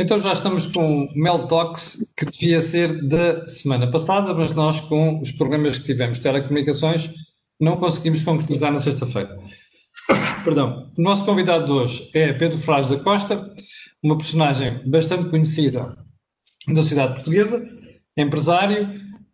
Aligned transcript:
Então 0.00 0.20
já 0.20 0.32
estamos 0.32 0.68
com 0.68 1.08
Mel 1.16 1.48
Talks, 1.48 2.12
que 2.16 2.24
devia 2.24 2.60
ser 2.60 3.04
da 3.08 3.44
semana 3.48 3.90
passada, 3.90 4.32
mas 4.32 4.52
nós, 4.52 4.80
com 4.80 5.20
os 5.20 5.32
problemas 5.32 5.76
que 5.76 5.86
tivemos 5.86 6.18
de 6.18 6.22
telecomunicações, 6.22 7.10
não 7.60 7.76
conseguimos 7.76 8.22
concretizar 8.22 8.72
na 8.72 8.78
sexta-feira. 8.78 9.36
Perdão. 10.44 10.88
O 10.96 11.02
nosso 11.02 11.24
convidado 11.24 11.66
de 11.66 11.72
hoje 11.72 12.08
é 12.14 12.32
Pedro 12.32 12.56
Fraz 12.58 12.88
da 12.88 12.96
Costa, 12.96 13.52
uma 14.00 14.16
personagem 14.16 14.80
bastante 14.88 15.28
conhecida 15.28 15.96
da 16.68 16.76
sociedade 16.76 17.14
portuguesa, 17.14 17.60
empresário, 18.16 18.88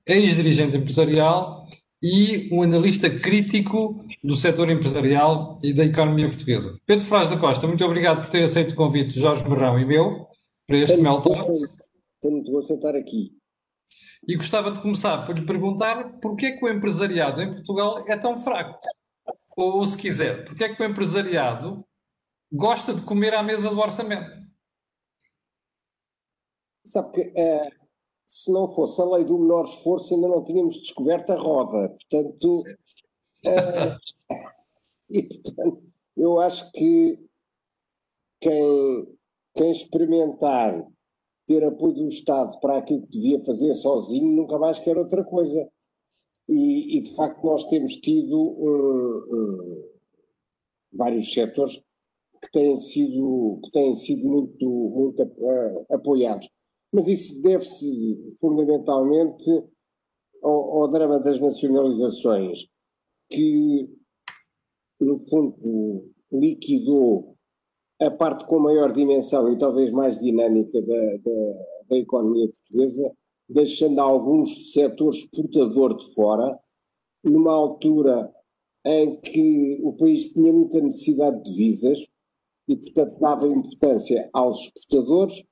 ex-dirigente 0.06 0.78
empresarial 0.78 1.68
e 2.02 2.48
um 2.50 2.62
analista 2.62 3.10
crítico 3.10 4.02
do 4.22 4.34
setor 4.34 4.70
empresarial 4.70 5.58
e 5.62 5.74
da 5.74 5.84
economia 5.84 6.28
portuguesa. 6.28 6.74
Pedro 6.86 7.04
Fraz 7.04 7.28
da 7.28 7.36
Costa, 7.36 7.66
muito 7.66 7.84
obrigado 7.84 8.22
por 8.22 8.30
ter 8.30 8.42
aceito 8.42 8.72
o 8.72 8.76
convite 8.76 9.12
de 9.12 9.20
Jorge 9.20 9.46
Marrão 9.46 9.78
e 9.78 9.84
meu 9.84 10.32
para 10.66 10.78
este 10.78 10.96
Mel 10.96 11.20
Talks. 11.22 11.60
Tenho 12.20 12.34
muito 12.34 12.50
gosto 12.50 12.68
de 12.68 12.74
estar 12.74 12.96
aqui. 12.96 13.36
E 14.26 14.36
gostava 14.36 14.70
de 14.70 14.80
começar 14.80 15.24
por 15.26 15.38
lhe 15.38 15.44
perguntar 15.44 16.18
porquê 16.20 16.52
que 16.52 16.64
o 16.64 16.68
empresariado 16.68 17.42
em 17.42 17.50
Portugal 17.50 17.98
é 18.08 18.16
tão 18.16 18.36
fraco? 18.38 18.80
Ou, 19.56 19.78
ou 19.78 19.86
se 19.86 19.96
quiser, 19.96 20.44
porquê 20.44 20.74
que 20.74 20.82
o 20.82 20.86
empresariado 20.86 21.84
gosta 22.50 22.94
de 22.94 23.02
comer 23.02 23.34
à 23.34 23.42
mesa 23.42 23.68
do 23.68 23.78
orçamento? 23.78 24.44
Sabe 26.86 27.12
que 27.12 27.32
é, 27.38 27.70
se 28.26 28.50
não 28.50 28.66
fosse 28.68 29.00
a 29.00 29.04
lei 29.04 29.24
do 29.24 29.38
menor 29.38 29.64
esforço 29.64 30.14
ainda 30.14 30.28
não 30.28 30.44
tínhamos 30.44 30.78
descoberto 30.78 31.30
a 31.30 31.36
roda. 31.36 31.88
Portanto, 31.90 32.62
é, 33.44 33.96
e 35.10 35.22
portanto, 35.22 35.82
eu 36.16 36.40
acho 36.40 36.70
que 36.72 37.18
quem, 38.40 39.18
quem 39.54 39.70
experimentar 39.70 40.86
ter 41.46 41.62
apoio 41.64 41.94
do 41.94 42.08
Estado 42.08 42.58
para 42.60 42.78
aquilo 42.78 43.02
que 43.02 43.18
devia 43.18 43.44
fazer 43.44 43.72
sozinho 43.74 44.36
nunca 44.36 44.58
mais 44.58 44.78
quer 44.78 44.96
outra 44.96 45.24
coisa. 45.24 45.68
E, 46.48 46.98
e 46.98 47.02
de 47.02 47.14
facto 47.14 47.42
nós 47.44 47.64
temos 47.64 47.96
tido 47.96 48.36
uh, 48.36 49.18
uh, 49.18 49.90
vários 50.92 51.32
setores 51.32 51.80
que 52.42 52.50
têm 52.52 52.76
sido, 52.76 53.60
que 53.64 53.70
têm 53.70 53.94
sido 53.94 54.28
muito, 54.28 54.68
muito 54.68 55.22
uh, 55.22 55.86
apoiados. 55.94 56.48
Mas 56.92 57.08
isso 57.08 57.40
deve-se 57.42 58.36
fundamentalmente 58.38 59.50
ao, 60.42 60.82
ao, 60.82 60.88
drama 60.88 61.18
das 61.18 61.40
nacionalizações, 61.40 62.68
que 63.30 63.88
no 65.00 65.18
fundo 65.26 66.12
liquidou 66.30 67.33
a 68.00 68.10
parte 68.10 68.46
com 68.46 68.58
maior 68.58 68.92
dimensão 68.92 69.50
e 69.52 69.58
talvez 69.58 69.90
mais 69.92 70.18
dinâmica 70.18 70.80
da, 70.82 71.16
da, 71.18 71.64
da 71.90 71.96
economia 71.96 72.48
portuguesa, 72.48 73.12
deixando 73.48 73.98
alguns 74.00 74.72
setores 74.72 75.18
exportador 75.32 75.96
de 75.96 76.14
fora, 76.14 76.58
numa 77.22 77.52
altura 77.52 78.32
em 78.84 79.18
que 79.20 79.80
o 79.82 79.92
país 79.94 80.32
tinha 80.32 80.52
muita 80.52 80.80
necessidade 80.80 81.42
de 81.42 81.50
divisas 81.50 82.06
e, 82.68 82.76
portanto, 82.76 83.18
dava 83.18 83.46
importância 83.46 84.28
aos 84.32 84.70
exportadores 84.76 85.44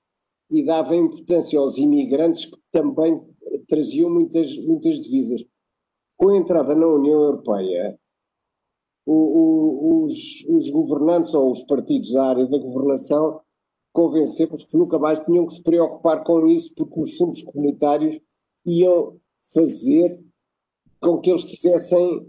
e 0.51 0.65
dava 0.65 0.95
importância 0.95 1.59
aos 1.59 1.79
imigrantes 1.79 2.47
que 2.47 2.59
também 2.71 3.21
traziam 3.69 4.11
muitas, 4.11 4.57
muitas 4.59 5.01
divisas. 5.01 5.43
Com 6.17 6.29
a 6.29 6.37
entrada 6.37 6.75
na 6.75 6.87
União 6.87 7.21
Europeia, 7.21 7.99
o, 9.05 9.13
o, 9.13 10.05
os, 10.05 10.45
os, 10.49 10.71
governantes 10.71 11.35
ou 11.35 11.51
os 11.51 11.63
partidos 11.63 12.13
da 12.13 12.27
área 12.27 12.47
da 12.47 12.59
governação 12.59 13.41
convenceram-se 13.93 14.67
que 14.67 14.77
nunca 14.77 14.99
mais 14.99 15.21
tinham 15.21 15.47
que 15.47 15.55
se 15.55 15.63
preocupar 15.63 16.23
com 16.23 16.47
isso, 16.47 16.73
porque 16.75 17.01
os 17.01 17.17
fundos 17.17 17.43
comunitários 17.43 18.19
iam 18.67 19.17
fazer 19.53 20.21
com 21.01 21.21
que 21.21 21.31
eles 21.31 21.45
tivessem 21.45 22.27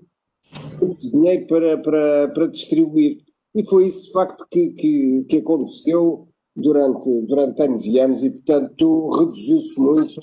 dinheiro 1.00 1.48
para, 1.48 1.78
para, 1.78 2.28
para 2.30 2.48
distribuir. 2.48 3.24
E 3.56 3.64
foi 3.64 3.86
isso, 3.86 4.04
de 4.04 4.12
facto, 4.12 4.46
que, 4.52 4.72
que, 4.72 5.26
que 5.30 5.38
aconteceu 5.38 6.28
durante, 6.56 7.22
durante 7.22 7.62
anos 7.62 7.86
e 7.86 8.00
anos, 8.00 8.24
e, 8.24 8.32
portanto, 8.32 9.10
reduziu-se 9.12 9.80
muito. 9.80 10.20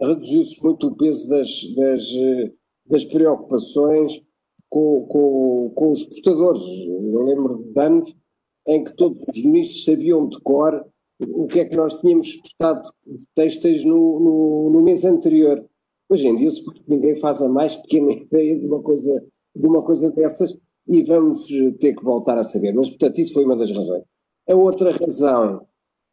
Reduziu-se 0.00 0.62
muito 0.62 0.86
o 0.88 0.96
peso 0.96 1.28
das, 1.28 1.48
das 1.74 2.12
das 2.86 3.04
preocupações 3.04 4.22
com, 4.68 5.06
com, 5.06 5.72
com 5.74 5.90
os 5.90 6.04
portadores. 6.04 6.62
Eu 6.62 7.22
lembro 7.24 7.72
de 7.72 7.80
anos 7.80 8.16
em 8.66 8.82
que 8.82 8.94
todos 8.94 9.22
os 9.22 9.44
ministros 9.44 9.84
sabiam 9.84 10.28
de 10.28 10.40
cor 10.40 10.84
o 11.20 11.46
que 11.46 11.60
é 11.60 11.64
que 11.64 11.76
nós 11.76 11.94
tínhamos 11.94 12.28
exportado 12.28 12.82
de 13.06 13.26
textos 13.34 13.84
no, 13.84 14.18
no, 14.20 14.70
no, 14.70 14.82
mês 14.82 15.04
anterior. 15.04 15.64
Hoje 16.08 16.26
em 16.26 16.36
dia, 16.36 16.50
porque 16.64 16.82
ninguém 16.88 17.16
faz 17.16 17.40
a 17.40 17.48
mais 17.48 17.76
pequena 17.76 18.12
ideia 18.16 18.58
de 18.58 18.66
uma 18.66 18.82
coisa, 18.82 19.24
de 19.54 19.66
uma 19.66 19.82
coisa 19.82 20.10
dessas 20.10 20.56
e 20.88 21.02
vamos 21.02 21.46
ter 21.78 21.94
que 21.94 22.04
voltar 22.04 22.36
a 22.38 22.44
saber. 22.44 22.72
Mas, 22.74 22.88
portanto, 22.88 23.20
isso 23.20 23.34
foi 23.34 23.44
uma 23.44 23.56
das 23.56 23.70
razões. 23.70 24.02
A 24.48 24.54
outra 24.54 24.90
razão 24.90 25.58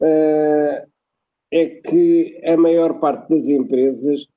uh, 0.01 0.89
é 1.51 1.65
que 1.83 2.39
a 2.45 2.55
maior 2.55 2.99
parte 2.99 3.29
das 3.29 3.47
empresas 3.47 4.27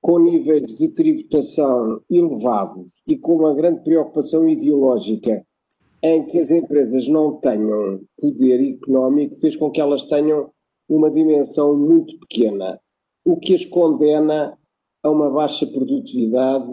com 0.00 0.18
níveis 0.18 0.74
de 0.74 0.88
tributação 0.90 2.00
elevados 2.10 2.94
e 3.06 3.16
com 3.16 3.36
uma 3.36 3.54
grande 3.54 3.82
preocupação 3.82 4.48
ideológica 4.48 5.44
em 6.02 6.24
que 6.24 6.38
as 6.38 6.50
empresas 6.50 7.08
não 7.08 7.40
tenham 7.40 8.00
poder 8.20 8.74
económico, 8.74 9.36
fez 9.36 9.56
com 9.56 9.70
que 9.70 9.80
elas 9.80 10.04
tenham 10.04 10.50
uma 10.88 11.10
dimensão 11.10 11.76
muito 11.76 12.18
pequena, 12.20 12.80
o 13.24 13.36
que 13.36 13.54
as 13.54 13.64
condena 13.64 14.56
a 15.02 15.10
uma 15.10 15.30
baixa 15.30 15.66
produtividade, 15.66 16.70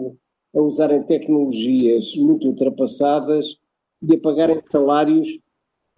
a 0.54 0.60
usarem 0.60 1.02
tecnologias 1.02 2.14
muito 2.16 2.48
ultrapassadas 2.48 3.58
e 4.08 4.14
a 4.14 4.20
pagarem 4.20 4.60
salários 4.70 5.28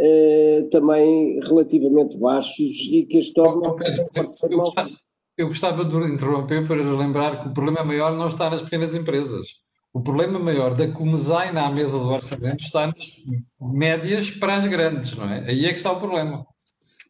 eh, 0.00 0.66
também 0.70 1.38
relativamente 1.40 2.16
baixos 2.16 2.88
e 2.90 3.04
que 3.04 3.18
as 3.18 3.30
tornam. 3.30 3.76
Eu 3.78 5.07
gostava 5.46 5.84
de 5.84 5.96
interromper 6.12 6.66
para 6.66 6.82
lembrar 6.82 7.40
que 7.40 7.48
o 7.48 7.52
problema 7.52 7.84
maior 7.84 8.16
não 8.16 8.26
está 8.26 8.50
nas 8.50 8.62
pequenas 8.62 8.94
empresas. 8.94 9.48
O 9.92 10.00
problema 10.00 10.38
maior 10.38 10.74
da 10.74 10.90
comezaina 10.90 11.62
à 11.62 11.70
mesa 11.70 11.98
do 11.98 12.08
orçamento 12.08 12.62
está 12.62 12.86
nas 12.86 13.24
médias 13.60 14.30
para 14.30 14.56
as 14.56 14.66
grandes, 14.66 15.16
não 15.16 15.28
é? 15.28 15.48
Aí 15.48 15.64
é 15.64 15.68
que 15.68 15.76
está 15.76 15.92
o 15.92 15.98
problema. 15.98 16.46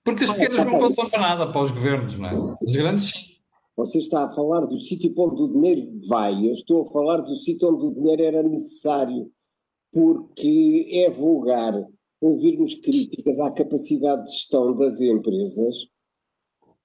Porque 0.05 0.25
as 0.25 0.31
pequenas 0.31 0.65
não 0.65 0.79
contam 0.79 1.09
para 1.09 1.21
nada 1.21 1.53
para 1.53 1.63
os 1.63 1.71
governos, 1.71 2.19
não 2.19 2.29
é? 2.29 2.57
As 2.65 2.77
grandes 2.77 3.11
sim. 3.11 3.29
Você 3.77 3.99
está 3.99 4.25
a 4.25 4.29
falar 4.29 4.67
do 4.67 4.81
sítio 4.81 5.15
onde 5.17 5.41
o 5.41 5.53
dinheiro 5.53 5.83
vai, 6.09 6.35
eu 6.35 6.53
estou 6.53 6.83
a 6.83 6.91
falar 6.91 7.19
do 7.19 7.37
sítio 7.37 7.69
onde 7.69 7.87
o 7.87 7.95
dinheiro 7.95 8.23
era 8.25 8.43
necessário, 8.43 9.31
porque 9.93 10.89
é 10.91 11.09
vulgar 11.09 11.75
ouvirmos 12.21 12.75
críticas 12.75 13.39
à 13.39 13.53
capacidade 13.53 14.25
de 14.25 14.33
gestão 14.33 14.75
das 14.75 15.01
empresas 15.01 15.87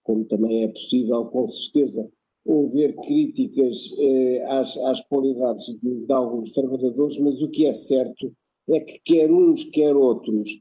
como 0.03 0.25
também 0.25 0.63
é 0.63 0.67
possível, 0.67 1.25
com 1.25 1.47
certeza, 1.47 2.09
ouvir 2.45 2.95
críticas 2.97 3.93
eh, 3.97 4.45
às, 4.49 4.77
às 4.77 5.01
qualidades 5.01 5.65
de, 5.79 6.05
de, 6.05 6.13
alguns 6.13 6.51
trabalhadores, 6.51 7.17
mas 7.19 7.41
o 7.41 7.49
que 7.49 7.65
é 7.65 7.73
certo 7.73 8.31
é 8.69 8.79
que 8.79 8.99
quer 8.99 9.31
uns, 9.31 9.63
quer 9.65 9.95
outros, 9.95 10.59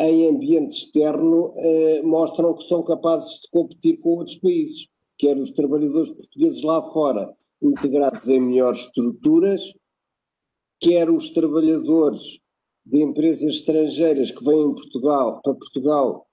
em 0.00 0.28
ambiente 0.28 0.78
externo, 0.78 1.52
eh, 1.56 2.02
mostram 2.02 2.54
que 2.54 2.64
são 2.64 2.82
capazes 2.82 3.40
de 3.40 3.50
competir 3.50 3.98
com 3.98 4.10
outros 4.10 4.36
países, 4.36 4.88
quer 5.18 5.36
os 5.36 5.50
trabalhadores 5.50 6.10
portugueses 6.10 6.62
lá 6.62 6.90
fora, 6.92 7.34
integrados 7.60 8.28
em 8.28 8.40
melhores 8.40 8.80
estruturas, 8.80 9.72
quer 10.80 11.10
os 11.10 11.30
trabalhadores 11.30 12.38
de 12.86 13.02
empresas 13.02 13.54
estrangeiras 13.54 14.30
que 14.30 14.44
vêm 14.44 14.62
em 14.62 14.74
Portugal, 14.74 15.40
para 15.42 15.54
Portugal 15.54 16.27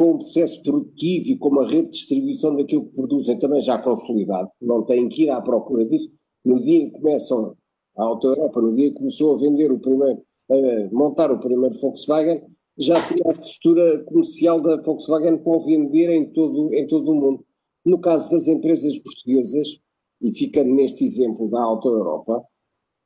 com 0.00 0.12
um 0.12 0.18
processo 0.18 0.62
produtivo 0.62 1.28
e 1.28 1.36
com 1.36 1.50
uma 1.50 1.68
rede 1.68 1.88
de 1.88 1.90
distribuição 1.90 2.56
daquilo 2.56 2.86
que 2.86 2.96
produzem 2.96 3.38
também 3.38 3.60
já 3.60 3.76
consolidado, 3.76 4.48
não 4.58 4.82
têm 4.82 5.06
que 5.10 5.24
ir 5.24 5.28
à 5.28 5.42
procura 5.42 5.84
disso. 5.84 6.10
No 6.42 6.58
dia 6.58 6.78
em 6.78 6.90
que 6.90 6.98
começam 6.98 7.54
a 7.98 8.04
Auto 8.04 8.28
Europa, 8.28 8.62
no 8.62 8.72
dia 8.72 8.86
em 8.86 8.92
que 8.92 8.96
começou 8.96 9.34
a 9.34 9.38
vender 9.38 9.70
o 9.70 9.78
primeiro, 9.78 10.22
a 10.50 10.54
montar 10.90 11.30
o 11.30 11.38
primeiro 11.38 11.78
Volkswagen, 11.78 12.40
já 12.78 12.94
tinha 13.08 13.22
a 13.26 13.30
estrutura 13.32 14.02
comercial 14.04 14.58
da 14.62 14.80
Volkswagen 14.80 15.36
para 15.36 15.52
o 15.52 15.60
vender 15.66 16.08
em 16.08 16.32
todo, 16.32 16.72
em 16.72 16.86
todo 16.86 17.10
o 17.10 17.14
mundo. 17.14 17.44
No 17.84 18.00
caso 18.00 18.30
das 18.30 18.48
empresas 18.48 18.98
portuguesas, 19.00 19.80
e 20.22 20.32
ficando 20.32 20.74
neste 20.74 21.04
exemplo 21.04 21.46
da 21.50 21.60
Auto 21.60 21.90
Europa, 21.90 22.42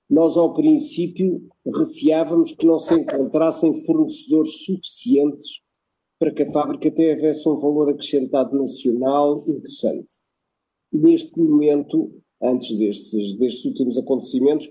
nós 0.09 0.37
ao 0.37 0.55
princípio 0.55 1.43
receávamos 1.77 2.53
que 2.53 2.65
não 2.65 2.79
se 2.79 2.95
encontrassem 2.95 3.85
fornecedores 3.85 4.65
suficientes 4.65 5.64
para 6.25 6.33
que 6.33 6.43
a 6.43 6.53
fábrica 6.53 6.91
tivesse 6.91 7.47
um 7.47 7.59
valor 7.59 7.91
acrescentado 7.91 8.57
nacional 8.57 9.45
interessante. 9.47 10.17
Neste 10.91 11.39
momento, 11.39 12.19
antes 12.43 12.75
destes, 12.79 13.35
destes 13.35 13.67
últimos 13.67 13.99
acontecimentos, 13.99 14.71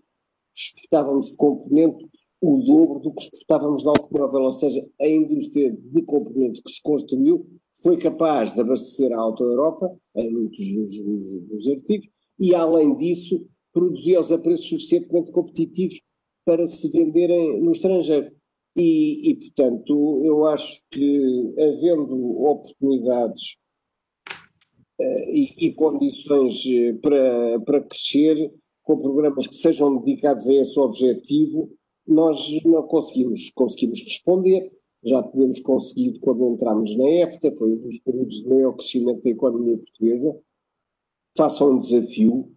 exportávamos 0.56 1.28
de 1.28 1.36
componentes 1.36 2.08
o 2.42 2.58
dobro 2.66 3.00
do 3.02 3.14
que 3.14 3.22
exportávamos 3.22 3.84
de 3.84 3.88
automóvel, 3.88 4.42
ou 4.42 4.52
seja, 4.52 4.84
a 5.00 5.08
indústria 5.08 5.72
de 5.72 6.02
componentes 6.02 6.60
que 6.60 6.72
se 6.72 6.82
construiu 6.82 7.46
foi 7.84 7.98
capaz 7.98 8.54
de 8.54 8.62
abastecer 8.62 9.14
a 9.14 9.20
Auto 9.20 9.44
Europa 9.44 9.96
em 10.16 10.32
muitos 10.32 10.74
dos, 10.74 11.04
dos, 11.04 11.42
dos 11.50 11.68
artigos 11.70 12.10
e, 12.40 12.56
além 12.56 12.96
disso, 12.96 13.48
produzia-os 13.72 14.32
a 14.32 14.40
preços 14.40 14.70
suficientemente 14.70 15.32
competitivos 15.32 16.02
para 16.46 16.66
se 16.66 16.90
venderem 16.90 17.62
no 17.62 17.72
estrangeiro. 17.72 18.34
E, 18.75 19.30
e, 19.30 19.36
portanto, 19.36 20.22
eu 20.24 20.46
acho 20.48 20.81
que, 20.90 21.56
havendo 21.60 22.42
oportunidades 22.44 23.58
uh, 25.00 25.30
e, 25.30 25.68
e, 25.68 25.74
condições 25.74 26.64
eh, 26.66 26.94
para, 26.94 27.60
para 27.62 27.84
crescer, 27.84 28.52
com 28.81 28.98
programas 28.98 29.46
que 29.48 29.56
sejam 29.56 29.98
dedicados 29.98 30.48
a 30.48 30.54
esse 30.54 30.80
objetivo, 30.80 31.72
nós 32.06 32.38
não 32.66 32.84
conseguimos, 32.84 33.52
conseguimos 33.52 34.02
responder. 34.02 34.72
Já 35.06 35.22
tínhamos 35.22 35.60
conseguido 35.60 36.20
quando 36.20 36.48
entramos 36.48 36.98
na 36.98 37.10
EFTA, 37.10 37.52
foi 37.54 37.74
um 37.74 37.81
dos 37.81 38.00
períodos 38.00 38.42
de 38.42 38.50
maior 38.50 38.74
crescimento 38.74 39.22
da 39.22 39.30
economia 39.30 39.78
portuguesa. 39.78 40.40
Faça 41.38 41.66
um 41.66 41.80
desafio, 41.80 42.52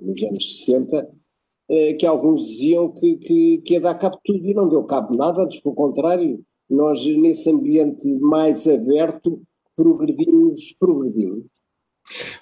nos 0.00 0.22
anos 0.22 0.64
60, 0.64 0.96
eh, 0.96 1.12
que 1.98 2.06
alguns 2.06 2.42
diziam 2.42 2.92
que, 2.92 3.16
que, 3.16 3.62
que 3.64 3.74
ia 3.74 3.80
dar 3.80 3.94
cabo 3.94 4.16
de 4.16 4.22
tudo 4.24 4.46
e 4.46 4.54
não 4.54 4.68
deu 4.68 4.84
cabo 4.84 5.12
de 5.12 5.16
nada, 5.16 5.42
antes 5.42 5.60
pelo 5.60 5.74
contrário, 5.74 6.40
nós 6.68 7.04
nesse 7.04 7.50
ambiente 7.50 8.06
mais 8.20 8.66
aberto 8.66 9.40
progredimos, 9.76 10.74
progredimos. 10.78 11.48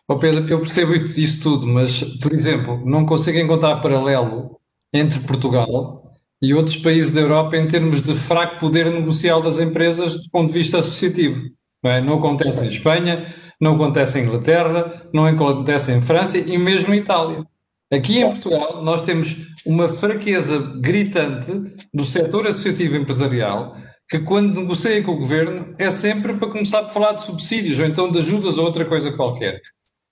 Oh 0.09 0.19
Pedro, 0.19 0.49
eu 0.49 0.61
percebo 0.61 0.93
isso 0.95 1.43
tudo, 1.43 1.67
mas, 1.67 2.03
por 2.19 2.33
exemplo, 2.33 2.85
não 2.85 3.07
consigo 3.07 3.39
encontrar 3.39 3.81
paralelo 3.81 4.59
entre 4.93 5.21
Portugal 5.21 6.03
e 6.43 6.53
outros 6.53 6.77
países 6.77 7.13
da 7.13 7.21
Europa 7.21 7.57
em 7.57 7.67
termos 7.69 8.03
de 8.03 8.15
fraco 8.15 8.59
poder 8.59 8.91
negocial 8.91 9.41
das 9.41 9.61
empresas 9.61 10.17
do 10.17 10.31
ponto 10.31 10.53
de 10.53 10.59
vista 10.59 10.79
associativo. 10.79 11.45
Não, 11.83 11.91
é? 11.91 12.01
não 12.01 12.15
acontece 12.15 12.65
em 12.65 12.69
Espanha, 12.69 13.33
não 13.61 13.75
acontece 13.77 14.19
em 14.19 14.25
Inglaterra, 14.25 15.09
não 15.15 15.25
acontece 15.25 15.93
em 15.93 16.01
França 16.01 16.37
e 16.37 16.59
mesmo 16.59 16.93
em 16.93 16.99
Itália. 16.99 17.47
Aqui 17.93 18.21
em 18.21 18.31
Portugal 18.31 18.83
nós 18.83 19.03
temos 19.03 19.53
uma 19.67 19.87
fraqueza 19.87 20.59
gritante 20.81 21.53
do 21.93 22.07
setor 22.07 22.47
associativo 22.47 22.97
empresarial 22.97 23.77
que 24.09 24.19
quando 24.21 24.61
negocia 24.61 25.03
com 25.05 25.13
o 25.13 25.19
governo 25.19 25.75
é 25.79 25.91
sempre 25.91 26.35
para 26.39 26.51
começar 26.51 26.81
a 26.81 26.89
falar 26.89 27.13
de 27.13 27.25
subsídios 27.25 27.79
ou 27.79 27.87
então 27.87 28.11
de 28.11 28.19
ajudas 28.19 28.57
ou 28.57 28.65
outra 28.65 28.87
coisa 28.87 29.15
qualquer. 29.15 29.61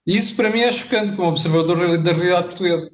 Isso 0.07 0.37
para 0.37 0.51
mim 0.51 0.61
é 0.61 0.71
chocante 0.71 1.17
como 1.17 1.29
observador 1.29 1.99
da 1.99 2.13
realidade 2.13 2.49
portuguesa. 2.49 2.91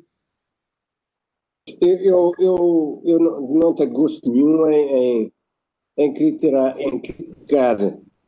Eu, 1.80 2.32
eu, 2.38 3.02
eu 3.04 3.18
não 3.18 3.74
tenho 3.74 3.90
gosto 3.90 4.30
nenhum 4.30 4.70
em, 4.70 4.94
em, 4.94 5.32
em, 5.98 6.12
criticar, 6.12 6.80
em 6.80 7.00
criticar 7.00 7.76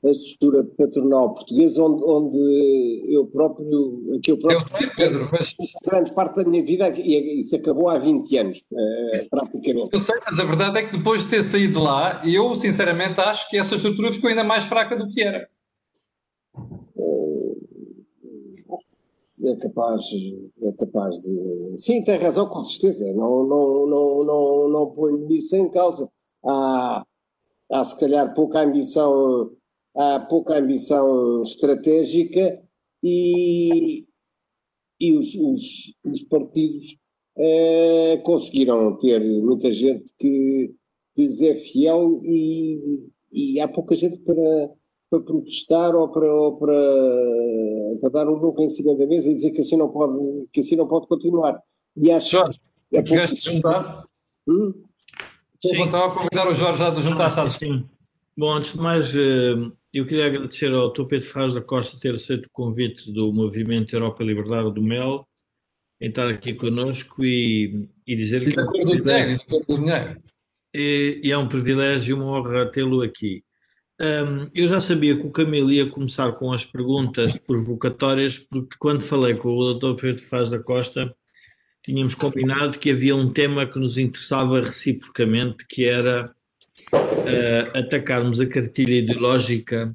a 0.04 0.10
estrutura 0.10 0.64
patronal 0.76 1.34
portuguesa, 1.34 1.82
onde, 1.82 2.04
onde 2.04 3.14
eu 3.14 3.26
próprio. 3.26 4.20
Que 4.22 4.32
eu, 4.32 4.38
próprio, 4.38 4.60
eu 4.60 4.78
sei, 4.78 4.90
Pedro, 4.90 5.28
mas. 5.32 5.56
Grande 5.84 6.12
parte 6.12 6.36
da 6.36 6.44
minha 6.44 6.64
vida, 6.64 6.88
e 6.96 7.40
isso 7.40 7.56
acabou 7.56 7.88
há 7.88 7.98
20 7.98 8.36
anos, 8.38 8.58
uh, 8.72 9.28
praticamente. 9.30 9.90
Eu 9.92 10.00
sei, 10.00 10.14
mas 10.24 10.38
a 10.38 10.44
verdade 10.44 10.78
é 10.78 10.82
que 10.84 10.96
depois 10.96 11.24
de 11.24 11.30
ter 11.30 11.42
saído 11.42 11.80
lá, 11.80 12.22
eu 12.24 12.54
sinceramente 12.54 13.20
acho 13.20 13.48
que 13.50 13.56
essa 13.56 13.74
estrutura 13.74 14.12
ficou 14.12 14.30
ainda 14.30 14.44
mais 14.44 14.64
fraca 14.64 14.96
do 14.96 15.08
que 15.08 15.20
era. 15.20 15.48
é 19.44 19.56
capaz, 19.56 20.02
é 20.62 20.72
capaz 20.72 21.18
de. 21.18 21.76
Sim, 21.78 22.02
tem 22.02 22.18
razão, 22.18 22.48
com 22.48 22.62
certeza. 22.62 23.12
Não, 23.12 23.44
não, 23.44 23.86
não, 23.86 24.24
não, 24.24 24.68
não 24.68 24.92
ponho 24.92 25.30
isso 25.32 25.56
em 25.56 25.70
causa. 25.70 26.08
Há, 26.44 27.04
há 27.72 27.84
se 27.84 27.98
calhar 27.98 28.34
pouca 28.34 28.60
ambição, 28.60 29.50
há 29.96 30.20
pouca 30.20 30.58
ambição 30.58 31.42
estratégica 31.42 32.62
e, 33.02 34.06
e 35.00 35.12
os, 35.16 35.34
os, 35.34 35.96
os 36.04 36.22
partidos 36.22 36.96
eh, 37.38 38.20
conseguiram 38.24 38.96
ter 38.98 39.20
muita 39.42 39.72
gente 39.72 40.12
que, 40.18 40.74
que 41.14 41.22
lhes 41.22 41.40
é 41.42 41.54
fiel 41.54 42.20
e, 42.24 43.06
e 43.32 43.60
há 43.60 43.68
pouca 43.68 43.94
gente 43.94 44.18
para 44.20 44.70
para 45.10 45.20
protestar 45.20 45.94
ou 45.94 46.08
para, 46.08 46.26
ou 46.26 46.58
para, 46.58 46.74
para 48.00 48.10
dar 48.10 48.28
um 48.28 48.38
burro 48.38 48.62
em 48.62 48.68
cima 48.68 48.94
da 48.94 49.06
mesa 49.06 49.30
e 49.30 49.34
dizer 49.34 49.52
que 49.52 49.60
assim 49.60 49.76
não 49.76 49.88
pode, 49.88 50.46
que 50.52 50.60
assim 50.60 50.76
não 50.76 50.86
pode 50.86 51.06
continuar. 51.06 51.60
E 51.96 52.10
acho 52.10 52.30
Jorge, 52.30 52.60
é 52.92 53.02
pouco... 53.02 53.36
juntar? 53.36 54.04
Hum? 54.46 54.74
Sim. 55.62 55.84
Estava 55.84 56.06
a 56.06 56.14
convidar 56.14 56.48
o 56.48 56.54
Jorge 56.54 56.78
já 56.78 56.90
de 56.90 57.02
juntar-se. 57.02 57.58
Sim. 57.58 57.88
Bom, 58.36 58.52
antes 58.52 58.72
de 58.72 58.78
mais, 58.78 59.14
eh, 59.16 59.70
eu 59.92 60.06
queria 60.06 60.26
agradecer 60.26 60.72
ao 60.72 60.92
Dr. 60.92 61.04
Pedro 61.04 61.28
Ferraz 61.28 61.54
da 61.54 61.60
Costa 61.60 61.98
ter 61.98 62.14
aceito 62.14 62.46
o 62.46 62.50
convite 62.50 63.10
do 63.12 63.32
Movimento 63.32 63.94
Europa 63.94 64.22
Liberdade 64.22 64.72
do 64.72 64.82
MEL 64.82 65.26
em 66.00 66.08
estar 66.08 66.28
aqui 66.28 66.54
connosco 66.54 67.24
e, 67.24 67.88
e 68.06 68.14
dizer 68.14 68.42
e 68.42 68.52
que... 68.52 68.60
É 68.60 68.64
do 68.64 69.02
dinheiro, 69.02 69.40
do 69.48 69.76
dinheiro. 69.76 70.22
E, 70.74 71.20
e 71.24 71.32
é 71.32 71.38
um 71.38 71.48
privilégio 71.48 72.10
e 72.10 72.20
uma 72.20 72.38
honra 72.38 72.70
tê-lo 72.70 73.02
aqui. 73.02 73.42
Um, 74.00 74.48
eu 74.54 74.68
já 74.68 74.78
sabia 74.78 75.16
que 75.16 75.26
o 75.26 75.30
Camilo 75.30 75.72
ia 75.72 75.90
começar 75.90 76.30
com 76.32 76.52
as 76.52 76.64
perguntas 76.64 77.36
provocatórias, 77.38 78.38
porque 78.38 78.76
quando 78.78 79.00
falei 79.00 79.34
com 79.34 79.48
o 79.48 79.74
Dr. 79.74 80.00
Pedro 80.00 80.22
Faz 80.22 80.50
da 80.50 80.62
Costa, 80.62 81.12
tínhamos 81.82 82.14
combinado 82.14 82.78
que 82.78 82.92
havia 82.92 83.16
um 83.16 83.32
tema 83.32 83.66
que 83.66 83.78
nos 83.78 83.98
interessava 83.98 84.60
reciprocamente, 84.60 85.66
que 85.66 85.84
era 85.84 86.32
uh, 86.92 87.78
atacarmos 87.78 88.40
a 88.40 88.46
cartilha 88.46 88.94
ideológica 88.94 89.94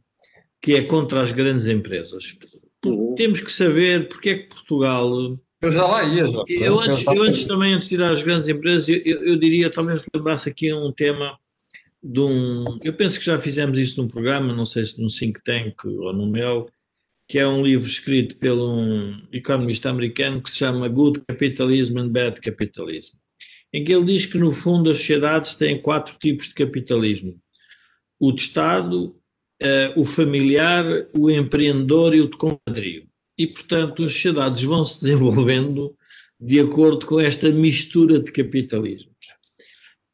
que 0.62 0.76
é 0.76 0.82
contra 0.82 1.22
as 1.22 1.32
grandes 1.32 1.68
empresas. 1.68 2.38
Uhum. 2.86 3.16
Temos 3.16 3.42
que 3.42 3.52
saber 3.52 4.08
porque 4.08 4.30
é 4.30 4.38
que 4.40 4.50
Portugal. 4.50 5.38
Eu 5.62 5.72
já 5.72 5.86
lá 5.86 6.04
ia, 6.04 6.28
já. 6.28 6.44
Eu 6.48 6.80
antes, 6.80 7.06
eu 7.06 7.24
antes 7.24 7.46
também, 7.46 7.74
antes 7.74 7.88
de 7.88 7.96
tirar 7.96 8.12
as 8.12 8.24
grandes 8.24 8.48
empresas, 8.48 8.88
eu, 8.88 8.98
eu 9.24 9.36
diria, 9.36 9.70
talvez 9.70 10.06
lembrasse 10.14 10.50
aqui 10.50 10.74
um 10.74 10.92
tema 10.92 11.38
de 12.02 12.20
um. 12.20 12.64
Eu 12.84 12.94
penso 12.94 13.20
que 13.20 13.26
já 13.26 13.38
fizemos 13.38 13.78
isso 13.78 14.02
num 14.02 14.08
programa, 14.08 14.54
não 14.54 14.66
sei 14.66 14.86
se 14.86 15.02
num 15.02 15.08
think 15.08 15.42
tank 15.44 15.86
ou 15.86 16.14
no 16.14 16.28
meu, 16.28 16.70
que 17.28 17.40
é 17.40 17.48
um 17.48 17.64
livro 17.64 17.88
escrito 17.88 18.38
por 18.38 18.52
um 18.52 19.22
economista 19.32 19.90
americano 19.90 20.42
que 20.42 20.50
se 20.50 20.58
chama 20.58 20.88
Good 20.88 21.22
Capitalism 21.28 21.98
and 21.98 22.10
Bad 22.10 22.42
Capitalism, 22.42 23.16
em 23.74 23.84
que 23.84 23.92
ele 23.92 24.06
diz 24.06 24.26
que, 24.26 24.38
no 24.38 24.52
fundo, 24.52 24.90
as 24.90 24.98
sociedades 24.98 25.56
têm 25.56 25.82
quatro 25.82 26.18
tipos 26.20 26.48
de 26.48 26.54
capitalismo: 26.54 27.40
o 28.20 28.32
de 28.32 28.42
Estado, 28.42 29.16
uh, 29.62 30.00
o 30.00 30.06
familiar, 30.06 30.86
o 31.18 31.32
empreendedor 31.32 32.14
e 32.14 32.22
o 32.22 32.30
de 32.30 32.38
compadrio. 32.38 33.08
E, 33.38 33.48
portanto, 33.48 34.04
as 34.04 34.12
sociedades 34.12 34.62
vão 34.64 34.86
se 34.86 35.02
desenvolvendo 35.02 35.96
de 36.40 36.60
acordo 36.60 37.06
com 37.06 37.20
esta 37.20 37.50
mistura 37.50 38.20
de 38.20 38.32
capitalismos. 38.32 39.14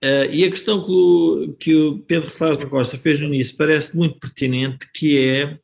Uh, 0.03 0.31
e 0.31 0.45
a 0.45 0.49
questão 0.49 0.85
que 0.85 0.91
o, 0.91 1.53
que 1.59 1.75
o 1.75 1.99
Pedro 1.99 2.29
Faz 2.29 2.57
da 2.57 2.65
Costa 2.65 2.95
fez 2.95 3.19
no 3.19 3.27
início 3.27 3.57
parece 3.57 3.97
muito 3.97 4.17
pertinente, 4.17 4.87
que 4.93 5.17
é 5.17 5.59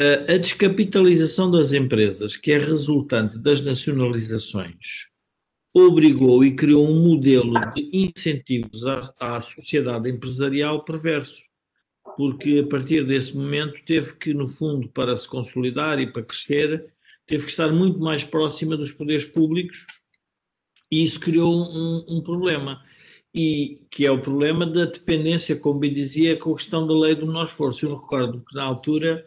uh, 0.00 0.32
a 0.32 0.36
descapitalização 0.36 1.50
das 1.50 1.72
empresas, 1.72 2.36
que 2.36 2.52
é 2.52 2.58
resultante 2.58 3.36
das 3.36 3.60
nacionalizações, 3.60 5.08
obrigou 5.78 6.44
e 6.44 6.54
criou 6.54 6.88
um 6.88 7.02
modelo 7.02 7.54
de 7.74 7.88
incentivos 7.92 8.86
à, 8.86 9.12
à 9.20 9.42
sociedade 9.42 10.08
empresarial 10.08 10.84
perverso, 10.84 11.42
porque 12.16 12.62
a 12.64 12.68
partir 12.68 13.06
desse 13.06 13.36
momento 13.36 13.78
teve 13.84 14.14
que, 14.16 14.32
no 14.32 14.46
fundo, 14.46 14.88
para 14.88 15.16
se 15.16 15.28
consolidar 15.28 16.00
e 16.00 16.10
para 16.10 16.22
crescer, 16.22 16.86
teve 17.26 17.44
que 17.44 17.50
estar 17.50 17.70
muito 17.70 17.98
mais 17.98 18.24
próxima 18.24 18.76
dos 18.76 18.92
poderes 18.92 19.24
públicos 19.24 19.86
e 20.90 21.02
isso 21.02 21.18
criou 21.20 21.52
um, 21.52 22.04
um 22.08 22.20
problema 22.22 22.82
e 23.34 23.82
que 23.90 24.06
é 24.06 24.10
o 24.10 24.20
problema 24.20 24.64
da 24.64 24.86
dependência, 24.86 25.54
como 25.56 25.80
bem 25.80 25.92
dizia, 25.92 26.38
com 26.38 26.52
a 26.52 26.56
questão 26.56 26.86
da 26.86 26.94
lei 26.94 27.14
do 27.14 27.26
menor 27.26 27.44
esforço. 27.44 27.84
Eu 27.84 27.94
recordo 27.94 28.42
que 28.48 28.54
na 28.54 28.64
altura 28.64 29.26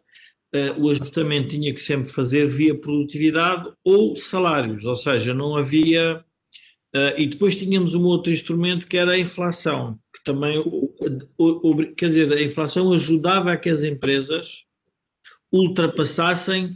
uh, 0.56 0.82
o 0.82 0.90
ajustamento 0.90 1.50
tinha 1.50 1.72
que 1.72 1.80
sempre 1.80 2.10
fazer 2.10 2.48
via 2.48 2.74
produtividade 2.74 3.72
ou 3.84 4.16
salários, 4.16 4.84
ou 4.84 4.96
seja, 4.96 5.34
não 5.34 5.56
havia. 5.56 6.26
Uh, 6.96 7.14
e 7.18 7.28
depois 7.28 7.56
tínhamos 7.56 7.94
um 7.94 8.04
outro 8.04 8.32
instrumento 8.32 8.88
que 8.88 8.98
era 8.98 9.12
a 9.12 9.20
inflação, 9.20 10.00
que 10.14 10.24
também, 10.24 10.58
o, 10.58 10.92
o, 11.38 11.70
o, 11.70 11.96
quer 11.96 12.08
dizer, 12.08 12.34
a 12.34 12.42
inflação 12.42 12.92
ajudava 12.92 13.52
a 13.52 13.58
que 13.58 13.70
as 13.70 13.84
empresas 13.84 14.64
ultrapassassem 15.52 16.76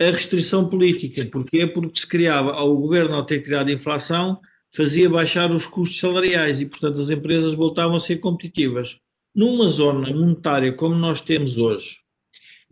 a 0.00 0.04
restrição 0.10 0.68
política. 0.68 1.24
Porquê? 1.26 1.66
Porque 1.66 2.00
se 2.00 2.06
criava, 2.06 2.52
ao 2.52 2.76
governo 2.76 3.14
ao 3.14 3.24
ter 3.24 3.40
criado 3.40 3.68
a 3.68 3.72
inflação, 3.72 4.40
fazia 4.74 5.08
baixar 5.08 5.50
os 5.52 5.66
custos 5.66 6.00
salariais 6.00 6.60
e, 6.60 6.66
portanto, 6.66 7.00
as 7.00 7.10
empresas 7.10 7.54
voltavam 7.54 7.96
a 7.96 8.00
ser 8.00 8.16
competitivas. 8.16 8.98
Numa 9.34 9.68
zona 9.68 10.12
monetária 10.12 10.72
como 10.72 10.94
nós 10.94 11.20
temos 11.20 11.56
hoje, 11.56 11.98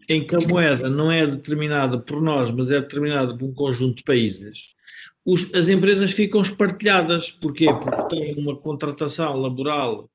em 0.08 0.26
que 0.26 0.34
a 0.34 0.40
moeda 0.40 0.90
não 0.90 1.10
é 1.10 1.26
determinada 1.26 1.98
por 1.98 2.20
nós, 2.20 2.50
mas 2.50 2.70
é 2.70 2.80
determinada 2.80 3.36
por 3.36 3.48
um 3.48 3.54
conjunto 3.54 3.98
de 3.98 4.02
países, 4.02 4.74
os, 5.24 5.52
as 5.54 5.68
empresas 5.68 6.12
ficam 6.12 6.42
espartilhadas. 6.42 7.30
Porquê? 7.30 7.66
Porque 7.66 8.16
têm 8.16 8.34
uma 8.34 8.56
contratação 8.56 9.36
laboral 9.36 10.10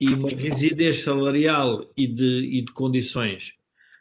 e 0.00 0.08
uma 0.08 0.28
rigidez 0.28 1.00
salarial 1.00 1.90
e 1.96 2.06
de, 2.06 2.58
e 2.58 2.62
de 2.62 2.72
condições 2.72 3.56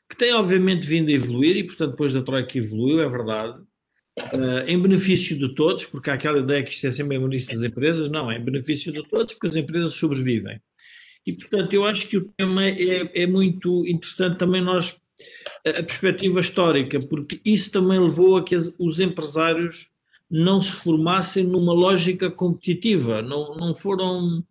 que 0.10 0.16
tem 0.16 0.34
obviamente 0.34 0.86
vindo 0.86 1.10
a 1.10 1.14
evoluir 1.14 1.58
e, 1.58 1.64
portanto, 1.64 1.92
depois 1.92 2.14
da 2.14 2.22
Troika 2.22 2.58
evoluiu, 2.58 3.02
é 3.02 3.10
verdade, 3.10 3.60
uh, 3.60 4.68
em 4.68 4.80
benefício 4.80 5.38
de 5.38 5.54
todos, 5.56 5.86
porque 5.86 6.10
há 6.10 6.14
aquela 6.14 6.40
ideia 6.40 6.64
que 6.64 6.72
isto 6.72 6.88
é 6.88 6.92
sempre 6.92 7.18
em 7.18 7.20
benefício 7.20 7.54
das 7.54 7.64
empresas, 7.64 8.10
não, 8.10 8.32
é 8.32 8.38
em 8.38 8.44
benefício 8.44 8.92
de 8.92 9.04
todos, 9.10 9.34
porque 9.34 9.48
as 9.48 9.56
empresas 9.56 9.94
sobrevivem. 9.94 10.62
E, 11.26 11.34
portanto, 11.34 11.74
eu 11.74 11.86
acho 11.86 12.08
que 12.08 12.18
o 12.18 12.32
tema 12.38 12.66
é, 12.66 13.24
é 13.24 13.26
muito 13.26 13.82
interessante 13.88 14.38
também 14.38 14.62
nós, 14.62 15.02
a, 15.66 15.82
perspectiva 15.82 16.40
histórica, 16.40 17.00
porque 17.00 17.42
isso 17.44 17.72
também 17.72 18.00
levou 18.00 18.38
a 18.38 18.44
que 18.44 18.56
os 18.56 19.00
empresários 19.00 19.90
não 20.30 20.62
se 20.62 20.72
formassem 20.72 21.44
numa 21.44 21.74
lógica 21.74 22.30
competitiva, 22.30 23.22
não, 23.22 23.56
não 23.56 23.76
foram 23.76 24.44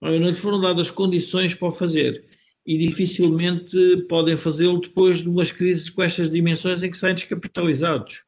não 0.00 0.32
foram 0.32 0.60
dadas 0.60 0.90
condições 0.90 1.54
para 1.54 1.68
o 1.68 1.72
fazer 1.72 2.24
e 2.64 2.78
dificilmente 2.78 3.76
podem 4.08 4.36
fazê-lo 4.36 4.80
depois 4.80 5.22
de 5.22 5.28
umas 5.28 5.50
crises 5.50 5.88
com 5.90 6.02
estas 6.02 6.30
dimensões 6.30 6.82
em 6.82 6.90
que 6.90 6.96
saem 6.96 7.14
descapitalizados 7.14 8.24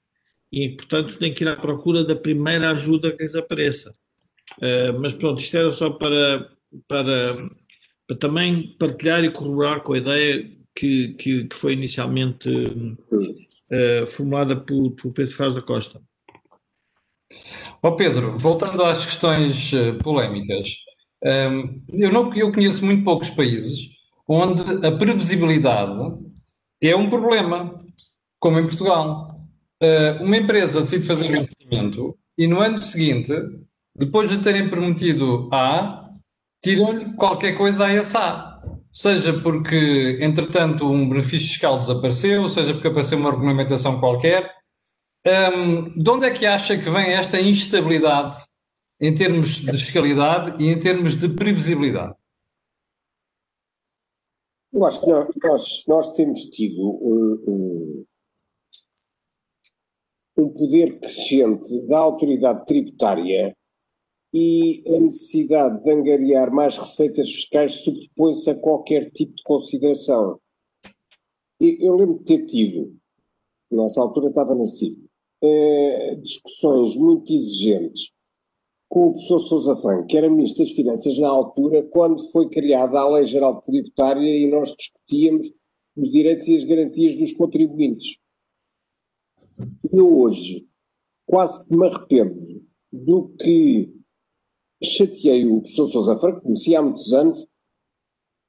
e, 0.51 0.71
portanto, 0.71 1.19
têm 1.19 1.33
que 1.33 1.45
ir 1.45 1.49
à 1.49 1.57
procura 1.57 2.03
da 2.03 2.17
primeira 2.17 2.71
ajuda 2.71 3.13
que 3.13 3.23
lhes 3.23 3.35
apareça. 3.35 3.93
Uh, 4.59 4.99
mas 4.99 5.15
pronto, 5.15 5.41
isto 5.41 5.57
era 5.57 5.71
só 5.71 5.91
para, 5.91 6.51
para, 6.89 7.25
para 8.07 8.17
também 8.17 8.75
partilhar 8.79 9.23
e 9.23 9.31
corroborar 9.31 9.83
com 9.83 9.93
a 9.93 9.99
ideia 9.99 10.51
que, 10.75 11.15
que, 11.15 11.45
que 11.45 11.57
foi 11.57 11.75
inicialmente 11.75 12.49
uh, 12.49 14.07
formulada 14.09 14.57
por, 14.57 14.91
por 14.93 15.13
Pedro 15.13 15.35
Faz 15.35 15.55
da 15.55 15.63
Costa. 15.63 16.03
Oh 17.83 17.93
Pedro, 17.93 18.37
voltando 18.37 18.85
às 18.85 19.05
questões 19.05 19.73
uh, 19.73 19.95
polémicas, 20.03 20.77
um, 21.25 21.83
eu, 21.93 22.13
não, 22.13 22.33
eu 22.35 22.53
conheço 22.53 22.85
muito 22.85 23.05
poucos 23.05 23.31
países 23.31 23.89
onde 24.29 24.87
a 24.87 24.93
previsibilidade 24.93 26.15
é 26.81 26.95
um 26.95 27.11
problema, 27.11 27.79
como 28.39 28.59
em 28.59 28.67
Portugal. 28.67 29.41
Uh, 29.83 30.23
uma 30.23 30.37
empresa 30.37 30.83
decide 30.83 31.07
fazer 31.07 31.31
um 31.31 31.37
investimento 31.37 32.17
e 32.39 32.47
no 32.47 32.61
ano 32.61 32.81
seguinte, 32.81 33.33
depois 33.95 34.31
de 34.31 34.39
terem 34.39 34.69
prometido 34.69 35.49
A, 35.53 36.09
tiram-lhe 36.63 37.13
qualquer 37.15 37.53
coisa 37.53 37.87
a 37.87 37.95
esse 37.95 38.17
A. 38.17 38.61
Seja 38.93 39.33
porque, 39.33 40.19
entretanto, 40.21 40.91
um 40.91 41.09
benefício 41.09 41.49
fiscal 41.49 41.79
desapareceu, 41.79 42.49
seja 42.49 42.73
porque 42.73 42.89
apareceu 42.89 43.19
uma 43.19 43.31
regulamentação 43.31 44.01
qualquer. 44.01 44.51
Um, 45.27 45.99
de 45.99 46.11
onde 46.11 46.27
é 46.27 46.31
que 46.31 46.47
acha 46.47 46.79
que 46.79 46.89
vem 46.89 47.13
esta 47.13 47.39
instabilidade 47.39 48.39
em 48.99 49.15
termos 49.15 49.57
de 49.57 49.73
fiscalidade 49.73 50.63
e 50.63 50.69
em 50.69 50.81
termos 50.81 51.15
de 51.15 51.29
previsibilidade? 51.29 52.15
Eu 54.73 54.85
acho 54.87 55.01
que 55.01 55.11
nós, 55.47 55.85
nós 55.87 56.13
temos 56.13 56.45
tido 56.45 56.81
um, 56.81 57.45
um, 57.49 58.07
um 60.39 60.53
poder 60.53 60.99
crescente 61.01 61.87
da 61.87 61.99
autoridade 61.99 62.65
tributária 62.65 63.55
e 64.33 64.83
a 64.87 65.01
necessidade 65.01 65.83
de 65.83 65.91
angariar 65.91 66.53
mais 66.53 66.79
receitas 66.79 67.31
fiscais 67.31 67.83
sobrepõe-se 67.85 68.49
a 68.49 68.55
qualquer 68.55 69.11
tipo 69.11 69.35
de 69.35 69.43
consideração. 69.43 70.41
Eu 71.61 71.97
lembro 71.97 72.19
de 72.19 72.25
ter 72.25 72.47
tido, 72.47 72.97
nessa 73.71 74.01
altura 74.01 74.29
estava 74.29 74.55
na 74.55 74.65
CIP, 74.65 75.10
eh, 75.43 76.15
discussões 76.17 76.97
muito 76.97 77.33
exigentes 77.33 78.13
com 78.89 79.09
o 79.09 79.13
professor 79.13 79.39
Sousa 79.39 79.77
Franco, 79.77 80.07
que 80.07 80.17
era 80.17 80.29
Ministro 80.29 80.65
das 80.65 80.73
Finanças 80.73 81.17
na 81.19 81.29
altura, 81.29 81.83
quando 81.85 82.23
foi 82.31 82.49
criada 82.49 82.99
a 82.99 83.09
Lei 83.09 83.25
Geral 83.25 83.61
Tributária 83.63 84.21
e 84.21 84.51
nós 84.51 84.75
discutíamos 84.75 85.53
os 85.97 86.11
direitos 86.11 86.49
e 86.49 86.57
as 86.57 86.65
garantias 86.65 87.17
dos 87.17 87.33
contribuintes. 87.33 88.19
Eu 89.93 90.19
hoje 90.19 90.69
quase 91.27 91.65
que 91.65 91.77
me 91.77 91.87
arrependo 91.87 92.41
do 92.93 93.29
que 93.41 93.95
chateei 94.83 95.47
o 95.47 95.61
professor 95.61 95.89
Sousa 95.89 96.19
Franco, 96.19 96.41
conheci 96.41 96.75
há 96.75 96.83
muitos 96.83 97.13
anos, 97.13 97.47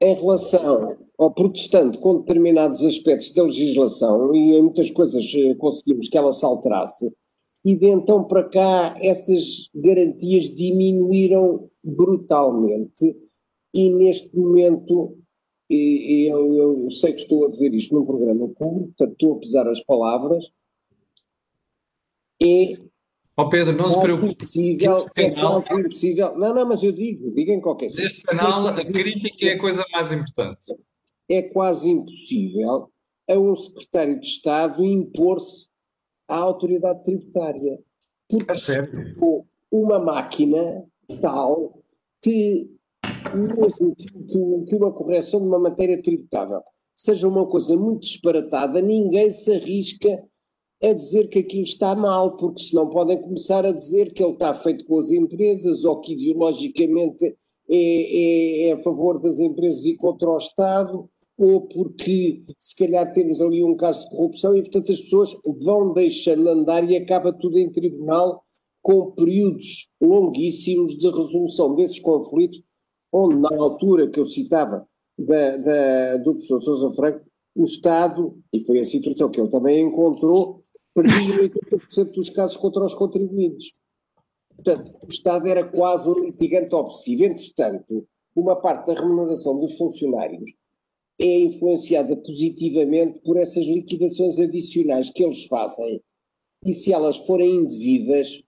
em 0.02 0.16
relação 0.16 0.98
ao 1.22 1.32
protestante 1.32 2.00
com 2.00 2.20
determinados 2.20 2.84
aspectos 2.84 3.32
da 3.34 3.44
legislação 3.44 4.34
e 4.34 4.56
em 4.56 4.64
muitas 4.64 4.90
coisas 4.90 5.24
eh, 5.36 5.54
conseguimos 5.54 6.10
que 6.10 6.18
ela 6.18 6.32
se 6.32 6.44
alterasse, 6.44 7.16
e 7.64 7.76
de 7.76 7.86
então 7.86 8.24
para 8.24 8.44
cá 8.50 8.96
essas 9.00 9.70
garantias 9.76 10.46
diminuíram 10.46 11.70
brutalmente 11.84 13.16
e 13.72 13.90
neste 13.92 14.36
momento 14.36 15.16
e, 15.70 16.26
e 16.26 16.28
eu, 16.28 16.56
eu, 16.56 16.90
sei 16.90 17.14
que 17.14 17.22
estou 17.22 17.46
a 17.46 17.50
dizer 17.50 17.74
isto 17.76 17.94
num 17.94 18.04
programa 18.06 18.48
público, 18.50 18.94
portanto 18.98 19.12
estou 19.12 19.36
a 19.36 19.40
pesar 19.40 19.68
as 19.68 19.80
palavras, 19.82 20.52
é 22.42 22.78
Oh 23.38 23.48
Pedro, 23.48 23.76
não 23.76 23.90
se 23.90 24.00
preocupe. 24.00 24.34
Impossível, 24.34 25.06
é 25.16 25.32
quase 25.32 25.74
impossível. 25.74 26.38
Não, 26.38 26.54
não, 26.54 26.68
mas 26.68 26.84
eu 26.84 26.92
digo, 26.92 27.32
diga 27.32 27.54
em 27.54 27.62
qualquer 27.62 27.86
coisa. 27.86 28.02
Neste 28.02 28.24
canal, 28.24 28.68
a 28.68 28.76
crítica 28.76 29.46
é 29.46 29.54
a 29.54 29.60
coisa 29.60 29.86
mais 29.94 30.12
importante. 30.12 30.76
É 31.32 31.42
quase 31.42 31.90
impossível 31.90 32.90
a 33.30 33.40
um 33.40 33.56
secretário 33.56 34.20
de 34.20 34.28
Estado 34.28 34.84
impor-se 34.84 35.70
à 36.28 36.38
autoridade 36.38 37.04
tributária. 37.04 37.80
Porque 38.30 38.52
é 38.52 39.46
uma 39.72 40.00
máquina 40.00 40.86
tal 41.22 41.82
que, 42.22 42.70
mesmo 43.34 43.96
que, 43.96 44.66
que 44.66 44.76
uma 44.76 44.94
correção 44.94 45.42
de 45.42 45.48
uma 45.48 45.60
matéria 45.60 46.02
tributável 46.02 46.62
seja 46.96 47.28
uma 47.28 47.48
coisa 47.48 47.76
muito 47.76 48.02
disparatada, 48.02 48.82
ninguém 48.82 49.32
se 49.32 49.52
arrisca 49.54 50.24
a 50.84 50.94
dizer 50.94 51.28
que 51.28 51.40
aquilo 51.40 51.64
está 51.64 51.96
mal, 51.96 52.36
porque 52.38 52.62
senão 52.62 52.90
podem 52.90 53.22
começar 53.22 53.66
a 53.66 53.72
dizer 53.72 54.14
que 54.14 54.24
ele 54.24 54.34
está 54.34 54.54
feito 54.54 54.86
com 54.86 55.00
as 55.00 55.12
empresas 55.12 55.84
ou 55.84 56.00
que 56.00 56.14
ideologicamente 56.14 57.36
é, 57.70 57.76
é, 57.76 58.70
é 58.70 58.72
a 58.74 58.84
favor 58.84 59.20
das 59.20 59.40
empresas 59.40 59.86
e 59.86 59.96
contra 59.96 60.30
o 60.30 60.38
Estado 60.38 61.10
ou 61.44 61.62
porque 61.62 62.44
se 62.60 62.76
calhar 62.76 63.12
temos 63.12 63.42
ali 63.42 63.64
um 63.64 63.76
caso 63.76 64.04
de 64.04 64.10
corrupção 64.16 64.56
e 64.56 64.62
portanto 64.62 64.92
as 64.92 65.02
pessoas 65.02 65.36
vão 65.64 65.92
deixando 65.92 66.48
andar 66.48 66.88
e 66.88 66.96
acaba 66.96 67.34
tudo 67.34 67.58
em 67.58 67.72
tribunal 67.72 68.44
com 68.80 69.10
períodos 69.14 69.90
longuíssimos 70.00 70.96
de 71.00 71.08
resolução 71.08 71.74
desses 71.74 72.00
conflitos, 72.00 72.62
onde 73.12 73.38
na 73.38 73.50
altura 73.58 74.08
que 74.08 74.20
eu 74.20 74.26
citava 74.28 74.88
da, 75.18 75.58
da, 75.58 76.18
do 76.18 76.34
professor 76.34 76.60
Sousa 76.60 76.94
Franco, 76.94 77.26
o 77.56 77.64
Estado, 77.64 78.38
e 78.54 78.60
foi 78.60 78.80
a 78.80 78.86
situação 78.86 79.32
que 79.32 79.42
ele 79.42 79.50
também 79.50 79.84
encontrou, 79.84 80.64
perdia 80.94 81.50
80% 81.50 82.12
dos 82.12 82.30
casos 82.30 82.56
contra 82.56 82.86
os 82.86 82.94
contribuintes. 82.94 83.74
Portanto, 84.56 84.92
o 85.04 85.08
Estado 85.10 85.48
era 85.48 85.64
quase 85.64 86.08
um 86.08 86.26
litigante 86.26 86.76
obsessivo. 86.76 87.24
Entretanto, 87.24 88.08
uma 88.36 88.56
parte 88.56 88.88
da 88.88 89.02
remuneração 89.02 89.60
dos 89.60 89.76
funcionários 89.76 90.52
é 91.22 91.40
influenciada 91.42 92.16
positivamente 92.16 93.20
por 93.20 93.38
essas 93.38 93.66
liquidações 93.66 94.40
adicionais 94.40 95.12
que 95.12 95.24
eles 95.24 95.46
fazem. 95.46 96.02
E 96.66 96.74
se 96.74 96.92
elas 96.92 97.18
forem 97.18 97.58
indevidas, 97.58 98.42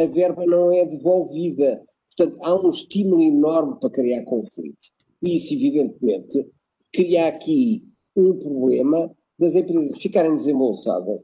a 0.00 0.06
verba 0.06 0.46
não 0.46 0.72
é 0.72 0.86
devolvida. 0.86 1.84
Portanto, 2.16 2.42
há 2.42 2.66
um 2.66 2.70
estímulo 2.70 3.22
enorme 3.22 3.78
para 3.78 3.90
criar 3.90 4.24
conflitos. 4.24 4.90
E 5.22 5.36
isso, 5.36 5.52
evidentemente, 5.52 6.48
cria 6.92 7.28
aqui 7.28 7.86
um 8.16 8.38
problema 8.38 9.14
das 9.38 9.54
empresas 9.54 9.98
ficarem 9.98 10.34
desembolsadas, 10.34 11.20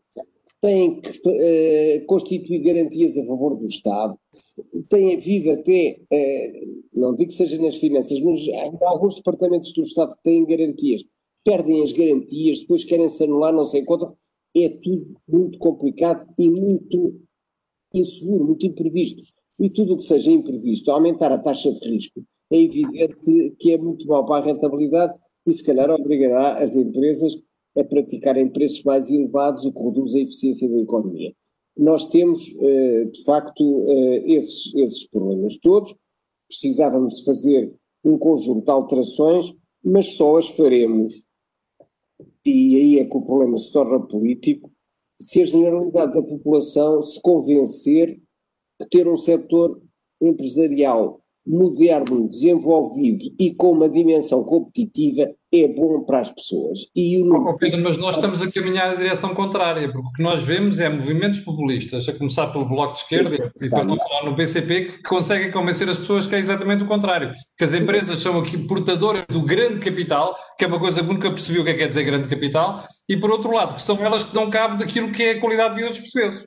têm 0.63 1.01
que 1.01 1.11
uh, 1.11 2.07
constituir 2.07 2.61
garantias 2.61 3.19
a 3.19 3.27
favor 3.27 3.57
do 3.57 3.67
Estado, 3.67 4.17
têm 4.89 5.17
havido 5.17 5.51
até, 5.51 5.99
uh, 6.01 6.83
não 6.95 7.15
digo 7.17 7.31
que 7.31 7.37
seja 7.37 7.61
nas 7.61 7.77
finanças, 7.77 8.21
mas 8.21 8.41
há 8.49 8.89
alguns 8.89 9.17
departamentos 9.17 9.73
do 9.73 9.83
Estado 9.83 10.15
que 10.17 10.23
têm 10.23 10.47
garantias, 10.47 11.03
perdem 11.45 11.83
as 11.83 11.93
garantias, 11.93 12.61
depois 12.61 12.85
querem-se 12.85 13.25
anular, 13.25 13.53
não 13.53 13.65
se 13.65 13.79
encontram, 13.79 14.17
é 14.57 14.69
tudo 14.69 15.17
muito 15.29 15.59
complicado 15.59 16.27
e 16.39 16.49
muito 16.49 17.21
inseguro, 17.93 18.45
muito 18.45 18.65
imprevisto. 18.65 19.23
E 19.59 19.69
tudo 19.69 19.95
o 19.95 19.97
que 19.99 20.05
seja 20.05 20.31
imprevisto, 20.31 20.91
aumentar 20.91 21.33
a 21.33 21.39
taxa 21.39 21.73
de 21.73 21.89
risco, 21.89 22.23
é 22.51 22.59
evidente 22.59 23.57
que 23.59 23.73
é 23.73 23.79
muito 23.79 24.07
mau 24.07 24.25
para 24.25 24.45
a 24.45 24.47
rentabilidade 24.47 25.15
e 25.47 25.53
se 25.53 25.65
calhar 25.65 25.91
obrigará 25.91 26.59
as 26.59 26.77
empresas 26.77 27.35
a 27.79 27.85
praticarem 27.85 28.49
preços 28.49 28.83
mais 28.85 29.11
elevados, 29.11 29.65
o 29.65 29.73
que 29.73 29.83
reduz 29.83 30.15
a 30.15 30.21
eficiência 30.21 30.69
da 30.69 30.79
economia. 30.79 31.33
Nós 31.77 32.07
temos, 32.09 32.55
eh, 32.61 33.05
de 33.07 33.25
facto, 33.25 33.87
eh, 33.89 34.23
esses, 34.35 34.75
esses 34.75 35.07
problemas 35.07 35.57
todos, 35.57 35.95
precisávamos 36.49 37.15
de 37.15 37.25
fazer 37.25 37.75
um 38.05 38.19
conjunto 38.19 38.65
de 38.65 38.71
alterações, 38.71 39.55
mas 39.83 40.15
só 40.15 40.37
as 40.37 40.49
faremos, 40.51 41.13
e 42.45 42.77
aí 42.77 42.99
é 42.99 43.05
que 43.05 43.17
o 43.17 43.25
problema 43.25 43.57
se 43.57 43.73
torna 43.73 44.01
político, 44.01 44.71
se 45.21 45.41
a 45.41 45.47
generalidade 45.47 46.13
da 46.13 46.23
população 46.23 47.03
se 47.03 47.21
convencer 47.23 48.21
que 48.81 48.89
ter 48.91 49.09
um 49.09 49.17
setor 49.17 49.81
empresarial 50.21 51.23
moderno, 51.47 52.29
desenvolvido 52.29 53.35
e 53.39 53.55
com 53.55 53.73
uma 53.73 53.89
dimensão 53.89 54.45
competitiva 54.45 55.35
é 55.53 55.69
bom 55.69 56.03
para 56.05 56.21
as 56.21 56.33
pessoas. 56.33 56.87
E 56.97 57.21
o... 57.23 57.35
oh, 57.35 57.57
Pedro, 57.57 57.83
mas 57.83 57.99
nós 57.99 58.17
estamos 58.17 58.41
a 58.41 58.51
caminhar 58.51 58.89
na 58.89 58.95
direção 58.95 59.35
contrária, 59.35 59.91
porque 59.91 60.09
o 60.09 60.13
que 60.13 60.23
nós 60.23 60.43
vemos 60.43 60.81
é 60.81 60.89
movimentos 60.89 61.41
populistas, 61.41 62.09
a 62.09 62.13
começar 62.13 62.47
pelo 62.49 62.65
Bloco 62.65 62.95
de 62.95 63.01
Esquerda 63.01 63.53
e 63.61 63.69
pelo 63.69 63.99
no 64.25 64.35
PCP, 64.35 64.85
que 64.85 65.03
conseguem 65.03 65.51
convencer 65.51 65.89
as 65.89 65.99
pessoas 65.99 66.27
que 66.27 66.35
é 66.35 66.39
exatamente 66.39 66.83
o 66.83 66.87
contrário, 66.87 67.33
que 67.59 67.65
as 67.65 67.75
empresas 67.75 68.21
são 68.21 68.39
aqui 68.39 68.57
portadoras 68.57 69.25
do 69.29 69.43
grande 69.43 69.79
capital, 69.79 70.35
que 70.59 70.65
é 70.65 70.69
uma 70.69 70.79
coisa 70.79 71.03
que 71.03 71.07
nunca 71.07 71.31
percebi 71.31 71.59
o 71.59 71.65
que 71.65 71.71
é 71.71 71.73
que 71.75 71.81
quer 71.81 71.89
dizer 71.89 72.05
grande 72.05 72.29
capital, 72.29 72.85
e 73.09 73.17
por 73.17 73.31
outro 73.31 73.53
lado, 73.53 73.75
que 73.75 73.83
são 73.83 74.03
elas 74.03 74.23
que 74.23 74.33
dão 74.33 74.49
cabo 74.49 74.79
daquilo 74.79 75.13
que 75.13 75.23
é 75.23 75.31
a 75.33 75.41
qualidade 75.41 75.75
de 75.75 75.81
vida 75.81 75.91
dos 75.91 75.99
portugueses. 75.99 76.47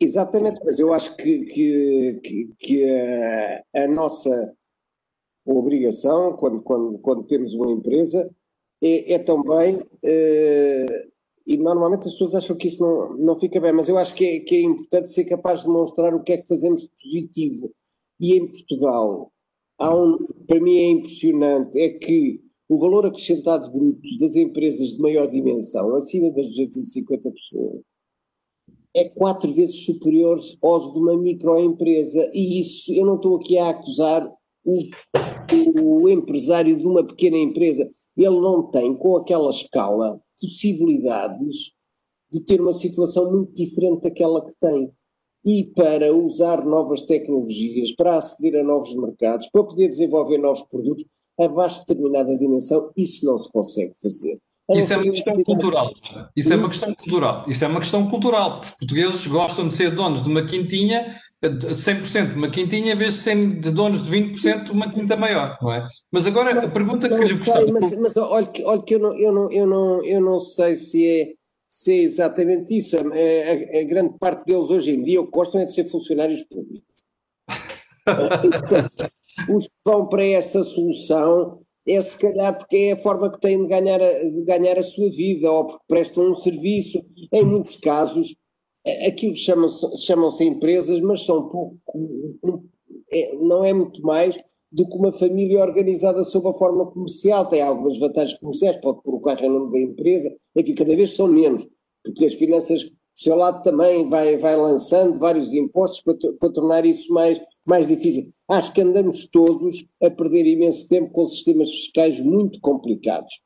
Exatamente, 0.00 0.60
mas 0.64 0.78
eu 0.78 0.92
acho 0.92 1.16
que, 1.16 1.44
que, 1.46 2.20
que, 2.22 2.48
que 2.58 2.90
a, 3.74 3.84
a, 3.84 3.88
nossa 3.88 4.30
obrigação, 5.44 6.36
quando, 6.36 6.62
quando, 6.62 6.98
quando 6.98 7.24
temos 7.24 7.54
uma 7.54 7.70
empresa, 7.70 8.30
é, 8.82 9.14
é 9.14 9.18
também, 9.18 9.80
eh, 10.02 11.06
e 11.46 11.56
normalmente 11.56 12.06
as 12.06 12.12
pessoas 12.12 12.34
acham 12.34 12.56
que 12.56 12.68
isso 12.68 12.82
não, 12.82 13.16
não 13.16 13.36
fica 13.38 13.60
bem, 13.60 13.72
mas 13.72 13.88
eu 13.88 13.98
acho 13.98 14.14
que 14.14 14.24
é, 14.24 14.40
que 14.40 14.54
é 14.54 14.62
importante 14.62 15.10
ser 15.10 15.24
capaz 15.24 15.60
de 15.60 15.66
demonstrar 15.66 16.14
o 16.14 16.22
que 16.22 16.32
é 16.32 16.38
que 16.38 16.48
fazemos 16.48 16.82
de 16.82 16.88
positivo. 16.88 17.70
E 18.18 18.34
em 18.36 18.46
Portugal, 18.46 19.32
há 19.78 19.94
um, 19.94 20.16
para 20.46 20.60
mim 20.60 20.76
é 20.76 20.90
impressionante, 20.90 21.78
é 21.78 21.90
que 21.90 22.40
o 22.68 22.78
valor 22.78 23.06
acrescentado 23.06 23.70
bruto 23.70 24.00
das 24.18 24.36
empresas 24.36 24.94
de 24.94 25.00
maior 25.00 25.26
dimensão, 25.28 25.94
acima 25.96 26.30
das 26.30 26.46
250 26.48 27.30
pessoas, 27.30 27.80
é 28.94 29.08
quatro 29.08 29.52
vezes 29.52 29.84
superior 29.84 30.38
aos 30.62 30.92
de 30.92 30.98
uma 30.98 31.16
microempresa 31.16 32.30
e 32.32 32.60
isso 32.60 32.92
eu 32.94 33.04
não 33.04 33.16
estou 33.16 33.36
aqui 33.36 33.58
a 33.58 33.70
acusar 33.70 34.32
o, 34.64 34.78
o, 35.80 36.08
empresário 36.08 36.76
de 36.76 36.86
uma 36.86 37.04
pequena 37.04 37.36
empresa, 37.36 37.88
ele 38.16 38.40
não 38.40 38.70
tem 38.70 38.96
com 38.96 39.16
aquela 39.16 39.50
escala 39.50 40.20
possibilidades 40.40 41.72
de 42.30 42.44
ter 42.44 42.60
uma 42.60 42.72
situação 42.72 43.30
muito 43.30 43.52
diferente 43.52 44.02
daquela 44.02 44.44
que 44.44 44.52
tem. 44.58 44.90
E 45.44 45.64
para 45.74 46.12
usar 46.12 46.64
novas 46.64 47.02
tecnologias, 47.02 47.94
para 47.94 48.16
aceder 48.16 48.60
a 48.60 48.64
novos 48.64 48.94
mercados, 48.94 49.48
para 49.48 49.62
poder 49.62 49.88
desenvolver 49.88 50.38
novos 50.38 50.62
produtos, 50.62 51.04
abaixo 51.38 51.80
de 51.80 51.86
determinada 51.86 52.36
dimensão, 52.36 52.90
isso 52.96 53.26
não 53.26 53.36
se 53.36 53.50
consegue 53.52 53.92
fazer. 54.00 54.38
Isso 54.70 54.94
é 54.94 54.96
uma 54.96 55.10
questão 55.10 55.42
cultural. 55.42 55.90
Isso 56.34 56.52
é 56.52 56.56
uma 56.56 56.68
questão 56.68 56.94
cultural. 56.94 57.44
Isso 57.46 57.64
é 57.64 57.68
uma 57.68 57.80
questão 57.80 58.08
cultural, 58.08 58.52
porque 58.52 58.68
os 58.68 58.74
portugueses 58.78 59.26
gostam 59.26 59.68
de 59.68 59.74
ser 59.74 59.90
donos 59.94 60.22
de 60.22 60.28
uma 60.28 60.46
quintinha, 60.46 61.14
100% 61.50 62.30
de 62.30 62.34
uma 62.36 62.50
quintinha, 62.50 62.92
em 62.92 62.96
vez 62.96 63.14
de 63.14 63.20
serem 63.20 63.60
de 63.60 63.70
donos 63.70 64.04
de 64.04 64.10
20% 64.10 64.64
de 64.64 64.70
uma 64.70 64.90
quinta 64.90 65.16
maior, 65.16 65.56
não 65.60 65.72
é? 65.72 65.86
Mas 66.10 66.26
agora 66.26 66.64
a 66.64 66.68
pergunta 66.68 67.08
não, 67.08 67.18
que 67.18 67.24
lhe 67.24 67.38
sei, 67.38 67.70
mas, 67.72 67.92
mas 67.98 68.16
olha 68.16 68.46
que, 68.46 68.62
olha 68.64 68.82
que 68.82 68.94
eu, 68.94 68.98
não, 68.98 69.18
eu, 69.18 69.32
não, 69.32 69.52
eu, 69.52 69.66
não, 69.66 70.04
eu 70.04 70.20
não 70.20 70.40
sei 70.40 70.76
se 70.76 71.06
é, 71.06 71.32
se 71.68 71.92
é 71.92 72.02
exatamente 72.02 72.76
isso. 72.76 72.96
A, 72.96 73.00
a, 73.00 73.80
a 73.80 73.84
grande 73.84 74.18
parte 74.18 74.44
deles 74.46 74.70
hoje 74.70 74.92
em 74.92 75.02
dia 75.02 75.20
o 75.20 75.26
que 75.26 75.32
gostam 75.32 75.60
é 75.60 75.64
de 75.64 75.74
ser 75.74 75.84
funcionários 75.84 76.42
públicos. 76.42 76.94
então, 78.44 79.08
os 79.56 79.66
que 79.66 79.74
vão 79.84 80.06
para 80.06 80.24
esta 80.26 80.62
solução 80.62 81.60
é 81.86 82.00
se 82.00 82.16
calhar 82.16 82.56
porque 82.56 82.76
é 82.76 82.92
a 82.92 82.96
forma 82.96 83.30
que 83.30 83.40
têm 83.40 83.62
de 83.62 83.68
ganhar 83.68 84.00
a, 84.00 84.12
de 84.12 84.42
ganhar 84.44 84.78
a 84.78 84.82
sua 84.82 85.10
vida 85.10 85.50
ou 85.50 85.66
porque 85.66 85.84
prestam 85.86 86.30
um 86.30 86.34
serviço. 86.34 87.02
Em 87.32 87.44
muitos 87.44 87.76
casos, 87.76 88.34
aquilo 89.06 89.36
chamam-se 89.36 89.96
chamam 89.98 90.30
empresas, 90.40 91.00
mas 91.00 91.24
são 91.24 91.48
pouco, 91.48 91.78
é, 93.10 93.34
não 93.36 93.64
é 93.64 93.72
muito 93.72 94.02
mais 94.02 94.36
do 94.70 94.86
que 94.88 94.96
uma 94.96 95.12
família 95.12 95.60
organizada 95.60 96.24
sob 96.24 96.48
a 96.48 96.52
forma 96.52 96.86
comercial. 96.90 97.46
Tem 97.46 97.62
algumas 97.62 97.98
vantagens 97.98 98.38
comerciais, 98.38 98.76
pode 98.78 99.02
pôr 99.02 99.14
o 99.14 99.20
carro 99.20 99.44
em 99.44 99.48
nome 99.48 99.72
da 99.72 99.78
empresa, 99.78 100.34
enfim, 100.56 100.74
cada 100.74 100.94
vez 100.96 101.14
são 101.14 101.28
menos, 101.28 101.66
porque 102.04 102.26
as 102.26 102.34
finanças 102.34 102.84
o 103.16 103.22
seu 103.22 103.36
lado 103.36 103.62
também 103.62 104.08
vai, 104.08 104.36
vai 104.36 104.56
lançando 104.56 105.18
vários 105.18 105.52
impostos 105.54 106.02
para, 106.02 106.16
para 106.38 106.52
tornar 106.52 106.84
isso 106.84 107.12
mais, 107.12 107.40
mais 107.64 107.86
difícil. 107.86 108.28
Acho 108.48 108.72
que 108.72 108.80
andamos 108.80 109.28
todos 109.30 109.86
a 110.02 110.10
perder 110.10 110.44
imenso 110.46 110.88
tempo 110.88 111.12
com 111.12 111.26
sistemas 111.26 111.70
fiscais 111.70 112.20
muito 112.20 112.60
complicados. 112.60 113.40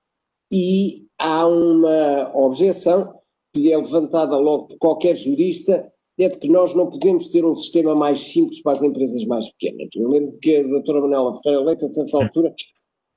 E 0.51 1.05
há 1.19 1.47
uma 1.47 2.33
objeção 2.35 3.18
que 3.53 3.73
é 3.73 3.77
levantada 3.77 4.37
logo 4.37 4.69
por 4.69 4.79
qualquer 4.79 5.17
jurista, 5.17 5.91
é 6.19 6.29
de 6.29 6.37
que 6.39 6.49
nós 6.49 6.75
não 6.75 6.91
podemos 6.91 7.29
ter 7.29 7.45
um 7.45 7.55
sistema 7.55 7.95
mais 7.95 8.21
simples 8.21 8.61
para 8.61 8.73
as 8.73 8.83
empresas 8.83 9.25
mais 9.25 9.49
pequenas. 9.53 9.89
Eu 9.95 10.09
lembro 10.09 10.37
que 10.43 10.57
a 10.57 10.63
doutora 10.63 11.01
Manuela 11.01 11.37
Ferreira 11.43 11.65
Leite, 11.65 11.85
a 11.85 11.89
certa 11.89 12.17
altura, 12.17 12.55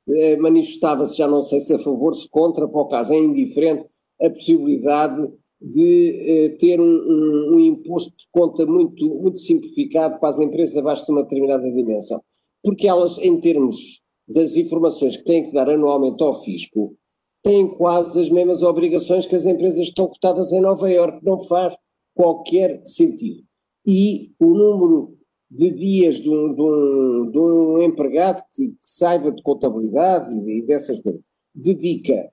eh, 0.09 0.37
manifestava-se, 0.37 1.17
já 1.17 1.27
não 1.27 1.41
sei 1.41 1.59
se 1.59 1.73
a 1.73 1.79
favor, 1.79 2.13
se 2.13 2.29
contra, 2.29 2.67
para 2.67 2.81
o 2.81 2.87
caso 2.87 3.13
é 3.13 3.17
indiferente, 3.17 3.85
a 4.21 4.29
possibilidade 4.29 5.31
de 5.59 6.15
eh, 6.27 6.49
ter 6.57 6.79
um, 6.79 6.85
um, 6.85 7.55
um, 7.55 7.59
imposto 7.59 8.11
de 8.11 8.25
conta 8.31 8.65
muito, 8.65 9.05
muito 9.15 9.39
simplificado 9.39 10.19
para 10.19 10.29
as 10.29 10.39
empresas 10.39 10.77
abaixo 10.77 11.05
de 11.05 11.11
uma 11.11 11.23
determinada 11.23 11.71
dimensão. 11.71 12.21
Porque 12.63 12.87
elas, 12.87 13.17
em 13.17 13.39
termos 13.39 14.01
das 14.27 14.55
informações 14.55 15.17
que 15.17 15.23
têm 15.23 15.43
que 15.43 15.53
dar 15.53 15.69
anualmente 15.69 16.21
ao 16.23 16.39
fisco, 16.43 16.95
têm 17.43 17.67
quase 17.67 18.21
as 18.21 18.29
mesmas 18.29 18.63
obrigações 18.63 19.25
que 19.25 19.35
as 19.35 19.45
empresas 19.45 19.79
que 19.79 19.89
estão 19.89 20.07
cotadas 20.07 20.51
em 20.51 20.59
Nova 20.59 20.89
Iorque, 20.91 21.25
não 21.25 21.39
faz 21.39 21.75
qualquer 22.13 22.81
sentido. 22.85 23.43
E 23.85 24.31
o 24.39 24.53
número 24.53 25.17
de 25.49 25.69
dias 25.71 26.15
de 26.15 26.29
um, 26.29 26.53
de 26.53 26.61
um, 26.61 27.31
de 27.31 27.39
um 27.39 27.81
empregado 27.81 28.41
que, 28.53 28.69
que, 28.69 28.77
saiba 28.81 29.31
de 29.31 29.41
contabilidade 29.41 30.31
e, 30.49 30.61
dessas 30.65 30.99
coisas, 30.99 31.21
dedica 31.53 32.31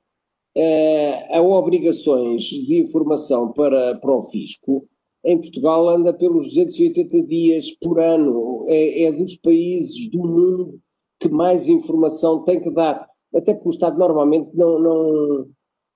uh, 0.56 1.36
a 1.36 1.42
obrigações 1.42 2.42
de 2.42 2.80
informação 2.80 3.52
para, 3.52 3.96
para 3.96 4.16
o 4.16 4.22
fisco, 4.22 4.86
em 5.24 5.40
Portugal 5.40 5.88
anda 5.88 6.12
pelos 6.14 6.46
280 6.48 7.22
dias 7.24 7.72
por 7.80 7.98
ano, 8.00 8.62
é, 8.66 9.04
é 9.04 9.12
dos 9.12 9.34
países 9.36 10.08
do 10.10 10.20
mundo 10.20 10.80
que 11.20 11.28
mais 11.28 11.68
informação 11.68 12.44
tem 12.44 12.60
que 12.60 12.70
dar, 12.70 13.08
até 13.34 13.52
porque 13.54 13.68
o 13.68 13.72
Estado 13.72 13.98
normalmente 13.98 14.50
não, 14.54 14.78
não, 14.78 15.46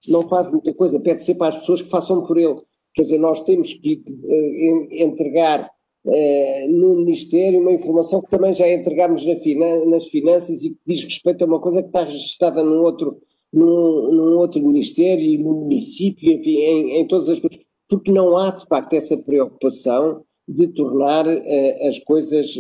não 0.09 0.29
faz 0.29 0.51
muita 0.51 0.73
coisa, 0.75 1.01
pede 1.01 1.23
sempre 1.23 1.49
às 1.49 1.59
pessoas 1.59 1.83
que 1.83 1.89
façam 1.89 2.25
por 2.25 2.37
ele. 2.37 2.57
Quer 2.95 3.03
dizer, 3.03 3.19
nós 3.19 3.41
temos 3.41 3.73
que 3.73 4.03
uh, 4.07 4.87
entregar 4.91 5.71
uh, 6.05 6.71
no 6.71 6.97
Ministério 6.97 7.61
uma 7.61 7.73
informação 7.73 8.21
que 8.21 8.31
também 8.31 8.53
já 8.55 8.71
entregámos 8.71 9.25
na 9.25 9.87
nas 9.87 10.09
finanças 10.09 10.63
e 10.63 10.71
que 10.71 10.81
diz 10.87 11.05
respeito 11.05 11.43
a 11.43 11.47
uma 11.47 11.61
coisa 11.61 11.83
que 11.83 11.89
está 11.89 12.05
registrada 12.05 12.63
num 12.63 12.83
outro, 12.83 13.19
num, 13.53 14.13
num 14.13 14.39
outro 14.39 14.63
ministério 14.63 15.25
e 15.25 15.39
no 15.39 15.53
município, 15.63 16.31
enfim, 16.33 16.59
em, 16.59 16.97
em, 16.99 17.07
todas 17.07 17.31
as 17.31 17.41
coisas, 17.41 17.59
porque 17.89 18.13
não 18.13 18.37
há 18.37 18.51
de 18.51 18.67
facto 18.67 18.93
essa 18.93 19.17
preocupação 19.17 20.23
de 20.47 20.69
tornar 20.69 21.27
uh, 21.27 21.89
as, 21.89 21.99
coisas, 22.01 22.55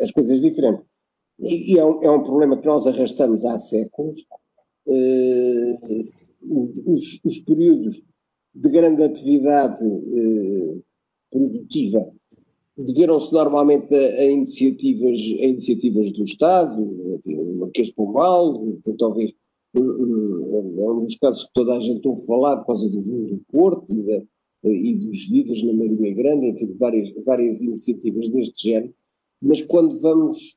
as 0.00 0.10
coisas 0.12 0.40
diferentes. 0.40 0.82
E, 1.40 1.74
e 1.74 1.78
é, 1.78 1.84
um, 1.84 2.02
é, 2.02 2.10
um, 2.10 2.22
problema 2.22 2.56
que 2.56 2.66
nós 2.66 2.86
arrastamos 2.86 3.44
há 3.44 3.56
séculos. 3.56 4.18
Uh, 4.86 6.04
os, 6.86 7.20
os, 7.24 7.38
períodos 7.40 8.02
de 8.54 8.68
grande 8.70 9.02
atividade 9.02 9.82
produtiva 11.30 12.08
deveram-se 12.76 13.32
normalmente 13.32 13.94
a, 13.94 13.98
a, 13.98 14.24
iniciativas, 14.24 15.18
a 15.18 15.46
iniciativas 15.46 16.12
do 16.12 16.24
Estado, 16.24 16.80
o 16.82 17.56
Marquês 17.58 17.88
de 17.88 17.94
Pombal, 17.94 18.78
talvez 18.98 19.32
é 19.74 19.80
um 19.80 21.04
dos 21.04 21.18
casos 21.18 21.44
que 21.44 21.52
toda 21.52 21.74
a 21.74 21.80
gente 21.80 22.06
ouve 22.06 22.24
falar 22.26 22.56
por 22.58 22.66
causa 22.66 22.88
do 22.88 23.02
vinho 23.02 23.28
do 23.28 23.44
Porto 23.50 23.92
e, 23.92 24.02
da, 24.02 24.22
e 24.64 24.94
dos 24.94 25.28
vidros 25.28 25.62
na 25.62 25.72
Marinha 25.72 26.14
Grande, 26.14 26.48
enfim, 26.48 26.74
várias, 26.78 27.12
várias 27.24 27.60
iniciativas 27.60 28.30
deste 28.30 28.70
género, 28.70 28.94
mas 29.42 29.60
quando 29.62 30.00
vamos 30.00 30.56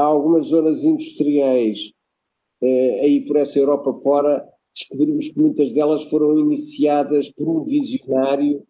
a 0.00 0.06
algumas 0.06 0.46
zonas 0.46 0.84
industriais 0.84 1.92
eh, 2.62 3.00
aí 3.02 3.24
por 3.24 3.36
essa 3.36 3.58
Europa 3.58 3.92
fora, 3.94 4.46
descobrimos 4.74 5.28
que 5.28 5.40
muitas 5.40 5.72
delas 5.72 6.04
foram 6.04 6.38
iniciadas 6.38 7.30
por 7.30 7.48
um 7.48 7.64
visionário 7.64 8.62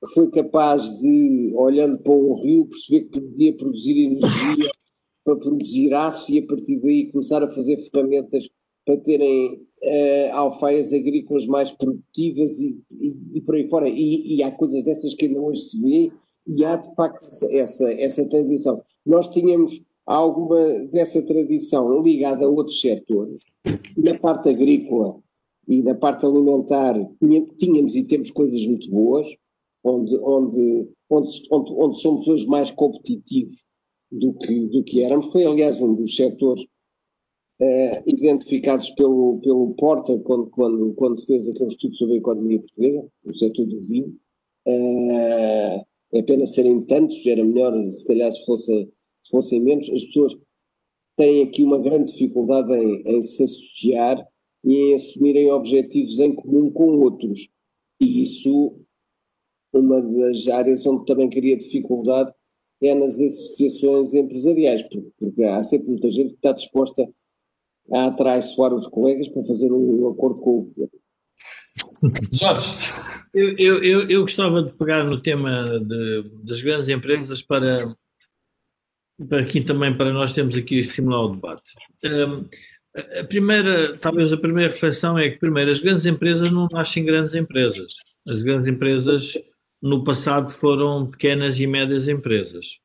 que 0.00 0.14
foi 0.14 0.30
capaz 0.30 0.96
de, 0.98 1.52
olhando 1.56 1.98
para 1.98 2.12
um 2.12 2.34
rio, 2.34 2.66
perceber 2.66 3.04
que 3.08 3.20
podia 3.20 3.56
produzir 3.56 4.04
energia 4.04 4.70
para 5.24 5.36
produzir 5.36 5.92
aço 5.94 6.32
e 6.32 6.38
a 6.38 6.46
partir 6.46 6.80
daí 6.80 7.10
começar 7.10 7.42
a 7.42 7.50
fazer 7.50 7.76
ferramentas 7.90 8.48
para 8.84 8.96
terem 8.98 9.54
uh, 9.54 10.34
alfaias 10.34 10.92
agrícolas 10.92 11.46
mais 11.46 11.72
produtivas 11.72 12.58
e, 12.58 12.80
e, 12.90 13.16
e 13.34 13.40
por 13.42 13.56
aí 13.56 13.68
fora. 13.68 13.88
E, 13.88 14.36
e, 14.36 14.42
há 14.42 14.50
coisas 14.50 14.82
dessas 14.82 15.14
que 15.14 15.26
ainda 15.26 15.40
hoje 15.40 15.60
se 15.60 15.82
vê 15.82 16.12
e 16.46 16.64
há 16.64 16.76
de 16.76 16.94
facto 16.94 17.26
essa, 17.26 17.52
essa, 17.52 17.92
essa 17.92 18.28
tradição. 18.28 18.82
Nós 19.04 19.28
tínhamos 19.28 19.82
alguma 20.14 20.86
dessa 20.86 21.20
tradição 21.22 22.02
ligada 22.02 22.44
a 22.44 22.48
outros 22.48 22.80
setores. 22.80 23.44
Na 23.96 24.18
parte 24.18 24.48
agrícola, 24.48 25.20
e 25.68 25.82
na 25.82 25.94
parte 25.94 26.24
alimentar 26.24 26.94
tínhamos 27.58 27.94
e 27.94 28.02
temos 28.02 28.30
coisas 28.30 28.66
muito 28.66 28.90
boas, 28.90 29.26
onde, 29.84 30.16
onde, 30.16 30.90
onde, 31.10 31.44
onde, 31.50 32.00
somos 32.00 32.26
hoje 32.26 32.46
mais 32.46 32.70
competitivos 32.70 33.64
do 34.10 34.32
que, 34.32 34.66
do 34.66 34.82
que 34.82 35.02
éramos. 35.02 35.30
Foi, 35.30 35.44
aliás, 35.44 35.80
um 35.82 35.94
dos 35.94 36.16
setores 36.16 36.62
uh, 37.60 38.02
identificados 38.06 38.90
pelo, 38.90 39.40
pelo 39.42 39.74
Porta 39.74 40.18
quando, 40.20 40.48
quando, 40.48 40.94
quando 40.94 41.24
fez 41.26 41.46
aquele 41.46 41.68
estudo 41.68 41.94
sobre 41.94 42.14
a 42.14 42.18
economia 42.18 42.60
portuguesa, 42.60 43.06
o 43.24 43.32
setor 43.34 43.66
do 43.66 43.82
vinho. 43.82 44.16
Uh, 44.66 45.86
é 46.10 46.22
pena 46.22 46.46
serem 46.46 46.80
tantos, 46.82 47.24
era 47.26 47.44
melhor 47.44 47.74
se 47.92 48.06
calhar 48.06 48.32
se, 48.32 48.44
fosse, 48.46 48.72
se 48.74 48.90
fossem 49.28 49.60
menos. 49.60 49.88
As 49.90 50.04
pessoas 50.04 50.36
têm 51.16 51.42
aqui 51.42 51.62
uma 51.62 51.78
grande 51.78 52.12
dificuldade 52.12 52.72
em, 52.72 53.02
em 53.04 53.22
se 53.22 53.42
associar 53.42 54.26
e 54.64 54.74
em 54.74 54.94
assumirem 54.94 55.50
objetivos 55.50 56.18
em 56.18 56.34
comum 56.34 56.70
com 56.70 56.98
outros. 56.98 57.48
E 58.00 58.22
isso, 58.22 58.78
uma 59.72 60.00
das 60.00 60.46
áreas 60.48 60.86
onde 60.86 61.04
também 61.04 61.28
cria 61.28 61.56
dificuldade 61.56 62.32
é 62.80 62.94
nas 62.94 63.20
associações 63.20 64.14
empresariais, 64.14 64.82
porque, 64.84 65.10
porque 65.18 65.44
há 65.44 65.62
sempre 65.64 65.88
muita 65.88 66.10
gente 66.10 66.30
que 66.30 66.36
está 66.36 66.52
disposta 66.52 67.08
a 67.92 68.06
atraiçoar 68.06 68.72
os 68.72 68.86
colegas 68.86 69.28
para 69.28 69.44
fazer 69.44 69.72
um, 69.72 70.04
um 70.04 70.08
acordo 70.10 70.40
com 70.40 70.58
o 70.58 70.62
governo. 70.62 70.90
Jorge. 72.32 72.74
Eu, 73.34 73.56
eu, 73.58 73.82
eu, 73.82 74.10
eu, 74.10 74.20
gostava 74.22 74.62
de 74.62 74.72
pegar 74.72 75.04
no 75.04 75.20
tema 75.20 75.78
de, 75.80 76.30
das 76.44 76.60
grandes 76.60 76.88
empresas 76.88 77.42
para, 77.42 77.86
para 77.86 77.96
aqui 79.32 79.60
também 79.60 79.96
para 79.96 80.12
nós 80.12 80.32
termos 80.32 80.56
aqui 80.56 80.78
estimular 80.78 81.24
o 81.24 81.34
debate. 81.34 81.74
Um, 82.04 82.46
a 83.20 83.24
primeira, 83.24 83.96
talvez 83.98 84.32
a 84.32 84.36
primeira 84.36 84.72
reflexão 84.72 85.18
é 85.18 85.28
que, 85.28 85.38
primeiro, 85.38 85.70
as 85.70 85.80
grandes 85.80 86.06
empresas 86.06 86.50
não 86.50 86.68
nascem 86.70 87.04
grandes 87.04 87.34
empresas. 87.34 87.92
As 88.26 88.42
grandes 88.42 88.66
empresas, 88.66 89.32
no 89.80 90.02
passado, 90.02 90.50
foram 90.50 91.06
pequenas 91.06 91.58
e 91.60 91.66
médias 91.66 92.08
empresas. 92.08 92.78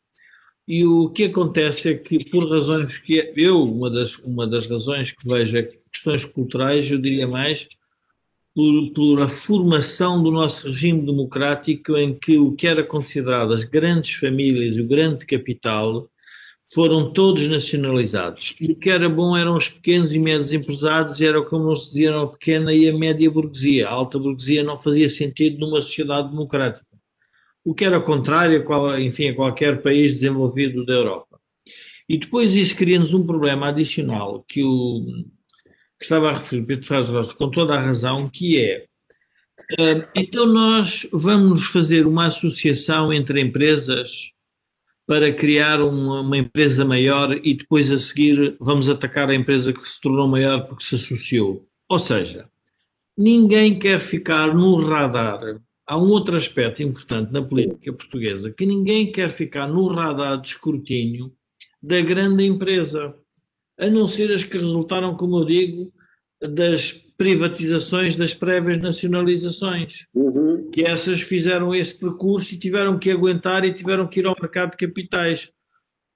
E 0.67 0.85
o 0.85 1.09
que 1.09 1.25
acontece 1.25 1.89
é 1.89 1.93
que, 1.95 2.29
por 2.29 2.49
razões 2.49 2.97
que 2.97 3.33
eu, 3.35 3.63
uma 3.63 3.89
das, 3.89 4.17
uma 4.19 4.47
das 4.47 4.65
razões 4.67 5.11
que 5.11 5.27
vejo 5.27 5.57
é 5.57 5.69
questões 5.91 6.25
culturais, 6.25 6.89
eu 6.89 6.97
diria 6.97 7.27
mais, 7.27 7.67
por, 8.55 8.91
por 8.93 9.21
a 9.21 9.27
formação 9.27 10.21
do 10.21 10.31
nosso 10.31 10.67
regime 10.67 11.05
democrático, 11.05 11.97
em 11.97 12.13
que 12.13 12.37
o 12.37 12.53
que 12.53 12.67
era 12.67 12.83
considerado 12.83 13.53
as 13.53 13.63
grandes 13.63 14.13
famílias, 14.15 14.77
o 14.77 14.87
grande 14.87 15.25
capital, 15.25 16.07
foram 16.73 17.11
todos 17.13 17.47
nacionalizados. 17.47 18.55
E 18.59 18.71
o 18.71 18.75
que 18.75 18.89
era 18.89 19.07
bom 19.07 19.37
eram 19.37 19.55
os 19.55 19.69
pequenos 19.69 20.11
e 20.11 20.17
médios 20.17 20.51
empresários, 20.51 21.21
era 21.21 21.41
como 21.43 21.75
se 21.75 21.87
dizia 21.87 22.19
a 22.19 22.27
pequena 22.27 22.73
e 22.73 22.89
a 22.89 22.93
média 22.93 23.29
burguesia. 23.29 23.87
A 23.87 23.91
alta 23.91 24.17
burguesia 24.17 24.63
não 24.63 24.75
fazia 24.75 25.09
sentido 25.09 25.59
numa 25.59 25.81
sociedade 25.81 26.29
democrática. 26.29 26.85
O 27.63 27.73
que 27.73 27.85
era 27.85 28.01
contrário, 28.01 28.65
a, 28.73 28.99
enfim, 28.99 29.29
a 29.29 29.35
qualquer 29.35 29.81
país 29.81 30.13
desenvolvido 30.13 30.85
da 30.85 30.93
Europa. 30.93 31.39
E 32.09 32.17
depois 32.17 32.55
isso 32.55 32.75
cria-nos 32.75 33.13
um 33.13 33.25
problema 33.25 33.67
adicional 33.67 34.43
que 34.47 34.63
o 34.63 35.05
que 35.97 36.05
estava 36.05 36.29
a 36.29 36.33
referir 36.33 36.63
Pedro 36.63 36.85
Ferraz 36.85 37.31
com 37.31 37.49
toda 37.49 37.75
a 37.75 37.79
razão, 37.79 38.29
que 38.29 38.59
é 38.59 38.85
uh, 39.79 40.05
então 40.13 40.45
nós 40.45 41.07
vamos 41.13 41.65
fazer 41.67 42.05
uma 42.05 42.25
associação 42.25 43.13
entre 43.13 43.39
empresas 43.39 44.32
para 45.13 45.31
criar 45.31 45.79
uma, 45.79 46.21
uma, 46.21 46.37
empresa 46.39 46.83
maior 46.83 47.39
e 47.43 47.53
depois 47.53 47.91
a 47.91 47.99
seguir 47.99 48.57
vamos 48.59 48.89
atacar 48.89 49.29
a 49.29 49.35
empresa 49.35 49.71
que 49.71 49.87
se 49.87 50.01
tornou 50.01 50.27
maior 50.27 50.65
porque 50.65 50.83
se 50.83 50.95
associou. 50.95 51.67
Ou 51.87 51.99
seja, 51.99 52.49
ninguém 53.15 53.77
quer 53.77 53.99
ficar 53.99 54.55
no 54.55 54.75
radar. 54.75 55.61
Há 55.85 55.97
um 55.99 56.09
outro 56.09 56.35
aspecto 56.35 56.81
importante 56.81 57.31
na 57.31 57.43
política 57.43 57.93
portuguesa, 57.93 58.51
que 58.51 58.65
ninguém 58.65 59.11
quer 59.11 59.29
ficar 59.29 59.67
no 59.67 59.85
radar 59.85 60.41
de 60.41 60.47
escrutínio 60.47 61.31
da 61.79 62.01
grande 62.01 62.43
empresa, 62.43 63.13
a 63.77 63.85
não 63.85 64.07
ser 64.07 64.31
as 64.31 64.43
que 64.43 64.57
resultaram, 64.57 65.15
como 65.15 65.37
eu 65.37 65.45
digo, 65.45 65.93
das 66.47 66.91
privatizações 67.17 68.15
das 68.15 68.33
prévias 68.33 68.77
nacionalizações, 68.77 70.07
uhum. 70.13 70.69
que 70.71 70.81
essas 70.83 71.21
fizeram 71.21 71.73
esse 71.73 71.97
percurso 71.97 72.53
e 72.53 72.57
tiveram 72.57 72.97
que 72.97 73.11
aguentar 73.11 73.63
e 73.63 73.73
tiveram 73.73 74.07
que 74.07 74.19
ir 74.19 74.25
ao 74.25 74.35
mercado 74.39 74.71
de 74.71 74.77
capitais. 74.77 75.49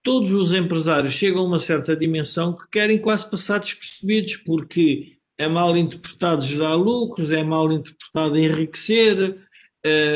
Todos 0.03 0.31
os 0.31 0.53
empresários 0.53 1.13
chegam 1.13 1.41
a 1.41 1.45
uma 1.45 1.59
certa 1.59 1.95
dimensão 1.95 2.53
que 2.53 2.69
querem 2.69 2.97
quase 2.97 3.29
passar 3.29 3.59
despercebidos, 3.59 4.37
porque 4.37 5.13
é 5.37 5.47
mal 5.47 5.77
interpretado 5.77 6.43
gerar 6.43 6.75
lucros, 6.75 7.31
é 7.31 7.43
mal 7.43 7.71
interpretado 7.71 8.37
enriquecer, 8.37 9.37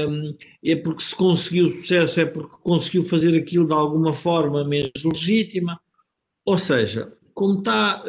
um, 0.10 0.36
é 0.64 0.76
porque 0.76 1.04
se 1.04 1.16
conseguiu 1.16 1.68
sucesso, 1.68 2.20
é 2.20 2.26
porque 2.26 2.58
conseguiu 2.64 3.04
fazer 3.04 3.38
aquilo 3.38 3.68
de 3.68 3.74
alguma 3.74 4.14
forma 4.14 4.64
menos 4.64 5.04
legítima. 5.04 5.80
Ou 6.46 6.58
seja, 6.58 7.14
como 7.34 7.60
está. 7.60 8.04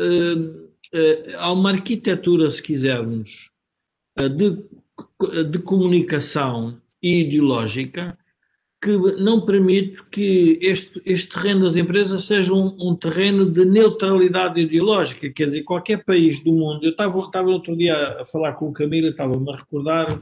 Uh, 0.94 1.36
há 1.38 1.52
uma 1.52 1.70
arquitetura, 1.70 2.50
se 2.50 2.62
quisermos, 2.62 3.50
uh, 4.18 4.28
de, 4.28 4.64
de 5.50 5.58
comunicação 5.60 6.80
ideológica 7.02 8.16
que 8.82 8.96
não 8.96 9.40
permite 9.40 10.02
que 10.10 10.58
este, 10.60 11.00
este 11.06 11.28
terreno 11.28 11.64
das 11.64 11.76
empresas 11.76 12.24
seja 12.24 12.52
um, 12.52 12.76
um, 12.80 12.96
terreno 12.96 13.48
de 13.48 13.64
neutralidade 13.64 14.60
ideológica. 14.60 15.30
Quer 15.30 15.46
dizer, 15.46 15.62
qualquer 15.62 16.04
país 16.04 16.42
do 16.42 16.52
mundo. 16.52 16.82
Eu 16.82 16.90
estava, 16.90 17.16
estava 17.20 17.48
outro 17.48 17.76
dia 17.76 18.20
a 18.20 18.24
falar 18.24 18.54
com 18.54 18.68
o 18.68 18.72
Camila, 18.72 19.08
estava-me 19.08 19.52
a 19.52 19.56
recordar, 19.56 20.20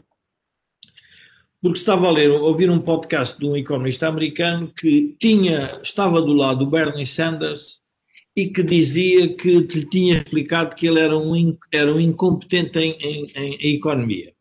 porque 1.62 1.78
estava 1.78 2.06
a 2.06 2.10
ler, 2.10 2.30
ouvir 2.30 2.70
um 2.70 2.78
podcast 2.78 3.38
de 3.38 3.46
um 3.46 3.56
economista 3.56 4.08
americano 4.08 4.70
que 4.70 5.16
tinha, 5.18 5.80
estava 5.82 6.20
do 6.20 6.34
lado 6.34 6.58
do 6.58 6.70
Bernie 6.70 7.06
Sanders 7.06 7.80
e 8.36 8.48
que 8.48 8.62
dizia 8.62 9.34
que 9.34 9.58
lhe 9.58 9.84
tinha 9.84 10.18
explicado 10.18 10.74
que 10.74 10.86
ele 10.86 11.00
era 11.00 11.16
um, 11.16 11.56
era 11.72 11.92
um 11.92 12.00
incompetente 12.00 12.78
em, 12.78 12.92
em, 13.00 13.32
em, 13.34 13.74
economia. 13.76 14.32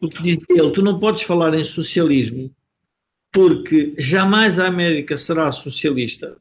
Porque 0.00 0.22
dizia 0.22 0.44
ele, 0.50 0.70
tu 0.72 0.82
não 0.82 0.98
podes 0.98 1.22
falar 1.22 1.54
em 1.54 1.64
socialismo 1.64 2.50
porque 3.32 3.94
jamais 3.98 4.60
a 4.60 4.66
América 4.66 5.16
será 5.16 5.50
socialista, 5.50 6.36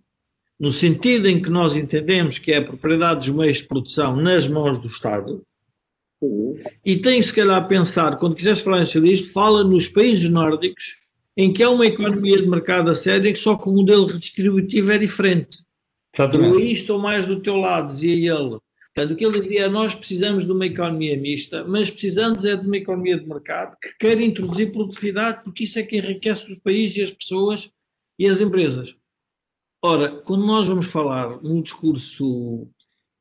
no 0.60 0.72
sentido 0.72 1.28
em 1.28 1.42
que 1.42 1.50
nós 1.50 1.76
entendemos 1.76 2.38
que 2.38 2.52
é 2.52 2.58
a 2.58 2.64
propriedade 2.64 3.22
dos 3.22 3.36
meios 3.36 3.58
de 3.58 3.64
produção 3.64 4.16
nas 4.16 4.48
mãos 4.48 4.78
do 4.78 4.86
Estado, 4.86 5.44
e 6.86 6.98
tem 6.98 7.22
se 7.22 7.34
calhar 7.34 7.58
a 7.58 7.62
pensar, 7.62 8.18
quando 8.18 8.36
quiseres 8.36 8.62
falar 8.62 8.82
em 8.82 8.86
socialismo, 8.86 9.32
fala 9.32 9.64
nos 9.64 9.88
países 9.88 10.30
nórdicos, 10.30 10.98
em 11.36 11.52
que 11.52 11.64
há 11.64 11.70
uma 11.70 11.86
economia 11.86 12.38
de 12.38 12.48
mercado 12.48 12.92
a 12.92 12.96
sério, 12.96 13.34
que 13.34 13.40
só 13.40 13.56
que 13.56 13.68
o 13.68 13.74
modelo 13.74 14.06
redistributivo 14.06 14.92
é 14.92 14.98
diferente. 14.98 15.63
Exatamente. 16.14 16.62
aí 16.62 16.72
estou 16.72 17.00
mais 17.00 17.26
do 17.26 17.42
teu 17.42 17.58
lado, 17.58 17.88
dizia 17.88 18.34
ele. 18.34 18.60
Portanto, 18.94 19.14
o 19.14 19.16
que 19.16 19.26
ele 19.26 19.40
dizia 19.40 19.64
é 19.64 19.70
nós 19.70 19.96
precisamos 19.96 20.46
de 20.46 20.52
uma 20.52 20.68
economia 20.68 21.18
mista, 21.18 21.64
mas 21.64 21.90
precisamos 21.90 22.46
é 22.46 22.56
de 22.56 22.68
uma 22.68 22.78
economia 22.78 23.18
de 23.18 23.28
mercado 23.28 23.76
que 23.82 23.90
quer 23.98 24.22
introduzir 24.22 24.72
produtividade, 24.72 25.44
porque 25.44 25.64
isso 25.64 25.80
é 25.80 25.84
que 25.84 25.98
enriquece 25.98 26.52
os 26.52 26.60
países 26.60 26.98
e 26.98 27.02
as 27.02 27.12
pessoas 27.12 27.72
e 28.20 28.28
as 28.28 28.40
empresas. 28.40 28.96
Ora, 29.82 30.10
quando 30.22 30.46
nós 30.46 30.68
vamos 30.68 30.86
falar 30.86 31.42
num 31.42 31.62
discurso, 31.62 32.70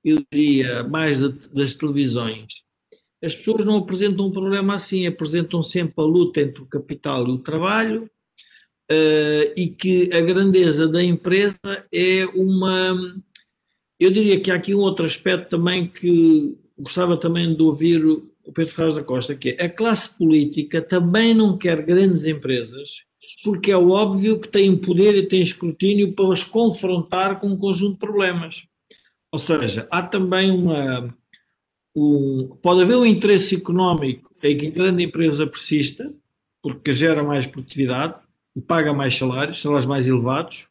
eu 0.04 0.22
diria, 0.30 0.84
mais 0.84 1.18
das 1.18 1.74
televisões, 1.74 2.62
as 3.22 3.34
pessoas 3.34 3.64
não 3.64 3.78
apresentam 3.78 4.26
um 4.26 4.30
problema 4.30 4.74
assim, 4.74 5.06
apresentam 5.06 5.62
sempre 5.62 5.94
a 5.96 6.02
luta 6.02 6.40
entre 6.40 6.62
o 6.62 6.66
capital 6.66 7.26
e 7.26 7.30
o 7.30 7.38
trabalho, 7.38 8.10
uh, 8.92 9.52
e 9.56 9.68
que 9.68 10.10
a 10.12 10.20
grandeza 10.20 10.86
da 10.86 11.02
empresa 11.02 11.56
é 11.92 12.26
uma. 12.34 13.16
Eu 13.98 14.10
diria 14.10 14.40
que 14.40 14.50
há 14.50 14.56
aqui 14.56 14.74
um 14.74 14.80
outro 14.80 15.06
aspecto 15.06 15.48
também 15.48 15.86
que 15.86 16.56
gostava 16.78 17.16
também 17.16 17.54
de 17.54 17.62
ouvir 17.62 18.04
o 18.04 18.52
Pedro 18.52 18.72
Ferraz 18.72 18.94
da 18.96 19.04
Costa, 19.04 19.34
que 19.34 19.50
é 19.50 19.64
a 19.64 19.70
classe 19.70 20.16
política 20.18 20.82
também 20.82 21.32
não 21.32 21.56
quer 21.56 21.82
grandes 21.82 22.24
empresas, 22.24 23.04
porque 23.44 23.70
é 23.70 23.76
óbvio 23.76 24.40
que 24.40 24.48
tem 24.48 24.76
poder 24.76 25.14
e 25.14 25.28
tem 25.28 25.40
escrutínio 25.40 26.12
para 26.12 26.32
as 26.32 26.42
confrontar 26.42 27.40
com 27.40 27.48
um 27.48 27.56
conjunto 27.56 27.92
de 27.92 27.98
problemas. 27.98 28.66
Ou 29.30 29.38
seja, 29.38 29.86
há 29.90 30.02
também 30.02 30.50
uma. 30.50 31.14
Um, 31.94 32.56
pode 32.62 32.82
haver 32.82 32.96
um 32.96 33.06
interesse 33.06 33.54
económico 33.54 34.34
em 34.42 34.56
que 34.56 34.66
a 34.66 34.70
grande 34.70 35.04
empresa 35.04 35.46
persista, 35.46 36.12
porque 36.62 36.92
gera 36.92 37.22
mais 37.22 37.46
produtividade, 37.46 38.14
paga 38.60 38.92
mais 38.92 39.16
salários, 39.16 39.60
salários 39.60 39.86
mais 39.86 40.06
elevados, 40.06 40.68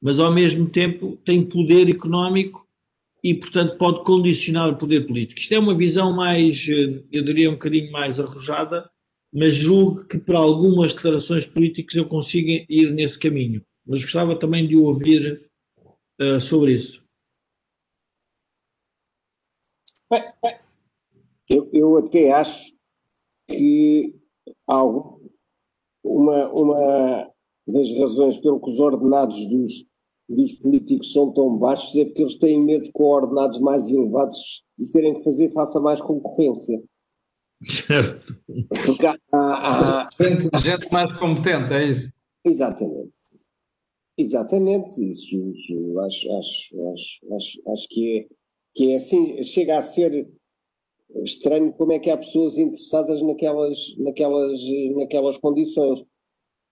mas 0.00 0.18
ao 0.18 0.32
mesmo 0.32 0.68
tempo 0.68 1.16
tem 1.24 1.44
poder 1.44 1.90
económico 1.90 2.66
e, 3.22 3.34
portanto, 3.34 3.76
pode 3.76 4.04
condicionar 4.04 4.68
o 4.70 4.76
poder 4.76 5.06
político. 5.06 5.40
Isto 5.40 5.54
é 5.54 5.58
uma 5.58 5.76
visão 5.76 6.12
mais, 6.12 6.66
eh, 6.68 7.02
eu 7.10 7.24
diria, 7.24 7.50
um 7.50 7.54
bocadinho 7.54 7.90
mais 7.90 8.18
arrojada, 8.18 8.88
mas 9.32 9.54
julgo 9.54 10.06
que 10.06 10.18
para 10.18 10.38
algumas 10.38 10.94
declarações 10.94 11.44
políticas 11.44 11.96
eu 11.96 12.08
consigo 12.08 12.64
ir 12.68 12.92
nesse 12.92 13.18
caminho. 13.18 13.62
Mas 13.86 14.02
gostava 14.02 14.36
também 14.36 14.66
de 14.66 14.76
ouvir 14.76 15.50
uh, 16.20 16.40
sobre 16.40 16.74
isso. 16.74 17.02
Eu, 21.50 21.68
eu 21.72 21.96
até 21.98 22.32
acho 22.32 22.74
que 23.48 24.14
uma, 26.08 26.48
uma 26.52 27.30
das 27.66 27.92
razões 27.98 28.36
pelo 28.38 28.60
que 28.60 28.70
os 28.70 28.78
ordenados 28.78 29.46
dos, 29.46 29.86
dos 30.28 30.52
políticos 30.52 31.12
são 31.12 31.32
tão 31.32 31.56
baixos 31.56 31.94
é 31.96 32.04
porque 32.04 32.22
eles 32.22 32.36
têm 32.36 32.62
medo 32.62 32.84
de 32.84 32.92
com 32.92 33.04
ordenados 33.04 33.60
mais 33.60 33.88
elevados 33.90 34.64
de 34.76 34.88
terem 34.90 35.14
que 35.14 35.24
fazer 35.24 35.50
face 35.50 35.76
a 35.76 35.80
mais 35.80 36.00
concorrência. 36.00 36.82
Certo. 37.62 38.40
Porque 38.86 39.06
há, 39.06 39.16
há, 39.32 40.02
há... 40.02 40.08
Gente, 40.20 40.48
gente 40.60 40.92
mais 40.92 41.12
competente, 41.18 41.72
é 41.72 41.88
isso? 41.88 42.12
Exatamente. 42.44 43.12
Exatamente, 44.16 45.00
isso, 45.00 45.52
isso 45.52 45.98
acho, 46.00 46.38
acho, 46.38 46.90
acho, 46.92 47.34
acho, 47.34 47.70
acho 47.70 47.88
que, 47.88 48.18
é, 48.18 48.34
que 48.74 48.92
é 48.92 48.96
assim, 48.96 49.44
chega 49.44 49.78
a 49.78 49.80
ser 49.80 50.28
estranho 51.24 51.72
como 51.72 51.92
é 51.92 51.98
que 51.98 52.10
há 52.10 52.16
pessoas 52.16 52.58
interessadas 52.58 53.22
naquelas, 53.22 53.96
naquelas, 53.98 54.60
naquelas 54.94 55.38
condições. 55.38 56.04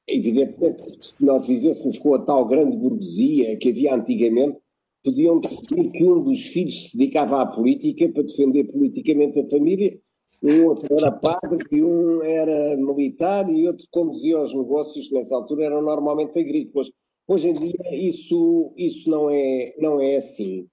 Evidentemente 0.08 0.82
que 0.84 1.06
se 1.06 1.24
nós 1.24 1.46
vivêssemos 1.46 1.98
com 1.98 2.14
a 2.14 2.18
tal 2.20 2.44
grande 2.46 2.76
burguesia 2.76 3.56
que 3.56 3.70
havia 3.70 3.94
antigamente, 3.94 4.58
podiam 5.02 5.40
decidir 5.40 5.90
que 5.90 6.04
um 6.04 6.22
dos 6.22 6.46
filhos 6.46 6.88
se 6.88 6.96
dedicava 6.96 7.42
à 7.42 7.46
política 7.46 8.08
para 8.08 8.22
defender 8.22 8.64
politicamente 8.64 9.40
a 9.40 9.48
família, 9.48 9.98
um 10.42 10.66
outro 10.66 10.96
era 10.96 11.10
padre, 11.10 11.58
e 11.72 11.82
um 11.82 12.22
era 12.22 12.76
militar 12.76 13.48
e 13.50 13.66
outro 13.66 13.86
conduzia 13.90 14.40
os 14.40 14.54
negócios 14.54 15.08
que 15.08 15.14
nessa 15.14 15.34
altura 15.34 15.64
eram 15.64 15.82
normalmente 15.82 16.38
agrícolas. 16.38 16.90
Hoje 17.26 17.48
em 17.48 17.52
dia 17.52 17.76
isso, 17.92 18.72
isso 18.76 19.10
não, 19.10 19.30
é, 19.30 19.74
não 19.78 20.00
é 20.00 20.16
assim. 20.16 20.68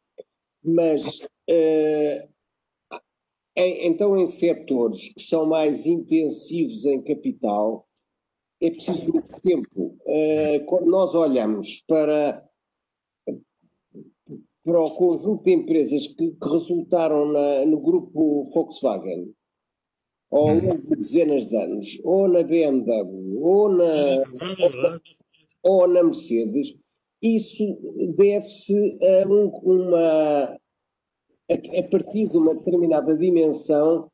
Mas 0.64 1.28
em, 1.48 2.28
então 3.56 4.18
em 4.18 4.28
setores 4.28 5.10
que 5.14 5.22
são 5.22 5.46
mais 5.46 5.86
intensivos 5.86 6.86
em 6.86 7.02
capital, 7.02 7.88
é 8.62 8.70
preciso 8.72 9.12
muito 9.12 9.42
tempo. 9.42 9.98
Uh, 10.06 10.66
quando 10.66 10.88
nós 10.88 11.14
olhamos 11.14 11.84
para, 11.88 12.44
para 14.64 14.82
o 14.82 14.96
conjunto 14.96 15.44
de 15.44 15.52
empresas 15.52 16.08
que, 16.08 16.32
que 16.32 16.50
resultaram 16.50 17.26
na, 17.32 17.66
no 17.66 17.80
grupo 17.80 18.44
Volkswagen, 18.54 19.34
ao 20.32 20.48
longo 20.48 20.74
hum. 20.74 20.82
de 20.82 20.96
dezenas 20.96 21.48
de 21.48 21.56
anos, 21.56 22.00
ou 22.04 22.28
na 22.28 22.42
BMW, 22.42 23.40
ou 23.40 23.70
na, 23.70 23.86
ou 25.62 25.88
na 25.88 26.04
Mercedes, 26.04 26.76
isso 27.22 27.64
deve-se 28.16 28.98
a 29.02 29.28
um, 29.30 29.48
uma. 29.64 30.60
A, 31.54 31.80
a, 31.80 31.84
partir 31.84 32.28
de 32.28 32.38
uma 32.38 32.56
determinada 32.56 33.16
dimensão, 33.16 34.10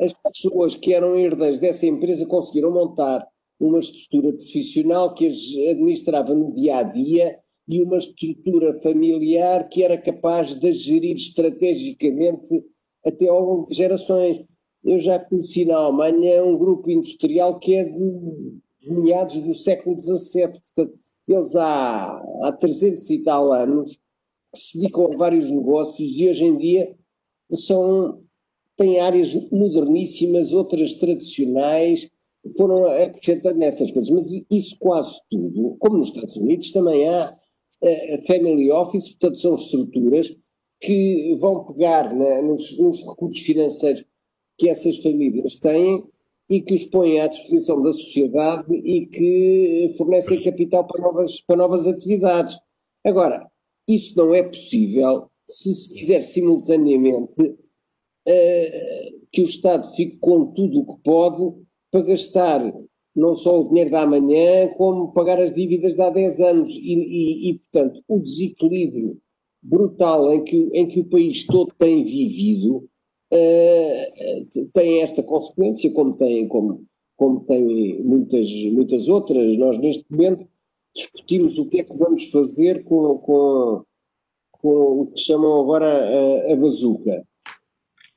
as 0.00 0.12
pessoas 0.12 0.76
que 0.76 0.94
eram 0.94 1.16
herdeiros 1.16 1.58
dessa 1.58 1.84
empresa 1.84 2.24
conseguiram 2.26 2.70
montar 2.70 3.26
uma 3.58 3.80
estrutura 3.80 4.32
profissional 4.32 5.12
que 5.12 5.26
as 5.26 5.36
administrava 5.70 6.32
no 6.34 6.54
dia 6.54 6.76
a 6.76 6.82
dia 6.84 7.38
e 7.68 7.82
uma 7.82 7.96
estrutura 7.96 8.72
familiar 8.80 9.68
que 9.68 9.82
era 9.82 9.98
capaz 9.98 10.54
de 10.54 10.72
gerir 10.72 11.16
estrategicamente 11.16 12.64
até 13.04 13.26
ao 13.26 13.40
longo 13.40 13.66
de 13.66 13.74
gerações. 13.74 14.44
Eu 14.84 15.00
já 15.00 15.18
conheci 15.18 15.64
na 15.64 15.76
Alemanha 15.76 16.44
um 16.44 16.56
grupo 16.56 16.88
industrial 16.90 17.58
que 17.58 17.74
é 17.74 17.84
de 17.84 18.60
meados 18.86 19.40
do 19.40 19.54
século 19.54 19.98
XVII, 19.98 20.48
portanto, 20.48 20.94
eles 21.26 21.56
há, 21.56 22.22
há 22.44 22.52
300 22.52 23.10
e 23.10 23.22
tal 23.24 23.52
anos 23.52 23.98
que 24.56 24.62
se 24.62 24.78
dedicam 24.78 25.12
a 25.12 25.16
vários 25.16 25.50
negócios 25.50 26.18
e 26.18 26.28
hoje 26.28 26.44
em 26.44 26.56
dia 26.56 26.96
são, 27.50 28.22
têm 28.76 29.00
áreas 29.00 29.34
moderníssimas, 29.50 30.52
outras 30.52 30.94
tradicionais, 30.94 32.10
foram 32.56 32.84
acrescentando 33.02 33.58
nessas 33.58 33.90
coisas, 33.90 34.10
mas 34.10 34.44
isso 34.50 34.76
quase 34.78 35.18
tudo, 35.30 35.76
como 35.78 35.98
nos 35.98 36.08
Estados 36.08 36.36
Unidos, 36.36 36.70
também 36.70 37.08
há 37.08 37.36
uh, 37.82 38.26
family 38.26 38.70
office, 38.70 39.10
portanto 39.10 39.38
são 39.38 39.54
estruturas 39.54 40.34
que 40.80 41.36
vão 41.40 41.64
pegar 41.64 42.14
na, 42.14 42.42
nos, 42.42 42.78
nos 42.78 43.00
recursos 43.00 43.40
financeiros 43.40 44.04
que 44.58 44.68
essas 44.68 44.98
famílias 44.98 45.56
têm 45.56 46.04
e 46.48 46.60
que 46.60 46.74
os 46.74 46.84
põem 46.84 47.20
à 47.20 47.26
disposição 47.26 47.82
da 47.82 47.92
sociedade 47.92 48.72
e 48.72 49.06
que 49.06 49.94
fornecem 49.98 50.42
capital 50.42 50.86
para 50.86 51.02
novas, 51.02 51.40
para 51.40 51.56
novas 51.56 51.86
atividades. 51.86 52.56
Agora, 53.04 53.50
isso 53.88 54.16
não 54.16 54.34
é 54.34 54.42
possível 54.42 55.28
se 55.48 55.74
se 55.74 55.88
quiser 55.94 56.22
simultaneamente 56.22 57.42
uh, 57.42 59.26
que 59.30 59.42
o 59.42 59.44
Estado 59.44 59.94
fique 59.94 60.16
com 60.18 60.46
tudo 60.52 60.80
o 60.80 60.86
que 60.86 61.02
pode 61.02 61.54
para 61.90 62.02
gastar 62.02 62.60
não 63.16 63.34
só 63.34 63.60
o 63.60 63.68
dinheiro 63.68 63.90
da 63.90 64.06
manhã, 64.06 64.68
como 64.76 65.12
pagar 65.12 65.40
as 65.40 65.52
dívidas 65.52 65.94
de 65.94 66.02
há 66.02 66.10
10 66.10 66.40
anos. 66.42 66.68
E, 66.70 66.94
e, 66.94 67.50
e, 67.50 67.54
portanto, 67.54 68.02
o 68.06 68.20
desequilíbrio 68.20 69.18
brutal 69.62 70.32
em 70.34 70.44
que, 70.44 70.70
em 70.74 70.86
que 70.86 71.00
o 71.00 71.08
país 71.08 71.44
todo 71.46 71.72
tem 71.78 72.04
vivido 72.04 72.88
uh, 73.32 74.68
tem 74.72 75.00
esta 75.00 75.22
consequência, 75.22 75.90
como 75.92 76.14
tem, 76.14 76.46
como, 76.46 76.84
como 77.16 77.40
tem 77.40 78.02
muitas, 78.04 78.50
muitas 78.70 79.08
outras. 79.08 79.56
Nós, 79.56 79.78
neste 79.78 80.04
momento, 80.10 80.46
discutimos 80.96 81.58
o 81.58 81.66
que 81.66 81.80
é 81.80 81.84
que 81.84 81.96
vamos 81.96 82.30
fazer 82.30 82.82
com, 82.84 83.18
com, 83.18 83.84
com 84.52 85.00
o 85.02 85.06
que 85.08 85.20
chamam 85.20 85.60
agora 85.60 85.86
a, 85.86 86.52
a 86.52 86.56
bazuca. 86.56 87.26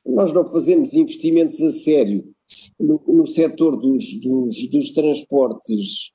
Nós 0.05 0.33
não 0.33 0.45
fazemos 0.45 0.93
investimentos 0.93 1.61
a 1.61 1.69
sério 1.69 2.33
no, 2.79 3.01
no 3.07 3.25
setor 3.25 3.77
dos, 3.77 4.19
dos, 4.19 4.69
dos 4.69 4.91
transportes 4.91 6.11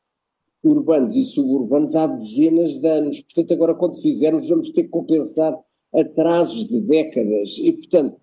urbanos 0.65 1.15
e 1.15 1.23
suburbanos 1.23 1.95
há 1.95 2.07
dezenas 2.07 2.79
de 2.79 2.89
anos. 2.89 3.21
Portanto, 3.21 3.53
agora 3.53 3.75
quando 3.75 4.01
fizermos 4.01 4.49
vamos 4.49 4.71
ter 4.71 4.85
que 4.85 4.89
compensar 4.89 5.55
atrasos 5.95 6.67
de 6.67 6.81
décadas 6.81 7.59
e, 7.59 7.71
portanto, 7.73 8.17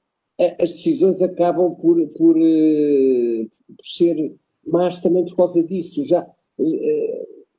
as 0.60 0.72
decisões 0.72 1.22
acabam 1.22 1.76
por, 1.76 2.06
por, 2.10 2.36
eh, 2.38 3.48
por 3.78 3.86
ser 3.86 4.36
más 4.66 5.00
também 5.00 5.24
por 5.24 5.36
causa 5.36 5.64
disso. 5.64 6.04
Já 6.04 6.28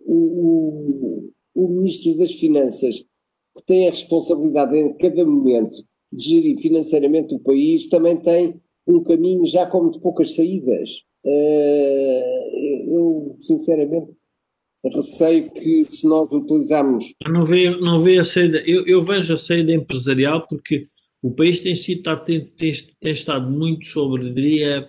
uh, 0.06 0.12
o, 0.12 1.30
o 1.54 1.68
Ministro 1.68 2.16
das 2.18 2.34
Finanças, 2.34 2.98
que 3.56 3.64
tem 3.66 3.88
a 3.88 3.90
responsabilidade 3.90 4.76
em 4.76 4.96
cada 4.96 5.24
momento 5.24 5.76
de 6.12 6.24
gerir 6.24 6.58
financeiramente 6.58 7.34
o 7.34 7.40
país, 7.40 7.88
também 7.88 8.16
tem 8.16 8.60
um 8.86 9.02
caminho 9.02 9.44
já 9.46 9.66
com 9.66 9.82
muito 9.82 10.00
poucas 10.00 10.34
saídas. 10.34 11.02
Uh, 11.24 12.90
eu, 12.90 13.36
sinceramente, 13.38 14.12
receio 14.90 15.50
que 15.52 15.86
se 15.86 16.06
nós 16.06 16.32
utilizarmos. 16.32 17.14
Não 17.28 17.44
vejo, 17.44 17.80
não 17.80 17.98
vejo 17.98 18.20
a 18.20 18.24
saída, 18.24 18.62
eu, 18.66 18.86
eu 18.86 19.02
vejo 19.02 19.34
a 19.34 19.38
saída 19.38 19.72
empresarial 19.72 20.46
porque 20.48 20.88
o 21.22 21.30
país 21.30 21.60
tem, 21.60 21.74
sido, 21.74 22.02
tem, 22.24 22.44
tem, 22.46 22.72
tem 23.00 23.12
estado 23.12 23.48
muito 23.50 23.86
sobre, 23.86 24.32
diria, 24.32 24.88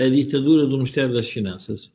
a 0.00 0.08
ditadura 0.08 0.66
do 0.66 0.76
Ministério 0.76 1.12
das 1.12 1.28
Finanças. 1.28 1.92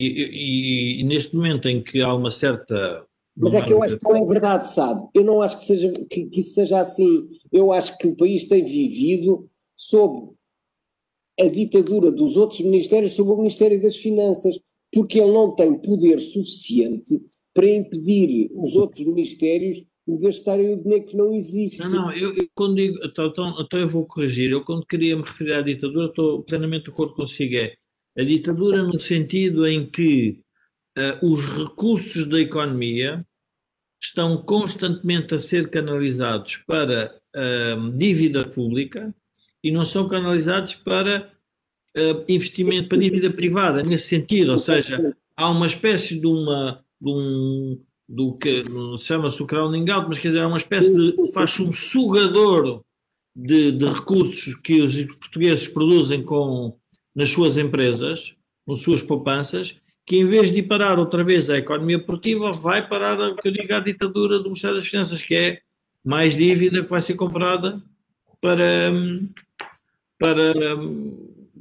E, 0.00 0.06
e, 0.06 1.00
e, 1.00 1.04
neste 1.04 1.36
momento 1.36 1.68
em 1.68 1.82
que 1.82 2.00
há 2.00 2.14
uma 2.14 2.30
certa. 2.30 3.06
Mas 3.36 3.52
é 3.54 3.62
que 3.62 3.72
eu 3.72 3.82
acho 3.82 3.98
que 3.98 4.04
não 4.04 4.16
é 4.16 4.26
verdade, 4.26 4.66
sabe? 4.66 5.02
Eu 5.14 5.24
não 5.24 5.42
acho 5.42 5.58
que, 5.58 5.64
seja, 5.64 5.92
que, 6.10 6.24
que 6.24 6.40
isso 6.40 6.54
seja 6.54 6.80
assim. 6.80 7.28
Eu 7.52 7.70
acho 7.70 7.96
que 7.98 8.06
o 8.06 8.16
país 8.16 8.44
tem 8.44 8.64
vivido 8.64 9.48
sob 9.76 10.32
a 11.38 11.48
ditadura 11.48 12.10
dos 12.10 12.36
outros 12.36 12.60
ministérios 12.60 13.12
sobre 13.12 13.34
o 13.34 13.36
Ministério 13.36 13.80
das 13.80 13.96
Finanças, 13.96 14.58
porque 14.92 15.20
ele 15.20 15.32
não 15.32 15.54
tem 15.54 15.74
poder 15.74 16.18
suficiente 16.18 17.20
para 17.54 17.68
impedir 17.68 18.50
os 18.54 18.74
outros 18.76 19.04
ministérios 19.04 19.84
gastarem 20.18 20.74
o 20.74 20.82
dinheiro 20.82 21.04
que 21.04 21.16
não 21.16 21.32
existe. 21.32 21.78
Não, 21.80 21.88
não, 21.88 22.12
eu, 22.12 22.34
eu 22.34 22.48
quando 22.54 22.76
digo, 22.76 22.98
então, 23.04 23.26
então, 23.26 23.54
então, 23.60 23.78
eu 23.78 23.88
vou 23.88 24.04
corrigir, 24.04 24.50
eu 24.50 24.64
quando 24.64 24.84
queria 24.86 25.16
me 25.16 25.22
referir 25.22 25.52
à 25.52 25.62
ditadura, 25.62 26.06
estou 26.06 26.42
plenamente 26.42 26.86
de 26.86 26.90
acordo 26.90 27.14
consigo, 27.14 27.54
é 27.54 27.74
a 28.20 28.24
ditadura 28.24 28.82
no 28.82 28.98
sentido 28.98 29.66
em 29.66 29.86
que 29.86 30.40
uh, 30.98 31.26
os 31.26 31.44
recursos 31.56 32.26
da 32.26 32.38
economia 32.38 33.24
estão 34.02 34.36
constantemente 34.42 35.34
a 35.34 35.38
ser 35.38 35.68
canalizados 35.68 36.56
para 36.58 37.14
uh, 37.34 37.90
dívida 37.96 38.46
pública 38.46 39.14
e 39.62 39.70
não 39.70 39.84
são 39.84 40.08
canalizados 40.08 40.74
para 40.74 41.32
uh, 41.96 42.24
investimento, 42.28 42.88
para 42.88 42.98
dívida 42.98 43.30
privada, 43.30 43.82
nesse 43.82 44.08
sentido, 44.08 44.52
ou 44.52 44.58
seja, 44.58 45.16
há 45.36 45.48
uma 45.48 45.66
espécie 45.66 46.18
de 46.18 46.26
uma 46.26 46.84
de 47.00 47.10
um 47.10 47.80
do 48.06 48.36
que 48.36 48.64
chama-se 48.98 49.40
o 49.40 49.46
crowding 49.46 49.88
out, 49.88 50.08
mas 50.08 50.18
quer 50.18 50.28
dizer, 50.28 50.40
é 50.40 50.46
uma 50.46 50.58
espécie 50.58 50.92
de 50.92 51.32
faz 51.32 51.58
um 51.60 51.70
sugador 51.70 52.82
de, 53.36 53.70
de, 53.70 53.84
recursos 53.86 54.56
que 54.56 54.82
os 54.82 55.00
portugueses 55.14 55.68
produzem 55.68 56.24
com 56.24 56.76
nas 57.14 57.30
suas 57.30 57.56
empresas, 57.56 58.34
nas 58.66 58.80
suas 58.80 59.02
poupanças, 59.02 59.76
que 60.06 60.16
em 60.16 60.24
vez 60.24 60.52
de 60.52 60.62
parar 60.62 60.98
outra 60.98 61.22
vez 61.22 61.48
à 61.50 61.58
economia 61.58 61.98
produtiva, 61.98 62.52
vai 62.52 62.86
parar 62.86 63.18
o 63.20 63.36
que 63.36 63.48
eu 63.48 63.52
digo 63.52 63.72
à 63.72 63.80
ditadura 63.80 64.38
do 64.38 64.46
Ministério 64.46 64.76
das 64.76 64.86
Finanças, 64.86 65.22
que 65.22 65.34
é 65.34 65.60
mais 66.04 66.36
dívida 66.36 66.82
que 66.82 66.90
vai 66.90 67.02
ser 67.02 67.14
comprada 67.14 67.82
para, 68.40 68.92
para, 70.18 70.54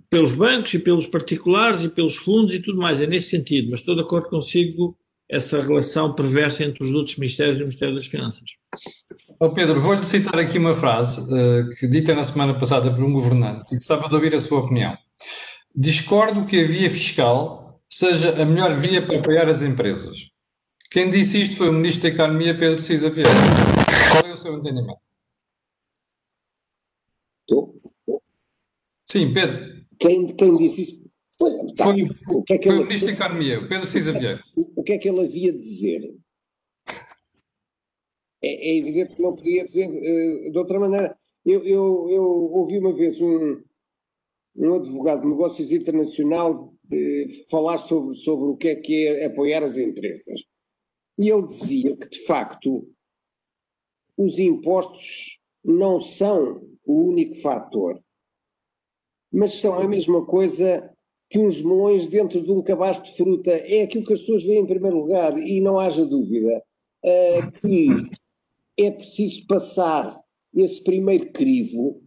pelos 0.10 0.34
bancos 0.34 0.74
e 0.74 0.80
pelos 0.80 1.06
particulares 1.06 1.84
e 1.84 1.90
pelos 1.90 2.16
fundos 2.16 2.54
e 2.54 2.60
tudo 2.60 2.80
mais. 2.80 3.02
É 3.02 3.08
nesse 3.08 3.30
sentido, 3.30 3.70
mas 3.70 3.82
estou 3.82 3.96
de 3.96 4.02
acordo 4.02 4.30
consigo 4.30 4.98
essa 5.30 5.62
relação 5.62 6.14
perversa 6.16 6.64
entre 6.64 6.84
os 6.84 6.94
outros 6.94 7.18
ministérios 7.18 7.60
e 7.60 7.62
o 7.62 7.66
Ministério 7.66 7.96
das 7.96 8.08
Finanças. 8.08 8.50
Oh 9.42 9.54
Pedro, 9.54 9.80
vou-lhe 9.80 10.04
citar 10.04 10.38
aqui 10.38 10.58
uma 10.58 10.76
frase 10.76 11.22
uh, 11.22 11.70
que 11.80 11.88
dita 11.88 12.14
na 12.14 12.26
semana 12.26 12.60
passada 12.60 12.94
por 12.94 13.02
um 13.02 13.14
governante 13.14 13.74
e 13.74 13.78
gostava 13.78 14.10
de 14.10 14.14
ouvir 14.14 14.36
a 14.36 14.42
sua 14.42 14.60
opinião. 14.60 14.98
Discordo 15.74 16.46
que 16.46 16.62
a 16.62 16.68
via 16.68 16.90
fiscal 16.90 17.82
seja 17.90 18.42
a 18.42 18.46
melhor 18.46 18.76
via 18.76 19.02
para 19.02 19.18
apoiar 19.18 19.48
as 19.48 19.62
empresas. 19.62 20.30
Quem 20.92 21.10
disse 21.10 21.42
isto 21.42 21.56
foi 21.56 21.70
o 21.70 21.74
Ministro 21.74 22.04
da 22.04 22.10
Economia, 22.10 22.58
Pedro 22.58 22.82
Cisa 22.82 23.10
Vieira. 23.10 23.32
Qual 24.12 24.30
é 24.30 24.34
o 24.34 24.38
seu 24.38 24.58
entendimento? 24.58 25.00
Estou? 27.42 27.82
Sim, 29.06 29.34
Pedro. 29.34 29.86
Quem, 29.98 30.28
quem 30.36 30.58
disse 30.58 30.82
isso? 30.82 31.10
Tá. 31.78 31.86
Foi, 31.86 32.04
o, 32.28 32.44
que 32.44 32.56
é 32.56 32.58
que 32.58 32.68
foi 32.68 32.76
ele, 32.76 32.84
o 32.84 32.88
Ministro 32.88 33.08
da 33.08 33.14
Economia, 33.14 33.68
Pedro 33.70 33.88
Cisa 33.88 34.12
Vieira. 34.12 34.44
O 34.76 34.84
que 34.84 34.92
é 34.92 34.98
que 34.98 35.08
ele 35.08 35.22
havia 35.22 35.54
de 35.54 35.60
dizer? 35.60 36.14
É, 38.42 38.70
é 38.70 38.78
evidente 38.78 39.16
que 39.16 39.22
não 39.22 39.36
podia 39.36 39.66
dizer 39.66 39.90
uh, 39.90 40.52
de 40.52 40.58
outra 40.58 40.80
maneira. 40.80 41.18
Eu, 41.46 41.64
eu, 41.66 42.08
eu 42.10 42.24
ouvi 42.24 42.78
uma 42.78 42.94
vez 42.94 43.20
um, 43.22 43.62
um 44.56 44.76
advogado 44.76 45.22
de 45.22 45.28
negócios 45.28 45.72
internacional 45.72 46.74
de 46.84 47.46
falar 47.50 47.78
sobre, 47.78 48.14
sobre 48.16 48.46
o 48.50 48.58
que 48.58 48.70
é 48.70 48.76
que 48.76 49.08
é 49.08 49.26
apoiar 49.26 49.64
as 49.64 49.78
empresas. 49.78 50.44
E 51.18 51.30
ele 51.30 51.48
dizia 51.48 51.96
que, 51.98 52.10
de 52.10 52.20
facto, 52.26 52.88
os 54.18 54.40
impostos 54.40 55.40
não 55.64 56.00
são 56.00 56.62
o 56.86 57.04
único 57.04 57.36
fator, 57.36 58.02
mas 59.32 59.54
são 59.54 59.74
a 59.74 59.88
mesma 59.88 60.26
coisa 60.26 60.94
que 61.30 61.38
uns 61.38 61.62
melões 61.62 62.08
dentro 62.08 62.42
de 62.42 62.52
um 62.52 62.64
cabaz 62.64 63.02
de 63.02 63.16
fruta. 63.16 63.52
É 63.52 63.84
aquilo 63.84 64.04
que 64.04 64.14
as 64.14 64.22
pessoas 64.22 64.44
veem 64.44 64.64
em 64.64 64.68
primeiro 64.68 64.98
lugar, 64.98 65.38
e 65.38 65.62
não 65.62 65.80
haja 65.80 66.06
dúvida 66.06 66.64
uh, 67.06 67.52
que 67.62 67.90
é 68.80 68.92
preciso 68.92 69.46
passar 69.48 70.18
esse 70.54 70.84
primeiro 70.84 71.32
crivo, 71.32 72.02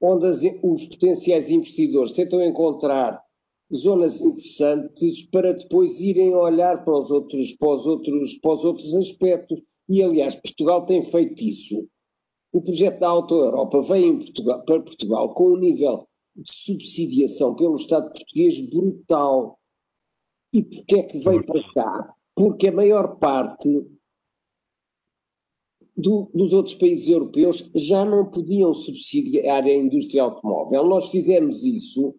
onde 0.00 0.26
as, 0.26 0.42
os 0.62 0.86
potenciais 0.86 1.50
investidores 1.50 2.12
tentam 2.12 2.42
encontrar 2.42 3.22
zonas 3.74 4.20
interessantes 4.20 5.24
para 5.30 5.52
depois 5.52 6.00
irem 6.00 6.34
olhar 6.34 6.84
para 6.84 6.98
os 6.98 7.10
outros, 7.10 7.54
para 7.54 7.72
os 7.72 7.86
outros, 7.86 8.38
para 8.38 8.52
os 8.52 8.64
outros 8.64 8.94
aspectos. 8.94 9.62
E 9.88 10.02
aliás, 10.02 10.36
Portugal 10.36 10.84
tem 10.84 11.02
feito 11.02 11.42
isso. 11.42 11.88
O 12.52 12.60
projeto 12.60 12.98
da 12.98 13.08
Auto 13.08 13.34
Europa 13.34 13.80
veio 13.82 14.18
Portugal, 14.18 14.64
para 14.64 14.82
Portugal 14.82 15.32
com 15.32 15.54
um 15.54 15.56
nível 15.56 16.06
de 16.36 16.52
subsidiação 16.52 17.54
pelo 17.54 17.76
Estado 17.76 18.12
português 18.12 18.60
brutal. 18.60 19.58
E 20.52 20.62
porquê 20.62 20.96
é 20.96 21.02
que 21.04 21.18
veio 21.20 21.44
para 21.46 21.62
cá? 21.72 22.14
Porque 22.34 22.68
a 22.68 22.72
maior 22.72 23.18
parte 23.18 23.68
do, 26.02 26.28
dos 26.34 26.52
outros 26.52 26.74
países 26.74 27.08
europeus 27.08 27.70
já 27.74 28.04
não 28.04 28.28
podiam 28.28 28.74
subsidiar 28.74 29.64
a 29.64 29.72
indústria 29.72 30.24
automóvel. 30.24 30.84
Nós 30.86 31.08
fizemos 31.08 31.64
isso 31.64 32.14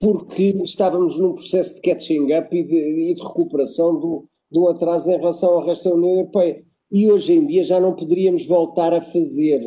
porque 0.00 0.56
estávamos 0.64 1.18
num 1.18 1.34
processo 1.34 1.74
de 1.74 1.82
catching 1.82 2.32
up 2.32 2.56
e 2.56 2.64
de, 2.64 3.10
e 3.10 3.14
de 3.14 3.22
recuperação 3.22 4.00
do, 4.00 4.26
do 4.50 4.66
atraso 4.68 5.10
em 5.10 5.18
relação 5.18 5.50
ao 5.50 5.66
resto 5.66 5.90
da 5.90 5.94
União 5.94 6.12
Europeia. 6.12 6.64
E 6.90 7.10
hoje 7.10 7.34
em 7.34 7.46
dia 7.46 7.62
já 7.62 7.78
não 7.78 7.94
poderíamos 7.94 8.46
voltar 8.46 8.94
a 8.94 9.02
fazer. 9.02 9.60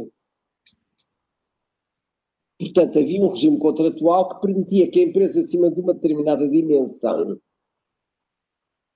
Portanto, 2.59 2.97
havia 2.97 3.21
um 3.21 3.29
regime 3.29 3.59
contratual 3.59 4.29
que 4.29 4.41
permitia 4.41 4.89
que 4.89 4.99
a 4.99 5.03
empresa 5.03 5.39
acima 5.39 5.69
de 5.69 5.79
uma 5.79 5.93
determinada 5.93 6.49
dimensão 6.49 7.39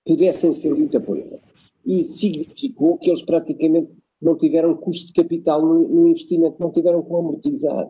pudessem 0.06 0.52
ser 0.52 0.74
muito 0.74 0.98
apoiadas. 0.98 1.41
E 1.86 2.04
significou 2.04 2.98
que 2.98 3.10
eles 3.10 3.22
praticamente 3.22 3.91
não 4.21 4.38
tiveram 4.38 4.75
custo 4.75 5.08
de 5.08 5.13
capital 5.13 5.62
no, 5.62 5.88
no 5.88 6.08
investimento, 6.08 6.58
não 6.60 6.71
tiveram 6.71 7.01
como 7.01 7.30
amortizar. 7.30 7.88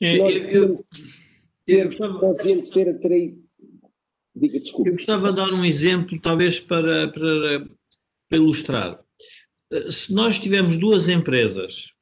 É, 0.00 0.18
Nós, 0.18 0.36
eu, 0.36 0.84
eu, 1.66 1.90
nós 1.98 2.70
ter 2.70 2.88
atraído. 2.88 3.44
Diga, 4.34 4.60
desculpa. 4.60 4.90
Eu 4.90 4.94
gostava 4.94 5.30
de 5.30 5.36
dar 5.36 5.52
um 5.52 5.64
exemplo, 5.64 6.20
talvez 6.20 6.60
para, 6.60 7.08
para, 7.08 7.66
para 8.28 8.38
ilustrar. 8.38 9.02
Se 9.90 10.12
nós 10.12 10.38
tivermos 10.38 10.76
duas 10.76 11.08
empresas 11.08 11.92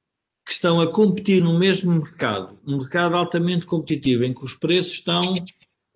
que 0.45 0.53
estão 0.53 0.81
a 0.81 0.91
competir 0.91 1.43
no 1.43 1.59
mesmo 1.59 1.93
mercado, 1.93 2.59
um 2.67 2.79
mercado 2.79 3.17
altamente 3.17 3.65
competitivo, 3.65 4.25
em 4.25 4.35
que 4.35 4.45
os 4.45 4.55
preços 4.55 4.95
estão 4.95 5.37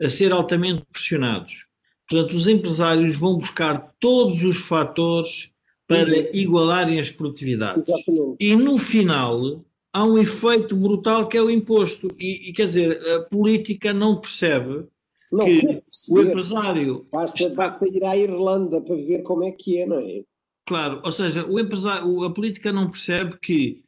a 0.01 0.09
ser 0.09 0.33
altamente 0.33 0.83
pressionados. 0.91 1.67
Portanto, 2.09 2.37
os 2.37 2.47
empresários 2.47 3.17
vão 3.17 3.37
buscar 3.37 3.93
todos 4.01 4.43
os 4.43 4.57
fatores 4.57 5.53
para 5.89 6.37
igualarem 6.37 7.01
as 7.01 7.11
produtividades. 7.11 7.89
Exatamente. 7.89 8.37
E 8.39 8.55
no 8.55 8.77
final 8.77 9.65
há 9.93 10.05
um 10.05 10.19
efeito 10.19 10.77
brutal 10.77 11.27
que 11.27 11.37
é 11.37 11.43
o 11.43 11.51
imposto. 11.51 12.09
E, 12.19 12.51
e 12.51 12.53
quer 12.53 12.67
dizer, 12.67 13.15
a 13.15 13.21
política 13.23 13.93
não 13.93 14.21
percebe 14.21 14.85
não, 15.33 15.45
que 15.47 15.83
o 16.11 16.21
empresário. 16.21 17.07
Basta, 17.11 17.43
está... 17.43 17.55
basta 17.55 17.89
ir 17.89 18.05
à 18.05 18.17
Irlanda 18.17 18.81
para 18.83 18.95
ver 18.95 19.23
como 19.23 19.45
é 19.45 19.51
que 19.51 19.81
é, 19.81 19.87
não 19.87 19.99
é? 19.99 20.23
Claro, 20.67 21.01
ou 21.03 21.11
seja, 21.11 21.47
o 21.47 21.59
empresário, 21.59 22.23
a 22.25 22.31
política 22.31 22.71
não 22.71 22.91
percebe 22.91 23.39
que 23.41 23.83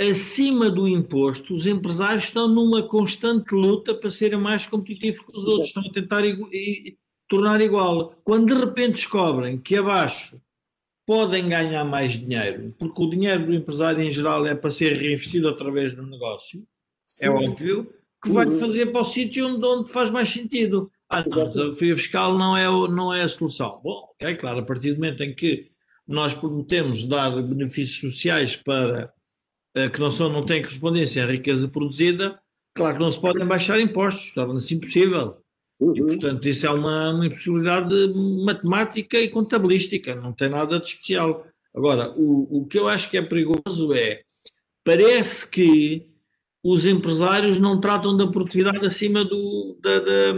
acima 0.00 0.70
do 0.70 0.86
imposto 0.86 1.52
os 1.52 1.66
empresários 1.66 2.24
estão 2.24 2.46
numa 2.46 2.84
constante 2.84 3.52
luta 3.52 3.92
para 3.92 4.10
serem 4.10 4.38
mais 4.38 4.64
competitivos 4.64 5.18
que 5.18 5.36
os 5.36 5.44
outros, 5.44 5.66
estão 5.66 5.82
a 5.82 5.92
tentar 5.92 6.22
tornar 7.28 7.60
igual. 7.60 8.14
Quando 8.22 8.54
de 8.54 8.60
repente 8.60 8.92
descobrem 8.92 9.58
que 9.58 9.76
abaixo 9.76 10.40
podem 11.10 11.48
ganhar 11.48 11.84
mais 11.84 12.12
dinheiro, 12.12 12.72
porque 12.78 13.02
o 13.02 13.10
dinheiro 13.10 13.44
do 13.44 13.52
empresário 13.52 14.00
em 14.00 14.08
geral 14.08 14.46
é 14.46 14.54
para 14.54 14.70
ser 14.70 14.92
reinvestido 14.92 15.48
através 15.48 15.92
do 15.92 16.06
negócio, 16.06 16.60
é 16.60 16.64
Sim. 17.04 17.26
é 17.26 17.30
óbvio, 17.30 17.92
que 18.22 18.30
vai 18.30 18.46
uhum. 18.46 18.60
fazer 18.60 18.92
para 18.92 19.00
o 19.00 19.04
sítio 19.04 19.44
onde, 19.48 19.66
onde, 19.66 19.90
faz 19.90 20.08
mais 20.08 20.28
sentido. 20.28 20.88
Ah, 21.08 21.24
não, 21.26 21.42
a 21.42 21.44
desafio 21.46 21.96
fiscal 21.96 22.38
não 22.38 22.56
é, 22.56 22.66
não 22.88 23.12
é 23.12 23.22
a 23.22 23.28
solução. 23.28 23.80
Bom, 23.82 24.14
é 24.20 24.36
claro, 24.36 24.60
a 24.60 24.62
partir 24.62 24.92
do 24.92 25.00
momento 25.00 25.24
em 25.24 25.34
que 25.34 25.72
nós 26.06 26.32
prometemos 26.32 27.04
dar 27.04 27.30
benefícios 27.42 28.12
sociais 28.12 28.54
para 28.54 29.12
uh, 29.76 29.90
que 29.90 29.98
não, 29.98 30.12
são, 30.12 30.28
não 30.28 30.46
têm 30.46 30.62
correspondência 30.62 31.24
à 31.24 31.26
riqueza 31.26 31.66
produzida, 31.66 32.40
claro 32.72 32.94
que 32.94 33.02
não 33.02 33.10
se 33.10 33.20
podem 33.20 33.44
baixar 33.44 33.80
impostos, 33.80 34.32
torna-se 34.32 34.76
impossível. 34.76 35.38
Uhum. 35.80 35.96
E, 35.96 36.02
portanto, 36.02 36.46
isso 36.46 36.66
é 36.66 36.70
uma, 36.70 37.10
uma 37.10 37.26
impossibilidade 37.26 37.94
matemática 38.44 39.18
e 39.18 39.28
contabilística, 39.28 40.14
não 40.14 40.32
tem 40.32 40.50
nada 40.50 40.78
de 40.78 40.88
especial. 40.88 41.46
Agora, 41.74 42.12
o, 42.16 42.60
o 42.60 42.66
que 42.66 42.78
eu 42.78 42.86
acho 42.86 43.08
que 43.08 43.16
é 43.16 43.22
perigoso 43.22 43.94
é, 43.94 44.20
parece 44.84 45.48
que 45.48 46.06
os 46.62 46.84
empresários 46.84 47.58
não 47.58 47.80
tratam 47.80 48.14
da 48.14 48.26
produtividade 48.26 48.84
acima 48.84 49.24
do, 49.24 49.78
da, 49.80 49.98
da, 50.00 50.32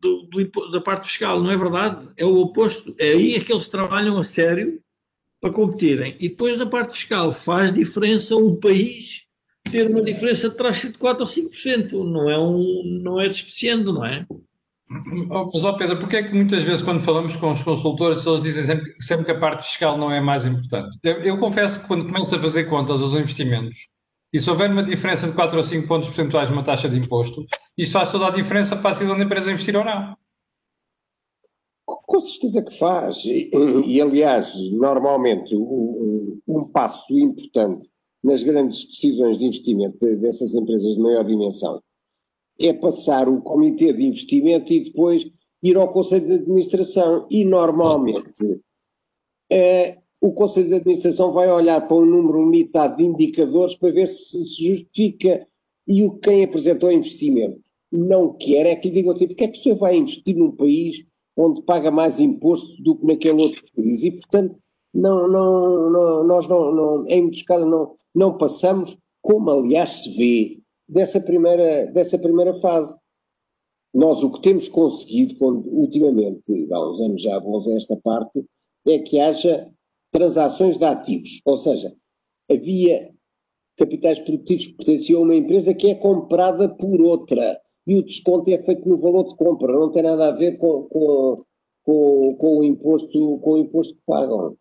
do, 0.00 0.22
do, 0.22 0.70
da 0.70 0.80
parte 0.80 1.08
fiscal, 1.08 1.42
não 1.42 1.50
é 1.50 1.56
verdade? 1.56 2.08
É 2.16 2.24
o 2.24 2.38
oposto. 2.38 2.94
É 2.98 3.08
aí 3.08 3.34
é 3.34 3.40
que 3.40 3.52
eles 3.52 3.66
trabalham 3.66 4.16
a 4.16 4.24
sério 4.24 4.80
para 5.40 5.50
competirem. 5.50 6.16
E 6.20 6.28
depois 6.28 6.56
na 6.56 6.66
parte 6.66 6.94
fiscal 6.94 7.32
faz 7.32 7.72
diferença 7.72 8.36
um 8.36 8.54
país 8.54 9.26
ter 9.70 9.90
uma 9.90 10.02
diferença 10.02 10.48
de 10.48 10.56
taxa 10.56 10.88
de 10.88 10.98
4 10.98 11.22
ou 11.22 11.28
5%. 11.28 11.92
Não 12.04 12.30
é, 12.30 12.38
um, 12.38 12.82
não 13.02 13.20
é 13.20 13.28
despreciando, 13.28 13.92
não 13.92 14.04
é? 14.04 14.26
Mas, 14.90 15.64
ó 15.64 15.74
Pedro, 15.74 15.98
porquê 15.98 16.16
é 16.16 16.22
que 16.22 16.34
muitas 16.34 16.62
vezes 16.62 16.82
quando 16.82 17.02
falamos 17.02 17.36
com 17.36 17.50
os 17.50 17.62
consultores 17.62 18.24
eles 18.24 18.40
dizem 18.40 18.64
sempre, 18.64 19.02
sempre 19.02 19.24
que 19.26 19.30
a 19.30 19.38
parte 19.38 19.64
fiscal 19.64 19.98
não 19.98 20.10
é 20.10 20.20
mais 20.20 20.46
importante? 20.46 20.98
Eu, 21.02 21.22
eu, 21.22 21.38
confesso 21.38 21.80
que 21.80 21.86
quando 21.86 22.06
começo 22.06 22.34
a 22.34 22.40
fazer 22.40 22.64
contas 22.64 23.02
aos 23.02 23.12
investimentos 23.12 23.78
e 24.32 24.40
se 24.40 24.48
houver 24.48 24.70
uma 24.70 24.82
diferença 24.82 25.26
de 25.26 25.34
4 25.34 25.58
ou 25.58 25.62
5 25.62 25.86
pontos 25.86 26.08
percentuais 26.08 26.48
numa 26.48 26.64
taxa 26.64 26.88
de 26.88 26.98
imposto, 26.98 27.44
isso 27.76 27.92
faz 27.92 28.10
toda 28.10 28.28
a 28.28 28.30
diferença 28.30 28.76
para 28.76 28.90
a 28.90 28.92
decisão 28.92 29.16
da 29.16 29.24
empresa 29.24 29.50
investir 29.50 29.76
ou 29.76 29.84
não. 29.84 30.16
Com 31.86 32.20
certeza 32.20 32.62
que 32.62 32.78
faz. 32.78 33.24
E, 33.24 33.50
e 33.86 34.00
aliás, 34.00 34.54
normalmente 34.72 35.54
um, 35.54 36.34
um, 36.46 36.64
passo 36.64 37.18
importante 37.18 37.88
nas 38.24 38.42
grandes 38.42 38.86
decisões 38.86 39.38
de 39.38 39.44
investimento 39.44 39.98
dessas 39.98 40.54
empresas 40.54 40.94
de 40.94 41.00
maior 41.00 41.24
dimensão 41.24 41.82
é 42.60 42.72
passar 42.72 43.28
o 43.28 43.40
comitê 43.40 43.92
de 43.92 44.06
investimento 44.06 44.72
e 44.72 44.84
depois 44.84 45.26
ir 45.62 45.76
ao 45.76 45.92
Conselho 45.92 46.26
de 46.26 46.34
Administração. 46.34 47.26
E 47.30 47.44
normalmente 47.44 48.62
é, 49.50 49.98
o 50.20 50.32
Conselho 50.32 50.68
de 50.68 50.74
Administração 50.74 51.32
vai 51.32 51.50
olhar 51.50 51.86
para 51.86 51.96
um 51.96 52.04
número 52.04 52.44
limitado 52.44 52.96
de 52.96 53.04
indicadores 53.04 53.74
para 53.74 53.92
ver 53.92 54.06
se 54.06 54.44
se 54.44 54.68
justifica 54.68 55.46
e 55.86 56.04
o 56.04 56.18
quem 56.18 56.44
apresentou 56.44 56.92
investimento 56.92 57.60
não 57.90 58.32
quer 58.34 58.66
é 58.66 58.76
que 58.76 58.88
lhe 58.88 58.96
digam 58.96 59.12
assim, 59.12 59.26
porque 59.26 59.44
é 59.44 59.48
que 59.48 59.58
o 59.58 59.62
senhor 59.62 59.76
vai 59.76 59.96
investir 59.96 60.36
num 60.36 60.50
país 60.50 61.04
onde 61.36 61.62
paga 61.62 61.90
mais 61.90 62.20
imposto 62.20 62.82
do 62.82 62.96
que 62.96 63.06
naquele 63.06 63.42
outro 63.42 63.64
país 63.74 64.02
e 64.02 64.10
portanto 64.10 64.56
não, 64.92 65.28
não, 65.28 65.90
não, 65.90 66.24
nós 66.24 66.48
não, 66.48 66.74
não, 66.74 67.04
em 67.06 67.22
muitos 67.22 67.42
casos 67.42 67.68
não, 67.68 67.94
não 68.14 68.36
passamos, 68.36 68.98
como 69.22 69.50
aliás 69.50 69.90
se 69.90 70.16
vê 70.16 70.57
dessa 70.88 71.20
primeira, 71.20 71.86
dessa 71.86 72.18
primeira 72.18 72.54
fase. 72.54 72.96
Nós 73.94 74.22
o 74.22 74.30
que 74.32 74.42
temos 74.42 74.68
conseguido 74.68 75.34
ultimamente, 75.44 76.68
há 76.72 76.88
uns 76.88 77.00
anos 77.00 77.22
já 77.22 77.38
vamos 77.38 77.66
a 77.68 77.72
esta 77.74 77.96
parte, 77.96 78.44
é 78.86 78.98
que 78.98 79.18
haja 79.18 79.70
transações 80.10 80.78
de 80.78 80.84
ativos, 80.84 81.40
ou 81.44 81.56
seja, 81.56 81.94
havia 82.50 83.12
capitais 83.76 84.20
produtivos 84.20 84.66
que 84.66 84.74
pertenciam 84.74 85.20
a 85.20 85.24
uma 85.24 85.34
empresa 85.34 85.74
que 85.74 85.88
é 85.88 85.94
comprada 85.94 86.68
por 86.68 87.00
outra 87.00 87.58
e 87.86 87.96
o 87.96 88.04
desconto 88.04 88.50
é 88.50 88.58
feito 88.58 88.88
no 88.88 88.98
valor 88.98 89.28
de 89.28 89.36
compra, 89.36 89.72
não 89.72 89.90
tem 89.90 90.02
nada 90.02 90.28
a 90.28 90.32
ver 90.32 90.58
com, 90.58 90.84
com, 90.84 91.36
com, 91.84 92.36
com 92.36 92.58
o, 92.58 92.64
imposto, 92.64 93.38
com 93.38 93.52
o 93.52 93.58
imposto 93.58 93.94
que 93.94 94.02
pagam. 94.06 94.56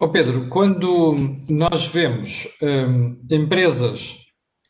Oh 0.00 0.08
Pedro, 0.08 0.48
quando 0.48 1.16
nós 1.48 1.86
vemos 1.86 2.46
hum, 2.62 3.18
empresas 3.28 4.28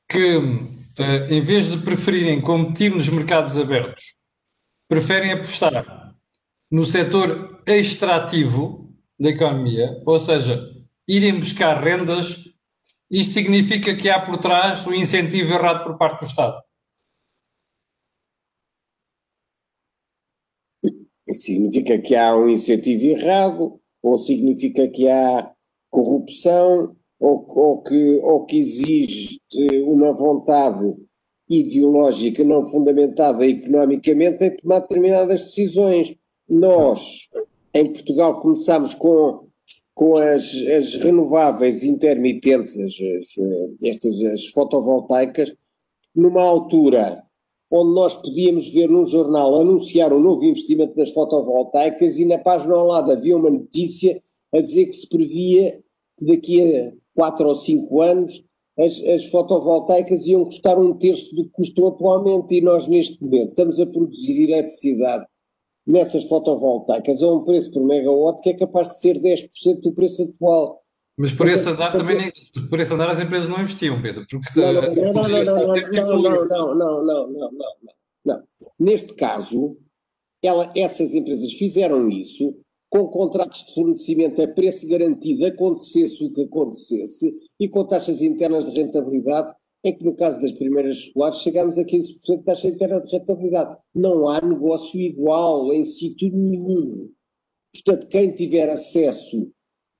que, 0.09 0.39
hum, 0.39 0.83
em 1.29 1.43
vez 1.43 1.68
de 1.68 1.76
preferirem 1.76 2.41
competir 2.41 2.91
nos 2.91 3.11
mercados 3.11 3.59
abertos, 3.59 4.05
preferem 4.89 5.33
apostar 5.33 6.16
no 6.70 6.87
setor 6.87 7.62
extrativo 7.66 8.91
da 9.20 9.29
economia, 9.29 10.01
ou 10.07 10.18
seja, 10.18 10.66
irem 11.07 11.39
buscar 11.39 11.83
rendas, 11.85 12.45
isto 13.11 13.35
significa 13.35 13.95
que 13.95 14.09
há 14.09 14.18
por 14.18 14.39
trás 14.39 14.87
o 14.87 14.91
um 14.91 14.95
incentivo 14.95 15.53
errado 15.53 15.85
por 15.85 15.99
parte 15.99 16.20
do 16.20 16.26
Estado. 16.26 16.59
Significa 21.31 22.01
que 22.01 22.16
há 22.16 22.35
um 22.35 22.49
incentivo 22.49 23.05
errado, 23.05 23.79
ou 24.03 24.19
significa 24.19 24.89
que 24.89 25.09
há 25.09 25.53
corrupção, 25.91 26.97
ou, 27.21 27.45
ou, 27.49 27.83
que, 27.83 28.21
ou 28.23 28.45
que 28.45 28.59
existe 28.59 29.83
uma 29.85 30.13
vontade 30.13 30.97
ideológica 31.49 32.45
não 32.45 32.65
fundamentada 32.65 33.47
economicamente 33.47 34.45
em 34.45 34.57
tomar 34.57 34.81
determinadas 34.81 35.43
decisões. 35.43 36.15
Nós, 36.49 37.29
em 37.75 37.87
Portugal, 37.93 38.41
começámos 38.41 38.95
com 38.95 39.49
com 39.99 40.17
as, 40.17 40.55
as 40.55 40.95
renováveis 40.95 41.83
intermitentes, 41.83 42.79
as, 42.79 42.93
as, 42.93 43.83
estas 43.83 44.23
as 44.27 44.47
fotovoltaicas, 44.47 45.53
numa 46.15 46.41
altura 46.41 47.25
onde 47.71 47.95
nós 47.95 48.16
podíamos 48.16 48.69
ver 48.71 48.89
num 48.89 49.07
jornal 49.07 49.61
anunciar 49.61 50.12
um 50.12 50.21
novo 50.21 50.45
investimento 50.45 50.97
nas 50.97 51.11
fotovoltaicas 51.11 52.19
e 52.19 52.25
na 52.25 52.39
página 52.39 52.75
ao 52.75 52.87
lado 52.87 53.12
havia 53.12 53.37
uma 53.37 53.51
notícia 53.51 54.21
a 54.55 54.61
dizer 54.61 54.87
que 54.87 54.93
se 54.93 55.09
previa 55.09 55.83
que 56.19 56.25
daqui 56.25 56.77
a 56.77 56.93
quatro 57.14 57.49
ou 57.49 57.55
cinco 57.55 58.01
anos 58.01 58.45
as, 58.79 59.03
as 59.03 59.27
fotovoltaicas 59.27 60.27
iam 60.27 60.45
custar 60.45 60.79
um 60.79 60.95
terço 60.95 61.35
do 61.35 61.45
que 61.45 61.51
custam 61.51 61.89
atualmente 61.89 62.55
e 62.55 62.61
nós 62.61 62.87
neste 62.87 63.23
momento 63.23 63.51
estamos 63.51 63.81
a 63.81 63.87
produzir 63.87 64.45
eletricidade 64.45 65.27
nessas 65.87 66.25
fotovoltaicas 66.25 67.23
a 67.23 67.33
um 67.33 67.45
preço 67.45 67.71
por 67.71 67.83
megawatt 67.83 68.41
que 68.41 68.51
é 68.51 68.55
capaz 68.55 68.91
de 68.91 69.01
ser 69.01 69.19
10% 69.19 69.81
do 69.81 69.93
preço 69.93 70.23
atual. 70.23 70.83
Mas 71.19 71.33
por 71.33 71.49
esse 71.49 71.69
andar 71.69 71.91
também 71.91 72.33
por 72.71 72.79
esse 72.79 72.95
andar 72.95 73.11
as 73.11 73.21
empresas 73.21 73.49
não 73.49 73.61
investiam, 73.61 74.01
Pedro, 74.01 74.25
porque 74.31 74.61
não, 74.61 76.23
não, 76.23 76.75
não, 76.75 77.05
não, 77.05 77.51
não, 78.25 78.43
Neste 78.79 79.14
caso, 79.14 79.77
ela, 80.41 80.73
essas 80.77 81.14
empresas 81.14 81.53
fizeram 81.55 82.09
isso 82.09 82.57
com 82.89 83.09
contratos 83.09 83.64
de 83.64 83.75
fornecimento 83.75 84.41
a 84.41 84.47
preço 84.47 84.87
garantido, 84.89 85.45
acontecesse 85.45 86.25
o 86.25 86.33
que 86.33 86.43
acontecesse, 86.43 87.35
e 87.59 87.69
com 87.69 87.85
taxas 87.85 88.23
internas 88.23 88.71
de 88.71 88.81
rentabilidade, 88.81 89.53
em 89.85 89.97
que 89.97 90.05
no 90.05 90.14
caso 90.14 90.41
das 90.41 90.53
primeiras 90.53 90.99
escolares 90.99 91.41
chegámos 91.41 91.79
a 91.79 91.85
15% 91.85 92.39
de 92.39 92.45
taxa 92.45 92.69
interna 92.69 93.01
de 93.01 93.11
rentabilidade. 93.11 93.77
Não 93.95 94.29
há 94.29 94.41
negócio 94.41 94.99
igual 95.01 95.73
em 95.73 95.85
sítio 95.85 96.31
nenhum. 96.33 97.11
Portanto, 97.75 98.07
quem 98.09 98.33
tiver 98.33 98.71
acesso 98.71 99.53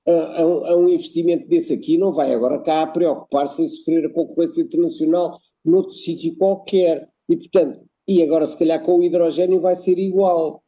a, 0.09 0.71
a, 0.71 0.77
um 0.77 0.87
investimento 0.89 1.47
desse 1.47 1.73
aqui 1.73 1.97
não 1.97 2.11
vai 2.11 2.33
agora 2.33 2.61
cá 2.61 2.87
preocupar-se 2.87 3.63
em 3.63 3.69
sofrer 3.69 4.05
a 4.05 4.13
concorrência 4.13 4.61
internacional 4.61 5.39
noutro 5.63 5.93
sítio 5.93 6.35
qualquer. 6.37 7.09
E, 7.27 7.37
portanto, 7.37 7.85
e 8.07 8.23
agora 8.23 8.47
se 8.47 8.57
calhar 8.57 8.83
com 8.83 8.97
o 8.97 9.03
hidrogênio 9.03 9.61
vai 9.61 9.75
ser 9.75 9.97
igual. 9.97 10.63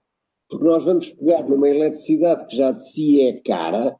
Porque 0.49 0.65
nós 0.65 0.83
vamos 0.83 1.09
pegar 1.11 1.47
numa 1.47 1.69
eletricidade 1.69 2.45
que 2.45 2.55
já 2.55 2.71
de 2.71 2.85
si 2.85 3.21
é 3.21 3.39
cara, 3.41 3.97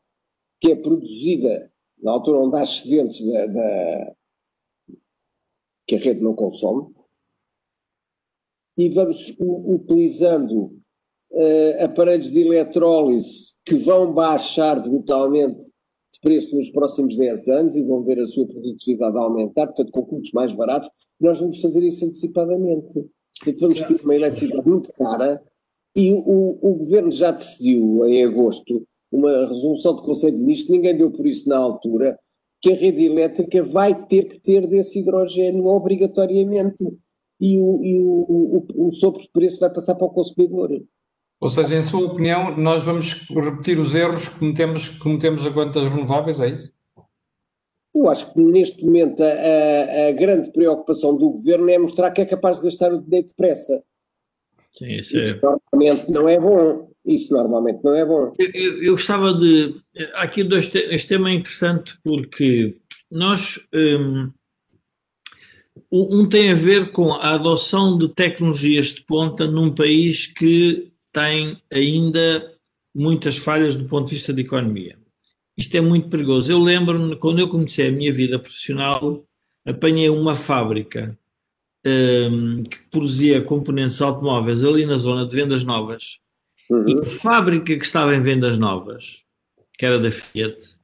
que 0.60 0.72
é 0.72 0.76
produzida 0.76 1.72
na 2.02 2.12
altura 2.12 2.40
onde 2.40 2.58
há 2.58 2.64
excedentes 2.64 3.26
da, 3.26 3.46
da 3.48 4.16
que 5.88 5.96
a 5.96 6.00
rede 6.00 6.22
não 6.22 6.34
consome, 6.34 6.94
e 8.78 8.90
vamos 8.90 9.36
utilizando 9.40 10.81
uh, 11.32 11.84
aparelhos 11.84 12.32
de 12.32 12.42
eletrólise 12.42 13.56
que 13.66 13.76
vão 13.76 14.14
baixar 14.14 14.82
brutalmente 14.82 15.64
de 16.14 16.20
preço 16.22 16.56
nos 16.56 16.70
próximos 16.70 17.16
10 17.18 17.48
anos 17.48 17.76
e 17.76 17.84
vão 17.84 18.04
ver 18.04 18.20
a 18.20 18.28
sua 18.28 18.46
produtividade 18.46 19.18
aumentar, 19.18 19.68
portanto 19.68 19.92
com 19.92 20.06
custos 20.06 20.32
mais 20.34 20.54
baratos, 20.54 20.90
nós 21.20 21.40
vamos 21.40 21.60
fazer 21.62 21.84
isso 21.84 22.06
antecipadamente. 22.06 23.06
Portanto, 23.40 23.60
vamos 23.60 23.82
ter 23.82 24.04
uma 24.04 24.16
eletricidade 24.16 24.70
muito 24.70 24.94
cara 24.94 25.42
e 25.96 26.12
o, 26.12 26.58
o 26.62 26.76
governo 26.76 27.12
já 27.12 27.32
decidiu 27.32 28.06
em 28.06 28.24
agosto 28.24 28.86
uma 29.12 29.46
resolução 29.48 29.96
do 29.96 30.04
Conselho 30.04 30.38
de 30.38 30.42
Ministros, 30.42 30.70
ninguém 30.70 30.96
deu 30.96 31.12
por 31.12 31.28
isso 31.28 31.50
na 31.50 31.58
altura, 31.58 32.18
que 32.62 32.72
a 32.72 32.76
rede 32.76 33.06
elétrica 33.06 33.64
vai 33.64 34.06
ter 34.06 34.26
que 34.26 34.40
ter 34.40 34.66
desse 34.68 35.00
hidrogênio 35.00 35.66
obrigatoriamente 35.66 36.86
e 37.40 37.58
o, 37.58 37.84
e 37.84 38.00
o, 38.00 38.66
o, 38.78 38.88
o 38.88 38.94
sobrepreço 38.94 39.60
vai 39.60 39.74
passar 39.74 39.96
para 39.96 40.06
o 40.06 40.12
consumidor. 40.12 40.70
Ou 41.42 41.50
seja, 41.50 41.76
em 41.76 41.82
sua 41.82 42.06
opinião, 42.06 42.56
nós 42.56 42.84
vamos 42.84 43.28
repetir 43.30 43.80
os 43.80 43.96
erros 43.96 44.28
que 44.28 44.38
cometemos, 44.38 44.90
cometemos 44.90 45.44
a 45.44 45.52
quantas 45.52 45.92
renováveis, 45.92 46.40
é 46.40 46.50
isso? 46.50 46.72
Eu 47.96 48.08
acho 48.10 48.32
que 48.32 48.40
neste 48.40 48.86
momento 48.86 49.22
a, 49.24 50.08
a, 50.08 50.12
grande 50.12 50.52
preocupação 50.52 51.18
do 51.18 51.32
governo 51.32 51.68
é 51.72 51.80
mostrar 51.80 52.12
que 52.12 52.22
é 52.22 52.26
capaz 52.26 52.58
de 52.58 52.66
gastar 52.66 52.94
o 52.94 53.02
dinheiro 53.02 53.28
depressa. 53.28 53.84
Sim, 54.78 55.00
isso, 55.00 55.18
isso 55.18 55.36
é... 55.36 55.42
normalmente 55.74 56.12
não 56.12 56.30
é 56.30 56.40
bom. 56.40 56.92
Isso 57.04 57.34
normalmente 57.34 57.80
não 57.84 57.96
é 57.96 58.06
bom. 58.06 58.34
Eu, 58.38 58.84
eu 58.84 58.92
gostava 58.92 59.34
de. 59.34 59.76
Aqui 60.14 60.44
dois 60.44 60.70
este 60.74 61.08
tema 61.08 61.32
é 61.32 61.34
interessante 61.34 61.98
porque 62.04 62.78
nós. 63.10 63.60
Um, 63.74 64.32
um 65.92 66.30
tem 66.30 66.52
a 66.52 66.56
ver 66.56 66.92
com 66.92 67.12
a 67.12 67.34
adoção 67.34 67.98
de 67.98 68.08
tecnologias 68.10 68.88
de 68.88 69.02
ponta 69.02 69.48
num 69.48 69.74
país 69.74 70.28
que 70.28 70.92
tem 71.12 71.62
ainda 71.72 72.54
muitas 72.94 73.38
falhas 73.38 73.76
do 73.76 73.86
ponto 73.86 74.08
de 74.08 74.16
vista 74.16 74.34
da 74.34 74.42
economia. 74.42 74.98
Isto 75.58 75.78
é 75.78 75.82
muito 75.82 76.10
perigoso. 76.10 76.52
Eu 76.52 76.60
lembro-me, 76.60 77.16
quando 77.16 77.40
eu 77.40 77.50
comecei 77.50 77.88
a 77.88 77.92
minha 77.92 78.12
vida 78.12 78.40
profissional, 78.40 79.24
apanhei 79.66 80.10
uma 80.10 80.36
fábrica 80.36 81.18
um, 81.86 82.64
que 82.64 82.78
produzia 82.90 83.42
componentes 83.42 84.02
automóveis 84.02 84.64
ali 84.64 84.86
na 84.86 84.98
zona 84.98 85.28
de 85.28 85.36
vendas 85.36 85.64
novas 85.64 86.22
Uhum. 86.72 86.88
E 86.88 87.00
a 87.02 87.06
fábrica 87.06 87.78
que 87.78 87.84
estava 87.84 88.16
em 88.16 88.22
vendas 88.22 88.58
novas, 88.58 89.26
que 89.78 89.86
era 89.86 90.00
da 90.00 90.10
Fiat, 90.10 90.78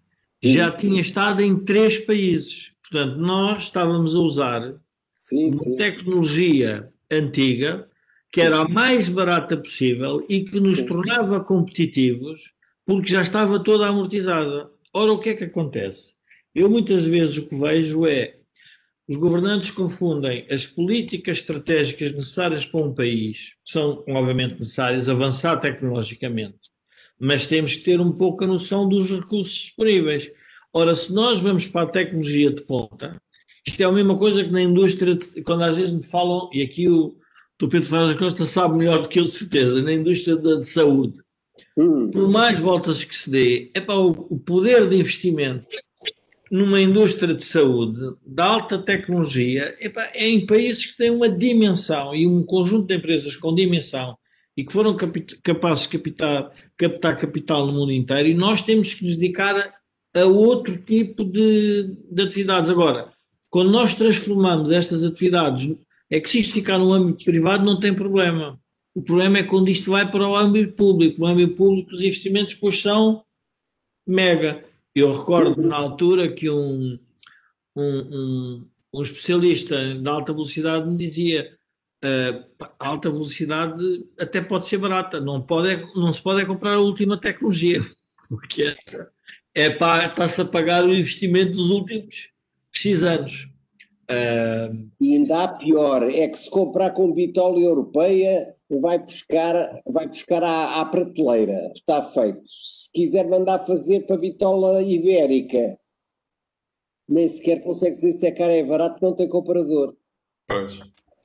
já 0.43 0.69
uhum. 0.69 0.77
tinha 0.77 1.01
estado 1.01 1.41
em 1.41 1.57
três 1.57 1.97
países. 1.97 2.73
Portanto, 2.81 3.17
nós 3.17 3.63
estávamos 3.63 4.13
a 4.13 4.19
usar 4.19 4.75
sim, 5.17 5.47
uma 5.47 5.57
sim. 5.57 5.77
tecnologia 5.77 6.91
antiga 7.09 7.87
que 8.37 8.41
era 8.41 8.59
a 8.59 8.67
mais 8.67 9.09
barata 9.09 9.57
possível 9.57 10.23
e 10.29 10.43
que 10.43 10.59
nos 10.59 10.83
tornava 10.83 11.39
competitivos 11.39 12.53
porque 12.85 13.11
já 13.11 13.23
estava 13.23 13.59
toda 13.59 13.87
amortizada. 13.87 14.69
Ora, 14.93 15.11
o 15.11 15.17
que 15.17 15.29
é 15.29 15.33
que 15.33 15.45
acontece? 15.45 16.13
Eu 16.53 16.69
muitas 16.69 17.03
vezes 17.07 17.35
o 17.37 17.47
que 17.47 17.57
vejo 17.57 18.05
é 18.05 18.35
os 19.07 19.15
governantes 19.15 19.71
confundem 19.71 20.45
as 20.51 20.67
políticas 20.67 21.39
estratégicas 21.39 22.11
necessárias 22.11 22.63
para 22.63 22.85
um 22.85 22.93
país, 22.93 23.55
que 23.65 23.71
são 23.71 24.03
obviamente 24.07 24.59
necessárias, 24.59 25.09
avançar 25.09 25.57
tecnologicamente, 25.57 26.69
mas 27.19 27.47
temos 27.47 27.75
que 27.75 27.85
ter 27.85 27.99
um 27.99 28.11
pouco 28.11 28.43
a 28.43 28.47
noção 28.47 28.87
dos 28.87 29.09
recursos 29.09 29.55
disponíveis. 29.55 30.31
Ora, 30.71 30.95
se 30.95 31.11
nós 31.11 31.39
vamos 31.39 31.67
para 31.67 31.87
a 31.87 31.91
tecnologia 31.91 32.51
de 32.51 32.61
ponta, 32.61 33.19
isto 33.67 33.81
é 33.81 33.85
a 33.85 33.91
mesma 33.91 34.15
coisa 34.15 34.43
que 34.43 34.51
na 34.51 34.61
indústria, 34.61 35.17
quando 35.43 35.63
às 35.63 35.75
vezes 35.75 35.91
me 35.91 36.03
falam, 36.05 36.51
e 36.53 36.61
aqui 36.61 36.87
o, 36.87 37.17
o 37.65 37.69
Pedro 37.69 37.87
Faz 37.87 38.17
Costa 38.17 38.45
sabe 38.45 38.77
melhor 38.77 39.01
do 39.01 39.09
que 39.09 39.19
eu, 39.19 39.23
de 39.23 39.31
certeza, 39.31 39.81
na 39.81 39.93
indústria 39.93 40.35
de, 40.35 40.59
de 40.59 40.67
saúde, 40.67 41.19
hum. 41.75 42.11
por 42.11 42.27
mais 42.29 42.59
voltas 42.59 43.03
que 43.03 43.15
se 43.15 43.29
dê, 43.29 43.71
é 43.73 43.81
para 43.81 43.97
o, 43.97 44.37
poder 44.39 44.87
de 44.87 44.97
investimento 44.97 45.65
numa 46.51 46.79
indústria 46.79 47.33
de 47.33 47.43
saúde 47.43 47.99
de 48.25 48.41
alta 48.41 48.77
tecnologia 48.77 49.75
epa, 49.79 50.07
é 50.13 50.29
em 50.29 50.45
países 50.45 50.85
que 50.85 50.97
têm 50.97 51.09
uma 51.09 51.27
dimensão 51.27 52.15
e 52.15 52.25
um 52.25 52.43
conjunto 52.43 52.87
de 52.87 52.95
empresas 52.95 53.35
com 53.35 53.53
dimensão 53.53 54.17
e 54.55 54.63
que 54.63 54.73
foram 54.73 54.95
capazes 55.43 55.87
de 55.87 55.99
captar, 55.99 56.51
captar 56.75 57.17
capital 57.17 57.67
no 57.67 57.73
mundo 57.73 57.91
inteiro 57.91 58.29
e 58.29 58.33
nós 58.33 58.61
temos 58.61 58.93
que 58.93 59.05
nos 59.05 59.17
dedicar 59.17 59.55
a, 59.55 60.19
a 60.19 60.25
outro 60.25 60.77
tipo 60.77 61.23
de, 61.23 61.95
de, 62.09 62.21
atividades. 62.23 62.69
Agora, 62.69 63.11
quando 63.49 63.69
nós 63.69 63.93
transformamos 63.93 64.71
estas 64.71 65.03
atividades, 65.03 65.75
é 66.09 66.19
que 66.19 66.29
se 66.29 66.39
isto 66.39 66.53
ficar 66.53 66.77
no 66.77 66.93
âmbito 66.93 67.25
privado 67.25 67.65
não 67.65 67.79
tem 67.79 67.93
problema. 67.93 68.59
O 68.95 69.01
problema 69.01 69.39
é 69.39 69.43
quando 69.43 69.69
isto 69.69 69.91
vai 69.91 70.09
para 70.09 70.27
o 70.27 70.35
âmbito 70.35 70.73
público. 70.73 71.19
No 71.19 71.27
âmbito 71.27 71.55
público 71.55 71.91
os 71.91 72.01
investimentos 72.01 72.55
depois 72.55 72.81
são 72.81 73.23
mega. 74.05 74.63
Eu 74.95 75.13
recordo 75.13 75.61
na 75.61 75.75
altura 75.75 76.31
que 76.31 76.49
um, 76.49 76.97
um, 77.75 77.99
um, 77.99 78.67
um 78.93 79.01
especialista 79.01 79.95
de 79.95 80.09
alta 80.09 80.33
velocidade 80.33 80.89
me 80.89 80.97
dizia 80.97 81.55
uh, 82.03 82.67
alta 82.79 83.09
velocidade 83.09 84.05
até 84.19 84.41
pode 84.41 84.67
ser 84.67 84.77
barata, 84.77 85.19
não, 85.19 85.41
pode, 85.41 85.69
é, 85.69 85.85
não 85.95 86.13
se 86.13 86.21
pode 86.21 86.41
é 86.41 86.45
comprar 86.45 86.73
a 86.73 86.79
última 86.79 87.19
tecnologia, 87.19 87.83
porque 88.29 88.75
é, 89.53 89.69
para, 89.69 90.07
está-se 90.07 90.41
a 90.41 90.45
pagar 90.45 90.85
o 90.85 90.93
investimento 90.93 91.53
dos 91.53 91.69
últimos 91.69 92.31
X 92.71 93.03
anos. 93.03 93.49
Uh, 94.09 94.89
e 95.01 95.17
ainda 95.17 95.43
há 95.43 95.47
pior, 95.49 96.03
é 96.03 96.27
que 96.29 96.37
se 96.37 96.49
comprar 96.49 96.91
com 96.91 97.11
bitola 97.11 97.59
europeia 97.59 98.55
vai 98.69 98.99
buscar, 98.99 99.53
vai 99.85 100.07
buscar 100.07 100.43
à, 100.43 100.81
à 100.81 100.85
prateleira, 100.85 101.71
está 101.75 102.01
feito. 102.01 102.41
Se 102.45 102.91
quiser 102.93 103.27
mandar 103.27 103.59
fazer 103.59 104.05
para 104.05 104.17
bitola 104.17 104.81
ibérica, 104.81 105.77
nem 107.07 107.27
sequer 107.27 107.61
consegue 107.61 107.95
dizer 107.95 108.13
se 108.13 108.27
é 108.27 108.31
caro 108.31 108.51
ou 108.51 108.57
é 108.57 108.63
barato, 108.63 108.99
não 109.01 109.13
tem 109.13 109.27
comparador. 109.27 109.95
Pois, 110.47 110.79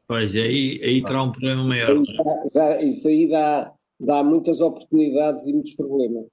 pois 0.06 0.34
aí, 0.34 0.80
aí 0.82 1.02
terá 1.04 1.22
um 1.22 1.32
problema 1.32 1.64
maior. 1.64 1.90
Aí, 1.90 2.02
é? 2.02 2.50
já, 2.52 2.82
isso 2.82 3.08
aí 3.08 3.28
dá, 3.28 3.72
dá 3.98 4.24
muitas 4.24 4.60
oportunidades 4.60 5.46
e 5.46 5.52
muitos 5.52 5.74
problemas. 5.74 6.26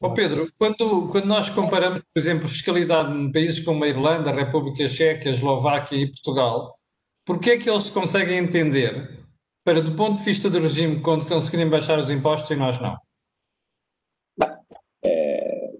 Oh 0.00 0.12
Pedro, 0.12 0.52
quando, 0.58 1.08
quando 1.08 1.24
nós 1.24 1.48
comparamos, 1.48 2.04
por 2.04 2.18
exemplo, 2.18 2.48
fiscalidade 2.48 3.16
em 3.18 3.32
países 3.32 3.64
como 3.64 3.82
a 3.82 3.88
Irlanda, 3.88 4.30
a 4.30 4.34
República 4.34 4.86
Checa, 4.86 5.28
a 5.28 5.32
Eslováquia 5.32 5.96
e 5.96 6.10
Portugal, 6.10 6.74
porquê 7.24 7.52
é 7.52 7.58
que 7.58 7.68
eles 7.68 7.88
conseguem 7.88 8.36
entender 8.36 9.26
para, 9.64 9.80
do 9.80 9.96
ponto 9.96 10.18
de 10.18 10.22
vista 10.22 10.50
do 10.50 10.60
regime, 10.60 11.00
quando 11.00 11.26
conseguirem 11.26 11.68
baixar 11.68 11.98
os 11.98 12.10
impostos 12.10 12.50
e 12.50 12.56
nós 12.56 12.78
não? 12.78 12.96
É, 15.02 15.72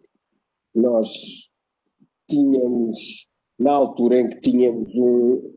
nós 0.74 1.52
tínhamos, 2.28 3.28
na 3.58 3.72
altura 3.72 4.20
em 4.20 4.28
que 4.30 4.40
tínhamos 4.40 4.94
um, 4.96 5.55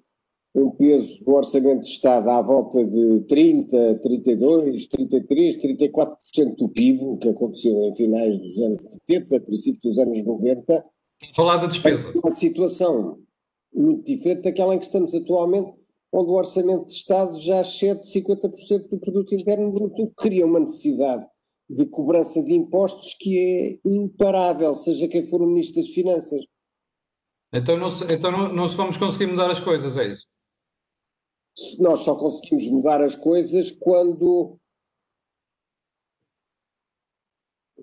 um 0.55 0.71
peso 0.71 1.23
do 1.23 1.33
orçamento 1.33 1.81
de 1.81 1.87
Estado 1.87 2.29
à 2.29 2.41
volta 2.41 2.83
de 2.83 3.21
30, 3.27 3.99
32, 3.99 4.87
33, 4.87 5.57
34% 5.57 6.55
do 6.57 6.69
PIB, 6.69 7.05
o 7.05 7.17
que 7.17 7.29
aconteceu 7.29 7.71
em 7.83 7.95
finais 7.95 8.37
dos 8.37 8.57
anos 8.57 8.83
80, 9.09 9.39
princípio 9.41 9.81
dos 9.81 9.99
anos 9.99 10.23
90. 10.23 10.85
Falar 11.35 11.57
da 11.57 11.67
despesa. 11.67 12.11
Uma 12.15 12.31
situação 12.31 13.19
muito 13.73 14.05
diferente 14.05 14.41
daquela 14.41 14.73
em 14.73 14.79
que 14.79 14.85
estamos 14.85 15.13
atualmente, 15.13 15.73
onde 16.11 16.29
o 16.29 16.33
orçamento 16.33 16.85
de 16.85 16.93
Estado 16.93 17.37
já 17.37 17.61
excede 17.61 18.01
50% 18.01 18.89
do 18.89 18.99
produto 18.99 19.35
interno 19.35 19.71
bruto, 19.71 20.01
o 20.01 20.07
que 20.07 20.13
cria 20.15 20.45
uma 20.45 20.59
necessidade 20.59 21.25
de 21.69 21.85
cobrança 21.85 22.43
de 22.43 22.53
impostos 22.53 23.15
que 23.19 23.37
é 23.37 23.87
imparável, 23.87 24.73
seja 24.73 25.07
quem 25.07 25.23
for 25.23 25.41
o 25.41 25.45
Ministro 25.45 25.81
das 25.81 25.91
Finanças. 25.91 26.43
Então 27.53 27.77
não, 27.77 27.89
então 28.09 28.31
não, 28.31 28.53
não 28.53 28.67
se 28.67 28.75
vamos 28.75 28.97
conseguir 28.97 29.27
mudar 29.27 29.51
as 29.51 29.59
coisas, 29.59 29.95
é 29.97 30.07
isso? 30.07 30.27
Nós 31.79 32.01
só 32.01 32.15
conseguimos 32.15 32.67
mudar 32.67 33.01
as 33.01 33.15
coisas 33.15 33.71
quando 33.71 34.57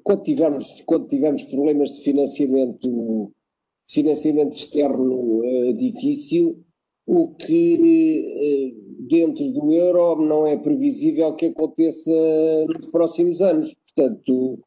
quando 0.03 0.23
tivermos, 0.23 0.83
quando 0.87 1.09
tivermos 1.09 1.43
problemas 1.45 1.91
de 1.97 2.03
financiamento, 2.03 3.33
de 3.85 3.93
financiamento 3.93 4.53
externo 4.53 5.41
uh, 5.41 5.75
difícil, 5.75 6.65
o 7.05 7.35
que 7.35 8.73
uh, 8.79 9.07
dentro 9.09 9.51
do 9.51 9.73
euro 9.73 10.15
não 10.23 10.47
é 10.47 10.57
previsível 10.57 11.35
que 11.35 11.47
aconteça 11.47 12.11
nos 12.69 12.87
próximos 12.87 13.41
anos. 13.41 13.75
Portanto, 13.75 14.61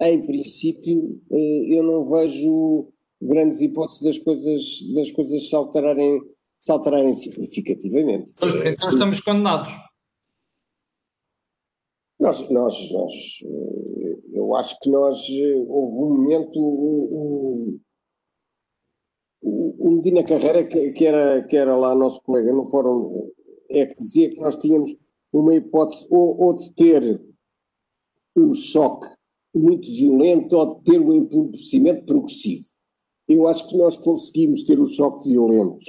em 0.00 0.26
princípio, 0.26 1.20
uh, 1.30 1.64
eu 1.68 1.82
não 1.82 2.02
vejo 2.08 2.88
grandes 3.20 3.60
hipóteses 3.60 4.02
das 4.02 4.18
coisas, 4.18 4.94
das 4.94 5.10
coisas 5.10 5.48
se 5.48 5.54
alterarem, 5.54 6.22
se 6.58 6.72
alterarem 6.72 7.12
significativamente. 7.12 8.30
Então 8.30 8.88
estamos 8.88 9.20
condenados. 9.20 9.70
Nós, 12.18 12.48
nós, 12.48 12.92
nós, 12.92 13.12
eu 14.32 14.56
acho 14.56 14.78
que 14.80 14.90
nós, 14.90 15.18
houve 15.68 16.02
um 16.02 16.16
momento, 16.16 16.58
o, 16.58 17.78
o, 19.42 19.88
o 19.88 19.90
Medina 19.96 20.24
Carreira, 20.24 20.64
que, 20.64 20.92
que, 20.92 21.04
era, 21.04 21.44
que 21.44 21.56
era 21.56 21.76
lá 21.76 21.94
nosso 21.94 22.22
colega 22.22 22.52
no 22.52 22.64
fórum, 22.64 23.12
é 23.70 23.84
que 23.84 23.96
dizia 23.96 24.30
que 24.30 24.40
nós 24.40 24.56
tínhamos 24.56 24.96
uma 25.32 25.54
hipótese 25.54 26.06
ou, 26.10 26.40
ou 26.40 26.56
de 26.56 26.72
ter 26.74 27.22
um 28.34 28.54
choque 28.54 29.06
muito 29.54 29.86
violento 29.90 30.56
ou 30.56 30.76
de 30.76 30.84
ter 30.84 31.00
um 31.00 31.12
empobrecimento 31.12 32.04
progressivo. 32.04 32.64
Eu 33.28 33.48
acho 33.48 33.66
que 33.66 33.76
nós 33.76 33.98
conseguimos 33.98 34.62
ter 34.62 34.78
o 34.78 34.86
choque 34.86 35.28
violento 35.28 35.82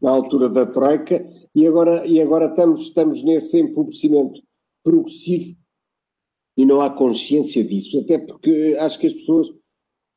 na 0.00 0.10
altura 0.12 0.48
da 0.48 0.64
Troika 0.64 1.22
e 1.54 1.66
agora, 1.66 2.06
e 2.06 2.20
agora 2.20 2.46
estamos, 2.46 2.82
estamos 2.82 3.22
nesse 3.22 3.58
empobrecimento 3.60 4.40
progressivo 4.82 5.56
e 6.56 6.64
não 6.64 6.80
há 6.80 6.90
consciência 6.90 7.64
disso, 7.64 7.98
até 8.00 8.18
porque 8.18 8.76
acho 8.78 8.98
que 8.98 9.06
as 9.06 9.14
pessoas 9.14 9.48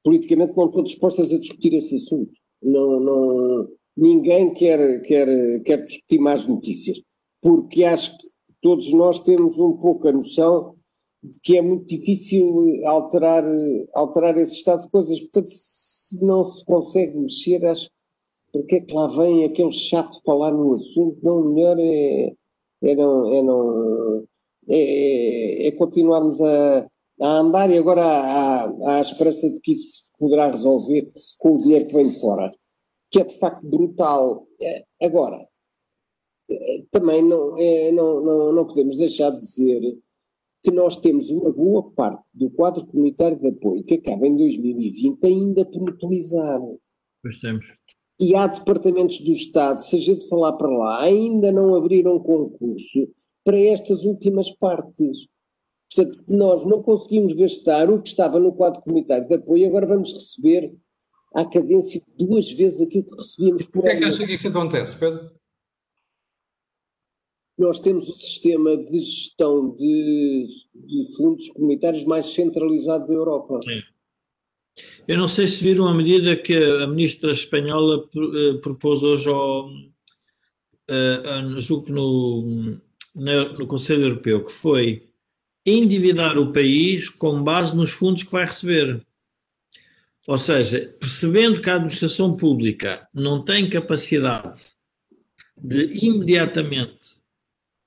politicamente 0.03 0.55
não 0.55 0.67
estão 0.67 0.83
dispostas 0.83 1.33
a 1.33 1.39
discutir 1.39 1.73
esse 1.73 1.95
assunto. 1.95 2.31
Não, 2.61 2.99
não, 2.99 3.67
ninguém 3.95 4.53
quer, 4.53 5.01
quer, 5.01 5.61
quer 5.63 5.83
discutir 5.83 6.19
mais 6.19 6.45
notícias, 6.45 7.01
porque 7.41 7.83
acho 7.83 8.17
que 8.17 8.27
todos 8.61 8.91
nós 8.93 9.19
temos 9.19 9.57
um 9.57 9.73
pouco 9.73 10.07
a 10.07 10.11
noção 10.11 10.76
que 11.43 11.57
é 11.57 11.61
muito 11.61 11.87
difícil 11.87 12.45
alterar, 12.85 13.43
alterar 13.93 14.37
esse 14.37 14.55
estado 14.55 14.83
de 14.83 14.89
coisas. 14.89 15.19
Portanto, 15.19 15.49
se 15.49 16.25
não 16.25 16.43
se 16.43 16.65
consegue 16.65 17.17
mexer, 17.19 17.65
acho 17.65 17.89
porque 18.51 18.75
é 18.75 18.81
que 18.81 18.93
lá 18.93 19.07
vem 19.07 19.45
aquele 19.45 19.71
chato 19.71 20.21
falar 20.25 20.51
no 20.51 20.73
assunto? 20.73 21.19
Não, 21.21 21.53
melhor 21.53 21.77
é, 21.79 22.33
é 22.83 22.95
não, 22.95 23.33
é, 23.33 23.41
não 23.41 24.27
é, 24.69 25.67
é 25.67 25.71
continuarmos 25.73 26.41
a, 26.41 26.87
a, 27.21 27.27
andar 27.39 27.69
e 27.69 27.77
agora 27.77 28.03
há, 28.03 28.63
há 28.63 28.97
a 28.97 29.01
esperança 29.01 29.49
de 29.49 29.59
que 29.59 29.71
isso 29.71 30.05
se 30.05 30.11
poderá 30.17 30.49
resolver 30.49 31.11
com 31.39 31.55
o 31.55 31.57
dinheiro 31.57 31.87
que 31.87 31.93
vem 31.93 32.05
de 32.05 32.19
fora, 32.19 32.51
que 33.11 33.19
é 33.19 33.23
de 33.23 33.37
facto 33.37 33.65
brutal. 33.65 34.47
É, 34.61 34.85
agora, 35.05 35.47
é, 36.49 36.83
também 36.91 37.21
não, 37.21 37.57
é, 37.59 37.91
não, 37.91 38.21
não, 38.21 38.51
não 38.53 38.67
podemos 38.67 38.97
deixar 38.97 39.29
de 39.31 39.39
dizer 39.39 39.97
que 40.67 40.71
nós 40.71 40.97
temos 40.97 41.29
uma 41.29 41.49
boa 41.49 41.81
parte 41.91 42.29
do 42.33 42.49
quadro 42.49 42.85
comunitário 42.85 43.39
de 43.39 43.47
apoio 43.47 43.85
que 43.85 43.93
acaba 43.93 44.27
em 44.27 44.35
2020 44.35 45.25
ainda 45.25 45.63
por 45.63 45.89
utilizar. 45.89 46.59
Pois 47.23 47.39
temos. 47.39 47.65
E 48.19 48.35
há 48.35 48.47
departamentos 48.47 49.21
do 49.21 49.31
Estado, 49.31 49.79
se 49.79 49.95
a 49.95 49.99
gente 49.99 50.27
falar 50.27 50.51
para 50.53 50.67
lá, 50.67 51.03
ainda 51.03 51.53
não 51.53 51.73
abriram 51.73 52.19
concurso 52.19 53.07
para 53.45 53.57
estas 53.57 54.03
últimas 54.03 54.51
partes. 54.57 55.29
Portanto, 55.95 56.21
nós 56.27 56.65
não 56.65 56.83
conseguimos 56.83 57.31
gastar 57.31 57.89
o 57.89 58.01
que 58.01 58.09
estava 58.09 58.37
no 58.37 58.51
quadro 58.51 58.81
comunitário 58.81 59.25
de 59.25 59.35
apoio, 59.35 59.67
agora 59.67 59.87
vamos 59.87 60.11
receber 60.11 60.75
à 61.33 61.45
cadência 61.45 62.01
duas 62.17 62.51
vezes 62.51 62.81
aquilo 62.81 63.05
que 63.05 63.15
recebíamos 63.15 63.65
por 63.67 63.85
ano. 63.85 63.91
Por 63.91 63.91
que 63.91 63.95
é 63.95 63.99
que 63.99 64.03
acha 64.03 64.27
que 64.27 64.33
isso 64.33 64.47
acontece, 64.49 64.97
Pedro? 64.97 65.31
Nós 67.57 67.79
temos 67.79 68.07
o 68.07 68.13
sistema 68.13 68.77
de 68.77 68.99
gestão 68.99 69.75
de, 69.75 70.47
de 70.75 71.17
fundos 71.17 71.49
comunitários 71.49 72.05
mais 72.05 72.27
centralizado 72.27 73.07
da 73.07 73.13
Europa. 73.13 73.59
Sim. 73.63 73.81
Eu 75.07 75.17
não 75.17 75.27
sei 75.27 75.47
se 75.47 75.63
viram 75.63 75.87
a 75.87 75.93
medida 75.93 76.35
que 76.35 76.53
a 76.53 76.85
ministra 76.85 77.31
espanhola 77.31 78.07
eh, 78.15 78.57
propôs 78.61 79.01
hoje 79.01 79.27
ao, 79.27 79.69
uh, 79.69 81.59
julgo 81.59 81.91
no, 81.91 82.79
no 83.15 83.65
Conselho 83.65 84.03
Europeu, 84.03 84.43
que 84.43 84.51
foi 84.51 85.07
endividar 85.65 86.37
o 86.37 86.53
país 86.53 87.09
com 87.09 87.43
base 87.43 87.75
nos 87.75 87.89
fundos 87.89 88.23
que 88.23 88.31
vai 88.31 88.45
receber. 88.45 89.03
Ou 90.27 90.37
seja, 90.37 90.95
percebendo 90.99 91.61
que 91.61 91.69
a 91.69 91.75
administração 91.75 92.35
pública 92.35 93.07
não 93.13 93.43
tem 93.43 93.69
capacidade 93.69 94.61
de 95.57 96.05
imediatamente 96.05 97.16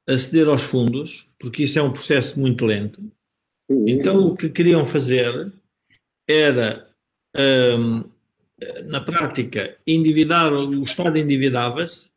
aceder 0.07 0.48
aos 0.48 0.62
fundos, 0.62 1.28
porque 1.38 1.64
isso 1.64 1.78
é 1.78 1.82
um 1.82 1.92
processo 1.92 2.38
muito 2.38 2.64
lento. 2.64 3.01
Então 3.86 4.26
o 4.26 4.36
que 4.36 4.48
queriam 4.48 4.84
fazer 4.84 5.53
era, 6.28 6.88
um, 7.78 8.05
na 8.86 9.01
prática, 9.01 9.76
endividar, 9.86 10.53
o 10.53 10.82
Estado 10.82 11.18
endividava-se, 11.18 12.11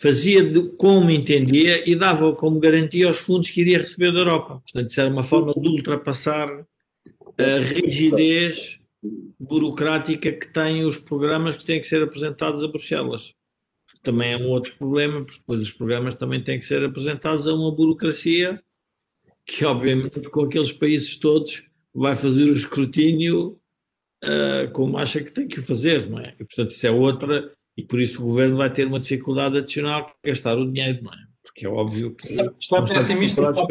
fazia 0.00 0.42
como 0.76 1.10
entendia 1.10 1.88
e 1.88 1.94
dava 1.94 2.34
como 2.34 2.58
garantia 2.58 3.06
aos 3.06 3.18
fundos 3.18 3.50
que 3.50 3.60
iria 3.60 3.78
receber 3.78 4.12
da 4.12 4.20
Europa. 4.20 4.60
Portanto, 4.60 4.90
isso 4.90 5.00
era 5.00 5.10
uma 5.10 5.22
forma 5.22 5.52
de 5.54 5.68
ultrapassar 5.68 6.48
a 7.38 7.58
rigidez 7.58 8.80
burocrática 9.38 10.32
que 10.32 10.48
têm 10.48 10.84
os 10.84 10.98
programas 10.98 11.56
que 11.56 11.64
têm 11.64 11.80
que 11.80 11.86
ser 11.86 12.02
apresentados 12.02 12.62
a 12.62 12.68
Bruxelas. 12.68 13.34
Também 14.02 14.32
é 14.32 14.36
um 14.36 14.48
outro 14.48 14.74
problema, 14.76 15.24
porque 15.24 15.38
depois 15.38 15.60
os 15.60 15.70
programas 15.70 16.14
também 16.14 16.42
têm 16.42 16.58
que 16.58 16.64
ser 16.64 16.84
apresentados 16.84 17.46
a 17.46 17.54
uma 17.54 17.74
burocracia 17.74 18.62
que, 19.44 19.64
obviamente, 19.64 20.28
com 20.30 20.44
aqueles 20.44 20.72
países 20.72 21.16
todos, 21.16 21.68
vai 21.94 22.14
fazer 22.14 22.44
o 22.44 22.52
escrutínio 22.52 23.60
uh, 24.24 24.70
como 24.72 24.96
acha 24.98 25.22
que 25.22 25.32
tem 25.32 25.48
que 25.48 25.58
o 25.58 25.62
fazer, 25.62 26.08
não 26.08 26.20
é? 26.20 26.34
E, 26.38 26.44
portanto, 26.44 26.70
isso 26.70 26.86
é 26.86 26.90
outra, 26.90 27.52
e 27.76 27.82
por 27.82 28.00
isso 28.00 28.20
o 28.20 28.26
governo 28.26 28.56
vai 28.56 28.72
ter 28.72 28.86
uma 28.86 29.00
dificuldade 29.00 29.58
adicional 29.58 30.06
que 30.06 30.30
gastar 30.30 30.56
o 30.56 30.70
dinheiro, 30.70 31.02
não 31.02 31.12
é? 31.12 31.26
Porque 31.42 31.66
é 31.66 31.68
óbvio 31.68 32.14
que. 32.14 32.28
Está 32.58 32.82
pessimista, 32.82 33.40
está, 33.50 33.66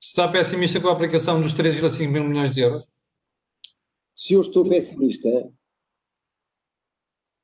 está 0.00 0.28
pessimista 0.28 0.80
com 0.80 0.88
a 0.88 0.92
aplicação 0.92 1.40
dos 1.40 1.52
3,5 1.52 2.08
mil 2.08 2.24
milhões 2.24 2.52
de 2.52 2.60
euros? 2.60 2.86
Se 4.14 4.34
eu 4.34 4.40
estou 4.40 4.68
pessimista, 4.68 5.28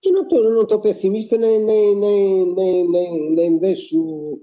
eu 0.07 0.13
não 0.13 0.23
estou, 0.23 0.43
não 0.43 0.81
pessimista, 0.81 1.37
nem, 1.37 1.61
nem, 1.61 1.97
nem, 1.97 2.55
nem, 2.55 2.91
nem, 2.91 3.31
nem 3.35 3.59
deixo 3.59 4.41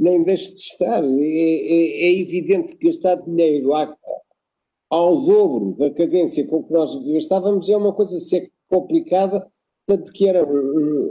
nem 0.00 0.22
deixo 0.22 0.54
de 0.54 0.60
estar. 0.60 1.04
É, 1.04 1.06
é, 1.06 2.02
é 2.04 2.20
evidente 2.20 2.74
que 2.76 2.86
gastar 2.86 3.16
dinheiro 3.16 3.74
à, 3.74 3.94
ao 4.88 5.20
dobro 5.20 5.76
da 5.78 5.90
cadência 5.90 6.46
com 6.46 6.64
que 6.64 6.72
nós 6.72 6.94
gastávamos 7.12 7.68
é 7.68 7.76
uma 7.76 7.92
coisa 7.92 8.18
ser 8.18 8.50
complicada, 8.68 9.46
tanto 9.86 10.10
que 10.12 10.26
era, 10.26 10.46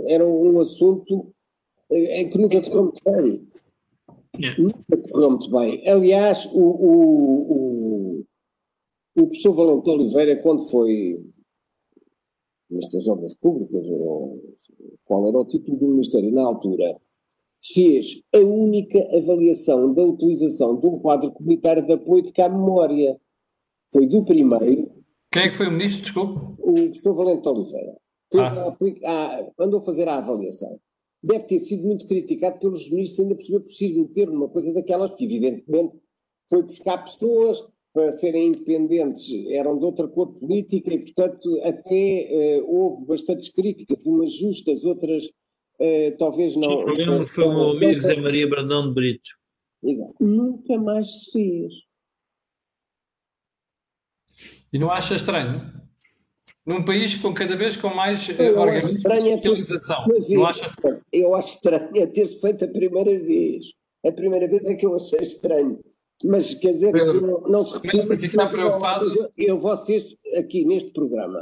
era 0.08 0.26
um 0.28 0.60
assunto 0.60 1.32
eh, 1.92 2.22
em 2.22 2.30
que 2.30 2.38
nunca 2.38 2.62
correu 2.62 2.84
muito 2.84 3.02
bem. 3.04 3.48
Yeah. 4.40 4.62
Nunca 4.62 4.98
correu 5.10 5.32
muito 5.32 5.52
bem. 5.52 5.88
Aliás, 5.88 6.46
o, 6.48 6.60
o, 6.60 7.52
o, 7.52 8.26
o 9.18 9.28
professor 9.28 9.54
Valente 9.54 9.90
Oliveira, 9.90 10.42
quando 10.42 10.68
foi 10.70 11.24
nestas 12.70 13.08
obras 13.08 13.36
públicas, 13.36 13.86
qual 15.06 15.28
era 15.28 15.40
o 15.40 15.46
título 15.46 15.78
do 15.78 15.88
Ministério 15.88 16.32
na 16.32 16.46
altura, 16.46 17.00
fez 17.74 18.22
a 18.34 18.40
única 18.40 19.00
avaliação 19.18 19.94
da 19.94 20.04
utilização 20.04 20.80
de 20.80 20.88
um 20.88 21.00
quadro 21.00 21.32
comunitário 21.32 21.86
de 21.86 21.94
apoio 21.94 22.24
de 22.24 22.32
cá 22.32 22.48
memória. 22.48 23.20
Foi 23.92 24.08
do 24.08 24.24
primeiro. 24.24 24.92
Quem 25.32 25.44
é 25.44 25.50
que 25.50 25.56
foi 25.56 25.68
o 25.68 25.72
ministro, 25.72 26.02
desculpe? 26.02 26.40
O 26.60 26.74
professor 26.74 27.16
Valente 27.16 27.48
Oliveira. 27.48 27.98
Ah. 28.36 28.76
a, 29.06 29.40
a, 29.40 29.52
mandou 29.58 29.82
fazer 29.82 30.08
a 30.08 30.18
avaliação. 30.18 30.80
Deve 31.22 31.46
ter 31.46 31.60
sido 31.60 31.86
muito 31.86 32.08
criticado 32.08 32.60
pelos 32.60 32.90
ministros, 32.90 33.20
ainda 33.20 33.36
por 33.36 33.72
se 33.72 33.94
meter 33.94 34.28
numa 34.28 34.48
coisa 34.48 34.72
daquelas, 34.74 35.10
porque 35.10 35.26
evidentemente 35.26 36.00
foi 36.50 36.64
buscar 36.64 37.04
pessoas 37.04 37.62
para 37.94 38.12
serem 38.12 38.48
independentes, 38.48 39.30
eram 39.52 39.78
de 39.78 39.86
outra 39.86 40.08
cor 40.08 40.34
política 40.34 40.94
e, 40.94 41.00
portanto, 41.00 41.50
até 41.64 42.28
uh, 42.62 42.72
houve 42.72 43.06
bastantes 43.06 43.50
críticas, 43.50 44.06
umas 44.06 44.34
justas, 44.34 44.84
outras 44.84 45.26
uh, 45.26 46.18
talvez 46.18 46.56
não. 46.56 46.82
O 46.82 46.84
problema 46.86 47.26
foi 47.26 47.46
o 47.46 47.54
meu 47.54 47.70
amigo 47.72 48.02
Zé 48.02 48.16
Maria 48.22 48.48
Brandão 48.48 48.88
de 48.88 48.94
Brito. 48.94 49.30
Exato. 49.84 50.16
Nunca 50.20 50.78
mais 50.78 51.08
se 51.08 51.32
fez. 51.32 51.74
E 54.72 54.78
não 54.78 54.92
acha 54.92 55.16
estranho? 55.16 55.80
Num 56.66 56.86
país 56.86 57.16
com 57.16 57.34
cada 57.34 57.56
vez 57.56 57.76
com 57.76 57.90
mais 57.90 58.30
uh, 58.30 58.60
organismos 58.60 59.02
de 59.02 59.08
especialização. 59.08 60.06
Não 60.30 60.46
acha 60.46 60.66
estranho? 60.66 61.02
Eu 61.12 61.36
acho 61.36 61.56
estranho 61.56 61.90
é 61.96 62.06
ter-se 62.06 62.40
feito 62.40 62.66
a 62.66 62.68
primeira 62.68 63.10
vez. 63.10 63.74
A 64.06 64.12
primeira 64.12 64.48
vez 64.48 64.64
é 64.66 64.76
que 64.76 64.86
eu 64.86 64.96
achei 64.96 65.20
estranho. 65.22 65.80
Mas 66.26 66.54
quer 66.54 66.72
dizer, 66.72 66.92
Pedro, 66.92 67.22
não, 67.22 67.42
não 67.42 67.66
se 67.66 67.74
repete. 67.76 68.18
Ficar 68.18 68.50
preocupado. 68.50 69.06
Eu, 69.06 69.32
eu, 69.38 69.58
vocês 69.58 70.06
aqui 70.38 70.66
neste 70.66 70.92
programa, 70.92 71.40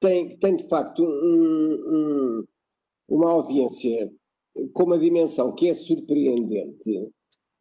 tem, 0.00 0.36
tem 0.38 0.56
de 0.56 0.68
facto 0.68 1.04
um, 1.04 1.74
um, 1.88 2.44
uma 3.08 3.30
audiência 3.30 4.12
com 4.72 4.84
uma 4.84 4.98
dimensão 4.98 5.54
que 5.54 5.68
é 5.68 5.74
surpreendente, 5.74 7.12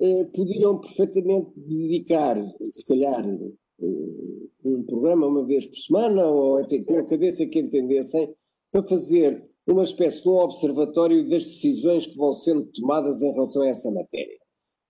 eh, 0.01 0.23
podiam 0.34 0.80
perfeitamente 0.80 1.51
dedicar, 1.55 2.38
se 2.38 2.86
calhar, 2.86 3.23
um 4.63 4.84
programa 4.84 5.28
uma 5.28 5.45
vez 5.45 5.65
por 5.65 5.76
semana, 5.76 6.26
ou 6.26 6.61
enfim, 6.61 6.84
com 6.84 6.97
a 6.97 7.03
cabeça 7.03 7.45
que 7.45 7.59
entendessem, 7.59 8.34
para 8.71 8.84
fazer 8.84 9.45
uma 9.67 9.84
espécie 9.84 10.21
de 10.21 10.30
um 10.30 10.38
observatório 10.38 11.30
das 11.30 11.45
decisões 11.45 12.05
que 12.05 12.17
vão 12.17 12.34
sendo 12.34 12.65
tomadas 12.73 13.21
em 13.21 13.32
relação 13.32 13.61
a 13.61 13.67
essa 13.67 13.91
matéria. 13.91 14.38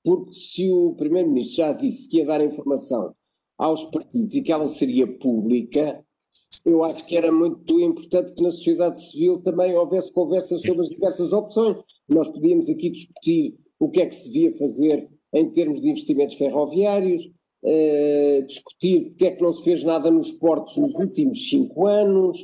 Porque 0.06 0.34
se 0.34 0.72
o 0.72 0.94
Primeiro-Ministro 0.94 1.58
já 1.58 1.74
disse 1.74 2.08
que 2.08 2.18
ia 2.18 2.26
dar 2.26 2.46
informação 2.46 3.16
aos 3.58 3.84
partidos 3.86 4.36
e 4.36 4.42
que 4.44 4.52
ela 4.52 4.68
seria 4.68 5.08
pública, 5.08 6.06
eu 6.64 6.84
acho 6.84 7.06
que 7.06 7.18
era 7.18 7.32
muito 7.32 7.80
importante 7.80 8.34
que 8.34 8.44
na 8.44 8.52
sociedade 8.52 9.02
civil 9.02 9.42
também 9.42 9.76
houvesse 9.76 10.14
conversas 10.14 10.62
sobre 10.62 10.82
as 10.82 10.90
diversas 10.90 11.34
opções. 11.34 11.78
Nós 12.08 12.30
podíamos 12.30 12.70
aqui 12.70 12.92
discutir 12.92 13.56
o 13.80 13.90
que 13.90 14.02
é 14.02 14.06
que 14.06 14.16
se 14.16 14.32
devia 14.32 14.54
fazer 14.54 15.10
em 15.34 15.50
termos 15.50 15.82
de 15.82 15.90
investimentos 15.90 16.36
ferroviários, 16.36 17.26
uh, 17.26 18.46
discutir 18.46 19.10
porque 19.10 19.26
é 19.26 19.32
que 19.32 19.42
não 19.42 19.52
se 19.52 19.64
fez 19.64 19.84
nada 19.84 20.10
nos 20.12 20.32
portos 20.32 20.78
nos 20.78 20.94
últimos 20.96 21.50
cinco 21.50 21.88
anos, 21.88 22.42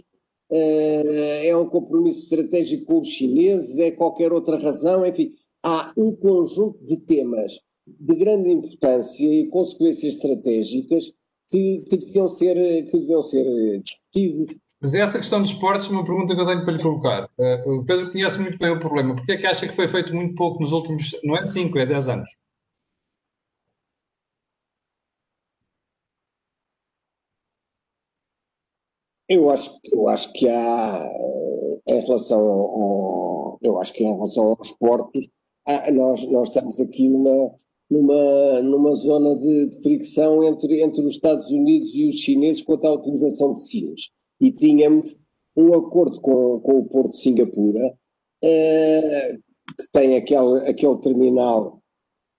uh, 0.51 1.43
é 1.43 1.55
um 1.55 1.69
compromisso 1.69 2.23
estratégico 2.23 2.85
com 2.85 2.99
os 2.99 3.07
chineses, 3.07 3.77
é 3.77 3.91
qualquer 3.91 4.33
outra 4.33 4.57
razão, 4.57 5.05
enfim, 5.05 5.33
há 5.63 5.93
um 5.97 6.15
conjunto 6.15 6.83
de 6.85 6.97
temas 6.97 7.59
de 7.87 8.15
grande 8.15 8.51
importância 8.51 9.25
e 9.25 9.47
consequências 9.49 10.15
estratégicas 10.15 11.11
que, 11.49 11.83
que, 11.87 11.97
deviam, 11.97 12.29
ser, 12.29 12.85
que 12.85 12.99
deviam 12.99 13.21
ser 13.21 13.81
discutidos. 13.81 14.59
Mas 14.81 14.93
essa 14.93 15.17
questão 15.19 15.41
dos 15.41 15.51
esportes 15.51 15.87
é 15.89 15.91
uma 15.91 16.05
pergunta 16.05 16.33
que 16.33 16.41
eu 16.41 16.45
tenho 16.45 16.63
para 16.63 16.73
lhe 16.73 16.81
colocar. 16.81 17.29
Uh, 17.37 17.79
o 17.79 17.85
Pedro 17.85 18.11
conhece 18.11 18.39
muito 18.39 18.57
bem 18.57 18.71
o 18.71 18.79
problema. 18.79 19.15
Porquê 19.15 19.33
é 19.33 19.37
que 19.37 19.45
acha 19.45 19.67
que 19.67 19.75
foi 19.75 19.87
feito 19.87 20.13
muito 20.13 20.33
pouco 20.35 20.61
nos 20.61 20.71
últimos, 20.71 21.11
não 21.23 21.35
é 21.37 21.45
5, 21.45 21.77
é 21.77 21.85
10 21.85 22.09
anos? 22.09 22.31
Eu 29.29 29.49
acho, 29.49 29.71
eu 29.93 30.09
acho 30.09 30.31
que 30.33 30.47
há, 30.49 31.09
eh, 31.87 31.93
em 31.95 32.01
relação 32.01 32.39
ao, 32.39 33.59
eu 33.61 33.79
acho 33.79 33.93
que 33.93 34.03
em 34.03 34.13
relação 34.13 34.55
aos 34.59 34.71
portos, 34.73 35.27
há, 35.71 35.91
nós, 35.91 36.23
nós 36.29 36.47
estamos 36.49 36.79
aqui 36.79 37.07
numa, 37.07 37.55
numa, 37.89 38.61
numa 38.61 38.93
zona 38.95 39.35
de, 39.35 39.67
de, 39.67 39.81
fricção 39.81 40.43
entre, 40.43 40.81
entre 40.81 41.01
os 41.01 41.15
Estados 41.15 41.49
Unidos 41.51 41.93
e 41.95 42.07
os 42.09 42.15
chineses 42.15 42.61
quanto 42.61 42.85
à 42.85 42.93
utilização 42.93 43.53
de 43.53 43.61
sinos. 43.61 44.11
E 44.39 44.51
tínhamos 44.51 45.17
um 45.55 45.73
acordo 45.73 46.19
com, 46.21 46.59
com 46.59 46.79
o 46.79 46.85
Porto 46.85 47.11
de 47.11 47.17
Singapura, 47.17 47.93
uh, 48.43 49.37
que 49.77 49.91
tem 49.91 50.15
aquele, 50.15 50.59
aquele 50.67 50.97
terminal 50.99 51.81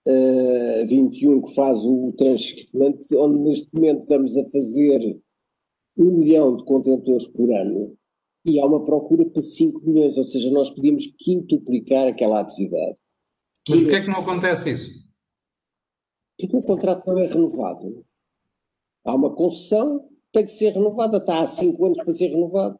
uh, 0.07 0.87
21 0.87 1.41
que 1.41 1.53
faz 1.53 1.83
o 1.83 2.13
transshipment, 2.17 2.99
onde 3.15 3.39
neste 3.39 3.73
momento 3.73 4.01
estamos 4.01 4.37
a 4.37 4.43
fazer 4.49 5.19
um 5.97 6.17
milhão 6.17 6.57
de 6.57 6.65
contentores 6.65 7.27
por 7.27 7.51
ano 7.53 7.95
e 8.45 8.59
há 8.59 8.65
uma 8.65 8.83
procura 8.83 9.25
para 9.25 9.41
5 9.41 9.81
milhões, 9.85 10.17
ou 10.17 10.23
seja, 10.23 10.51
nós 10.51 10.69
podíamos 10.69 11.05
quintuplicar 11.17 12.07
aquela 12.07 12.41
atividade. 12.41 12.97
Mas 13.69 13.81
porquê 13.81 13.95
é 13.95 14.01
que 14.01 14.09
não 14.09 14.19
acontece 14.19 14.69
isso? 14.71 14.89
Porque 16.39 16.55
o 16.55 16.61
contrato 16.61 17.07
não 17.07 17.19
é 17.19 17.25
renovado. 17.25 18.05
Há 19.05 19.15
uma 19.15 19.33
concessão, 19.33 20.09
tem 20.31 20.43
que 20.43 20.51
ser 20.51 20.71
renovada, 20.71 21.17
está 21.17 21.41
há 21.41 21.47
cinco 21.47 21.85
anos 21.85 21.97
para 21.97 22.11
ser 22.11 22.27
renovado. 22.27 22.79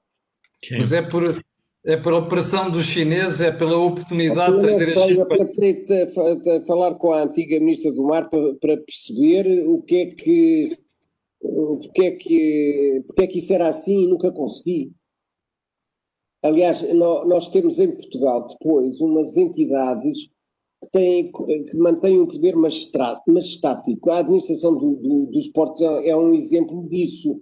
Mas 0.71 0.91
é 0.91 1.01
por, 1.01 1.43
é 1.85 1.97
por 1.97 2.13
operação 2.13 2.71
dos 2.71 2.85
chineses, 2.85 3.41
é 3.41 3.51
pela 3.51 3.77
oportunidade 3.77 4.55
de 4.55 4.61
trazer... 4.61 4.97
Olha, 4.97 5.25
para 5.25 6.61
falar 6.65 6.95
com 6.95 7.11
a 7.11 7.23
antiga 7.23 7.59
Ministra 7.59 7.91
do 7.91 8.03
Mar 8.03 8.29
para, 8.29 8.55
para 8.55 8.77
perceber 8.77 9.67
o 9.67 9.81
que 9.81 9.95
é 9.95 10.05
que 10.07 10.83
porque 11.43 12.03
é 12.03 12.11
que, 12.11 13.03
porque 13.05 13.23
é 13.23 13.27
que 13.27 13.39
isso 13.39 13.53
era 13.53 13.67
assim 13.67 14.05
e 14.05 14.07
nunca 14.07 14.31
consegui. 14.31 14.93
Aliás, 16.41 16.81
nós 16.93 17.49
temos 17.49 17.79
em 17.79 17.91
Portugal 17.91 18.47
depois 18.47 19.01
umas 19.01 19.35
entidades 19.35 20.29
que, 20.83 20.91
têm, 20.91 21.31
que 21.31 21.77
mantêm 21.77 22.19
um 22.19 22.27
poder 22.27 22.55
estático. 23.37 24.09
A 24.09 24.19
administração 24.19 24.77
do, 24.77 24.95
do, 24.95 25.25
dos 25.27 25.47
portos 25.47 25.81
é, 25.81 26.09
é, 26.09 26.17
um 26.17 26.33
exemplo 26.33 26.87
disso. 26.89 27.41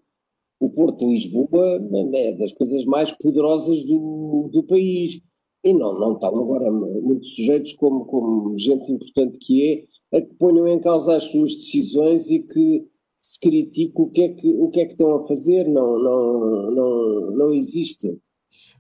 O 0.60 0.70
Porto 0.70 1.00
de 1.00 1.08
Lisboa 1.08 1.82
é 2.14 2.34
das 2.34 2.52
coisas 2.52 2.86
mais 2.86 3.12
poderosas 3.14 3.84
do, 3.84 4.50
do 4.52 4.64
país. 4.64 5.20
E 5.64 5.74
não, 5.74 6.00
não 6.00 6.14
estão 6.14 6.30
agora 6.30 6.72
muito 6.72 7.26
sujeitos, 7.26 7.74
como, 7.74 8.06
como 8.06 8.58
gente 8.58 8.92
importante 8.92 9.40
que 9.40 9.86
é, 10.12 10.18
a 10.18 10.22
que 10.22 10.34
ponham 10.36 10.68
em 10.68 10.80
causa 10.80 11.16
as 11.16 11.24
suas 11.26 11.56
decisões 11.56 12.30
e 12.30 12.40
que 12.40 12.86
se 13.20 13.40
critica 13.40 14.02
o 14.02 14.10
que 14.10 14.22
é 14.22 14.30
que, 14.30 14.48
o 14.48 14.70
que, 14.70 14.80
é 14.82 14.86
que 14.86 14.92
estão 14.94 15.16
a 15.16 15.28
fazer. 15.28 15.66
Não, 15.66 16.00
não, 16.00 16.72
não, 16.72 17.32
não 17.32 17.54
existe. 17.54 18.20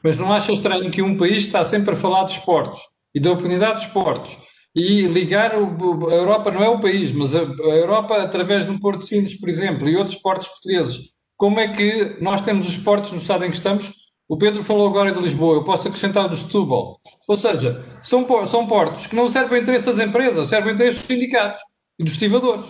Mas 0.03 0.17
não 0.17 0.31
acha 0.31 0.51
estranho 0.51 0.89
que 0.91 1.01
um 1.01 1.17
país 1.17 1.37
está 1.37 1.63
sempre 1.63 1.93
a 1.93 1.95
falar 1.95 2.23
de 2.25 2.33
esportes 2.33 2.91
e 3.13 3.19
da 3.19 3.31
oportunidade 3.31 3.79
de 3.79 3.87
esportes 3.87 4.37
e 4.75 5.03
ligar 5.03 5.53
o, 5.57 6.09
a 6.09 6.13
Europa 6.13 6.51
não 6.51 6.63
é 6.63 6.69
o 6.69 6.79
país, 6.79 7.11
mas 7.11 7.35
a, 7.35 7.41
a 7.41 7.75
Europa 7.75 8.15
através 8.17 8.65
de 8.65 8.71
um 8.71 8.79
Porto 8.79 8.99
de 8.99 9.07
Sines, 9.07 9.39
por 9.39 9.49
exemplo, 9.49 9.87
e 9.89 9.97
outros 9.97 10.15
esportes 10.15 10.47
portugueses. 10.47 11.17
Como 11.35 11.59
é 11.59 11.67
que 11.67 12.21
nós 12.21 12.41
temos 12.41 12.67
os 12.67 12.77
esportes 12.77 13.11
no 13.11 13.17
estado 13.17 13.43
em 13.43 13.49
que 13.49 13.55
estamos 13.55 13.91
O 14.29 14.37
Pedro 14.37 14.63
falou 14.63 14.87
agora 14.87 15.11
de 15.11 15.19
Lisboa, 15.19 15.55
eu 15.55 15.63
posso 15.63 15.87
acrescentar 15.87 16.29
do 16.29 16.37
Setúbal. 16.37 16.97
Ou 17.27 17.35
seja, 17.35 17.85
são, 18.01 18.25
são 18.47 18.65
portos 18.65 19.07
que 19.07 19.15
não 19.15 19.27
servem 19.27 19.57
ao 19.57 19.63
interesse 19.63 19.85
das 19.85 19.99
empresas, 19.99 20.47
servem 20.47 20.69
ao 20.69 20.75
interesse 20.75 20.99
dos 20.99 21.07
sindicatos 21.07 21.59
e 21.99 22.03
dos 22.03 22.13
estivadores. 22.13 22.65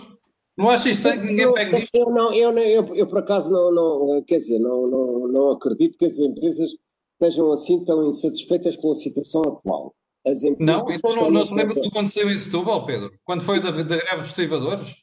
Não 0.58 0.68
acha 0.68 0.88
isto 0.88 1.08
que 1.08 1.18
ninguém 1.18 1.52
pega? 1.52 1.86
Eu, 1.94 2.06
não, 2.06 2.34
eu, 2.34 2.52
não, 2.52 2.62
eu, 2.62 2.94
eu, 2.96 3.06
por 3.06 3.18
acaso 3.18 3.50
não, 3.50 3.72
não 3.72 4.22
quer 4.22 4.38
dizer, 4.38 4.58
não, 4.58 4.88
não, 4.88 5.28
não 5.28 5.50
acredito 5.52 5.96
que 5.96 6.04
as 6.04 6.18
empresas 6.18 6.70
estejam 7.12 7.52
assim 7.52 7.84
tão 7.84 8.08
insatisfeitas 8.08 8.76
com 8.76 8.90
a 8.90 8.96
situação 8.96 9.42
atual. 9.42 9.94
As 10.26 10.42
não, 10.58 10.88
então 10.90 11.16
não, 11.16 11.30
não 11.30 11.46
se 11.46 11.52
lembra 11.52 11.74
do 11.74 11.80
que 11.80 11.88
aconteceu 11.88 12.30
em 12.30 12.38
Setúbal, 12.38 12.86
Pedro? 12.86 13.10
Quando 13.24 13.42
foi 13.42 13.60
da, 13.60 13.70
da 13.70 13.82
greve 13.82 14.20
dos 14.20 14.28
estivadores? 14.28 14.94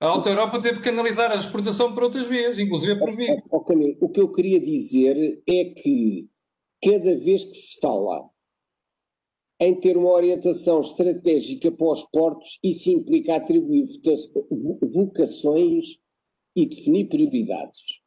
A 0.00 0.08
Alta 0.08 0.30
Europa 0.30 0.60
teve 0.60 0.80
que 0.80 0.88
analisar 0.88 1.30
a 1.30 1.36
exportação 1.36 1.94
por 1.94 2.04
outras 2.04 2.26
vias, 2.26 2.58
inclusive 2.58 2.98
por 2.98 3.14
via. 3.14 3.36
Oh, 3.50 3.60
Camilo, 3.60 3.96
o 4.00 4.08
que 4.08 4.20
eu 4.20 4.32
queria 4.32 4.58
dizer 4.58 5.40
é 5.46 5.64
que 5.66 6.28
cada 6.82 7.16
vez 7.18 7.44
que 7.44 7.54
se 7.54 7.78
fala 7.80 8.28
em 9.60 9.78
ter 9.78 9.96
uma 9.96 10.10
orientação 10.10 10.80
estratégica 10.80 11.70
para 11.70 11.92
os 11.92 12.02
portos, 12.10 12.58
isso 12.64 12.90
implica 12.90 13.36
atribuir 13.36 13.84
vocações 14.92 15.98
e 16.56 16.66
definir 16.66 17.08
prioridades. 17.08 18.00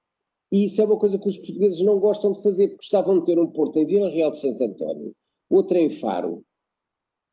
E 0.51 0.65
isso 0.65 0.81
é 0.81 0.85
uma 0.85 0.99
coisa 0.99 1.17
que 1.17 1.29
os 1.29 1.37
portugueses 1.37 1.79
não 1.79 1.97
gostam 1.97 2.33
de 2.33 2.43
fazer, 2.43 2.67
porque 2.67 2.83
estavam 2.83 3.19
de 3.19 3.25
ter 3.25 3.39
um 3.39 3.47
porto 3.47 3.79
em 3.79 3.85
Vila 3.85 4.09
Real 4.09 4.31
de 4.31 4.39
Santo 4.39 4.61
António, 4.65 5.15
outro 5.49 5.77
em 5.77 5.89
Faro, 5.89 6.43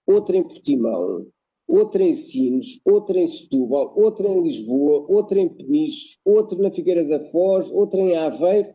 outro 0.07 0.37
em 0.37 0.43
Portimão, 0.43 1.27
outra 1.67 2.03
em 2.03 2.15
Sines, 2.15 2.81
outra 2.85 3.19
em 3.19 3.29
Setúbal, 3.29 3.95
outra 3.97 4.29
em 4.29 4.43
Lisboa, 4.43 5.07
outra 5.09 5.41
em 5.41 5.49
Peniche, 5.49 6.19
outra 6.25 6.59
na 6.59 6.71
Figueira 6.71 7.05
da 7.05 7.21
Foz, 7.31 7.71
outra 7.71 8.01
em 8.01 8.17
Aveiro, 8.17 8.75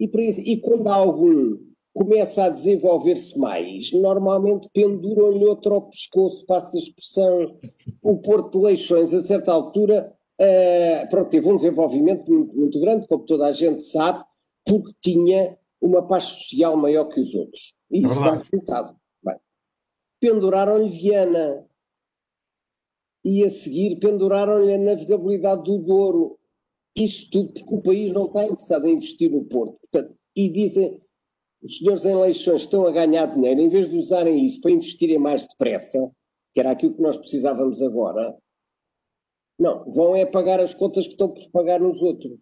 e, 0.00 0.08
isso, 0.28 0.40
e 0.40 0.60
quando 0.60 0.86
algum 0.88 1.58
começa 1.92 2.44
a 2.44 2.48
desenvolver-se 2.48 3.36
mais, 3.38 3.92
normalmente 3.92 4.68
penduram-lhe 4.72 5.44
outro 5.44 5.74
ao 5.74 5.82
pescoço, 5.82 6.46
passa 6.46 6.76
a 6.76 6.80
expressão, 6.80 7.58
o 8.00 8.18
Porto 8.18 8.58
de 8.58 8.64
Leixões, 8.64 9.12
a 9.12 9.20
certa 9.20 9.50
altura, 9.50 10.14
uh, 10.40 11.08
pronto, 11.10 11.28
teve 11.28 11.48
um 11.48 11.56
desenvolvimento 11.56 12.30
muito, 12.32 12.56
muito 12.56 12.80
grande, 12.80 13.08
como 13.08 13.24
toda 13.24 13.46
a 13.46 13.52
gente 13.52 13.82
sabe, 13.82 14.24
porque 14.64 14.92
tinha 15.02 15.58
uma 15.80 16.06
paz 16.06 16.24
social 16.24 16.76
maior 16.76 17.04
que 17.06 17.20
os 17.20 17.34
outros. 17.34 17.74
E 17.90 18.04
isso 18.04 18.20
dá 18.20 18.34
resultado. 18.34 18.97
Penduraram-lhe 20.20 20.88
Viana, 20.88 21.68
e 23.24 23.44
a 23.44 23.50
seguir 23.50 23.96
penduraram-lhe 23.96 24.72
a 24.72 24.78
navegabilidade 24.78 25.64
do 25.64 25.78
Douro. 25.78 26.38
Isto 26.96 27.30
tudo 27.30 27.52
porque 27.52 27.74
o 27.74 27.82
país 27.82 28.12
não 28.12 28.26
está 28.26 28.44
interessado 28.44 28.86
em 28.86 28.94
investir 28.94 29.30
no 29.30 29.44
Porto. 29.44 29.78
Portanto, 29.80 30.16
e 30.34 30.48
dizem, 30.48 31.00
os 31.62 31.78
senhores 31.78 32.04
em 32.04 32.12
eleições 32.12 32.62
estão 32.62 32.86
a 32.86 32.90
ganhar 32.90 33.26
dinheiro, 33.26 33.60
em 33.60 33.68
vez 33.68 33.88
de 33.88 33.96
usarem 33.96 34.44
isso 34.44 34.60
para 34.60 34.70
investirem 34.70 35.18
mais 35.18 35.46
depressa, 35.46 36.10
que 36.54 36.60
era 36.60 36.70
aquilo 36.70 36.94
que 36.94 37.02
nós 37.02 37.16
precisávamos 37.16 37.82
agora, 37.82 38.36
não, 39.58 39.90
vão 39.90 40.14
é 40.14 40.24
pagar 40.24 40.60
as 40.60 40.72
contas 40.72 41.06
que 41.06 41.12
estão 41.12 41.28
por 41.28 41.50
pagar 41.50 41.80
nos 41.80 42.00
outros. 42.00 42.38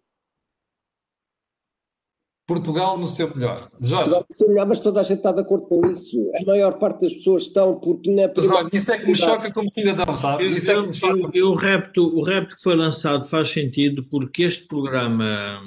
Portugal 2.47 2.97
no 2.97 3.05
seu 3.05 3.29
melhor. 3.35 3.69
Jorge. 3.77 3.95
Portugal 3.95 4.25
no 4.29 4.35
seu 4.35 4.47
melhor, 4.47 4.67
mas 4.67 4.79
toda 4.79 5.01
a 5.01 5.03
gente 5.03 5.17
está 5.17 5.33
de 5.33 5.41
acordo 5.41 5.67
com 5.67 5.85
isso. 5.91 6.17
A 6.41 6.45
maior 6.45 6.79
parte 6.79 7.01
das 7.01 7.13
pessoas 7.15 7.43
estão 7.43 7.77
porque 7.77 8.09
na 8.09 8.31
Mas 8.33 8.49
olha, 8.49 8.69
isso 8.71 8.91
é 8.91 8.97
que 8.97 9.05
me 9.05 9.15
choca 9.15 9.51
como 9.51 9.69
cidadão, 9.69 10.15
sabe? 10.15 10.49
Isso 10.49 10.71
eu, 10.71 10.79
é 10.79 10.81
que 10.81 10.87
me 10.87 10.93
choca. 10.93 11.37
Eu, 11.37 11.47
o, 11.49 11.55
repto, 11.55 12.17
o 12.17 12.23
repto 12.23 12.55
que 12.55 12.63
foi 12.63 12.75
lançado 12.75 13.27
faz 13.27 13.49
sentido 13.49 14.03
porque 14.09 14.43
este 14.43 14.65
programa 14.65 15.61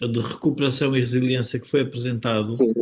de 0.00 0.20
recuperação 0.20 0.94
e 0.94 1.00
resiliência 1.00 1.58
que 1.58 1.68
foi 1.68 1.80
apresentado, 1.80 2.52
Sim. 2.52 2.72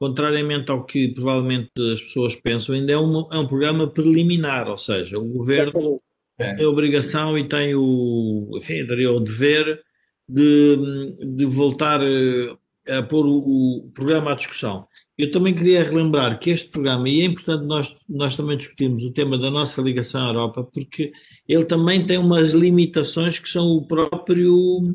contrariamente 0.00 0.70
ao 0.70 0.84
que 0.84 1.08
provavelmente 1.08 1.70
as 1.94 2.02
pessoas 2.02 2.34
pensam, 2.34 2.74
ainda 2.74 2.92
é 2.92 2.98
um, 2.98 3.32
é 3.32 3.38
um 3.38 3.46
programa 3.46 3.86
preliminar, 3.86 4.68
ou 4.68 4.76
seja, 4.76 5.18
o 5.18 5.24
governo 5.24 6.02
é. 6.38 6.54
tem 6.54 6.66
a 6.66 6.68
obrigação 6.68 7.38
e 7.38 7.48
tem 7.48 7.74
o, 7.74 8.50
enfim, 8.56 8.84
daria 8.84 9.10
o 9.10 9.20
dever 9.20 9.80
de, 10.28 11.14
de 11.34 11.44
voltar 11.46 12.02
eh, 12.02 12.54
a 12.88 13.02
pôr 13.02 13.26
o, 13.26 13.38
o, 13.86 13.90
programa 13.92 14.32
à 14.32 14.34
discussão. 14.34 14.86
Eu 15.18 15.30
também 15.30 15.54
queria 15.54 15.82
relembrar 15.82 16.38
que 16.38 16.50
este 16.50 16.68
programa, 16.68 17.08
e 17.08 17.20
é 17.20 17.24
importante 17.24 17.64
nós, 17.64 17.96
nós 18.08 18.36
também 18.36 18.56
discutirmos 18.56 19.04
o 19.04 19.12
tema 19.12 19.38
da 19.38 19.50
nossa 19.50 19.82
ligação 19.82 20.24
à 20.24 20.28
Europa, 20.28 20.64
porque 20.64 21.12
ele 21.48 21.64
também 21.64 22.04
tem 22.06 22.18
umas 22.18 22.52
limitações 22.52 23.38
que 23.38 23.48
são 23.48 23.68
o 23.68 23.86
próprio, 23.86 24.94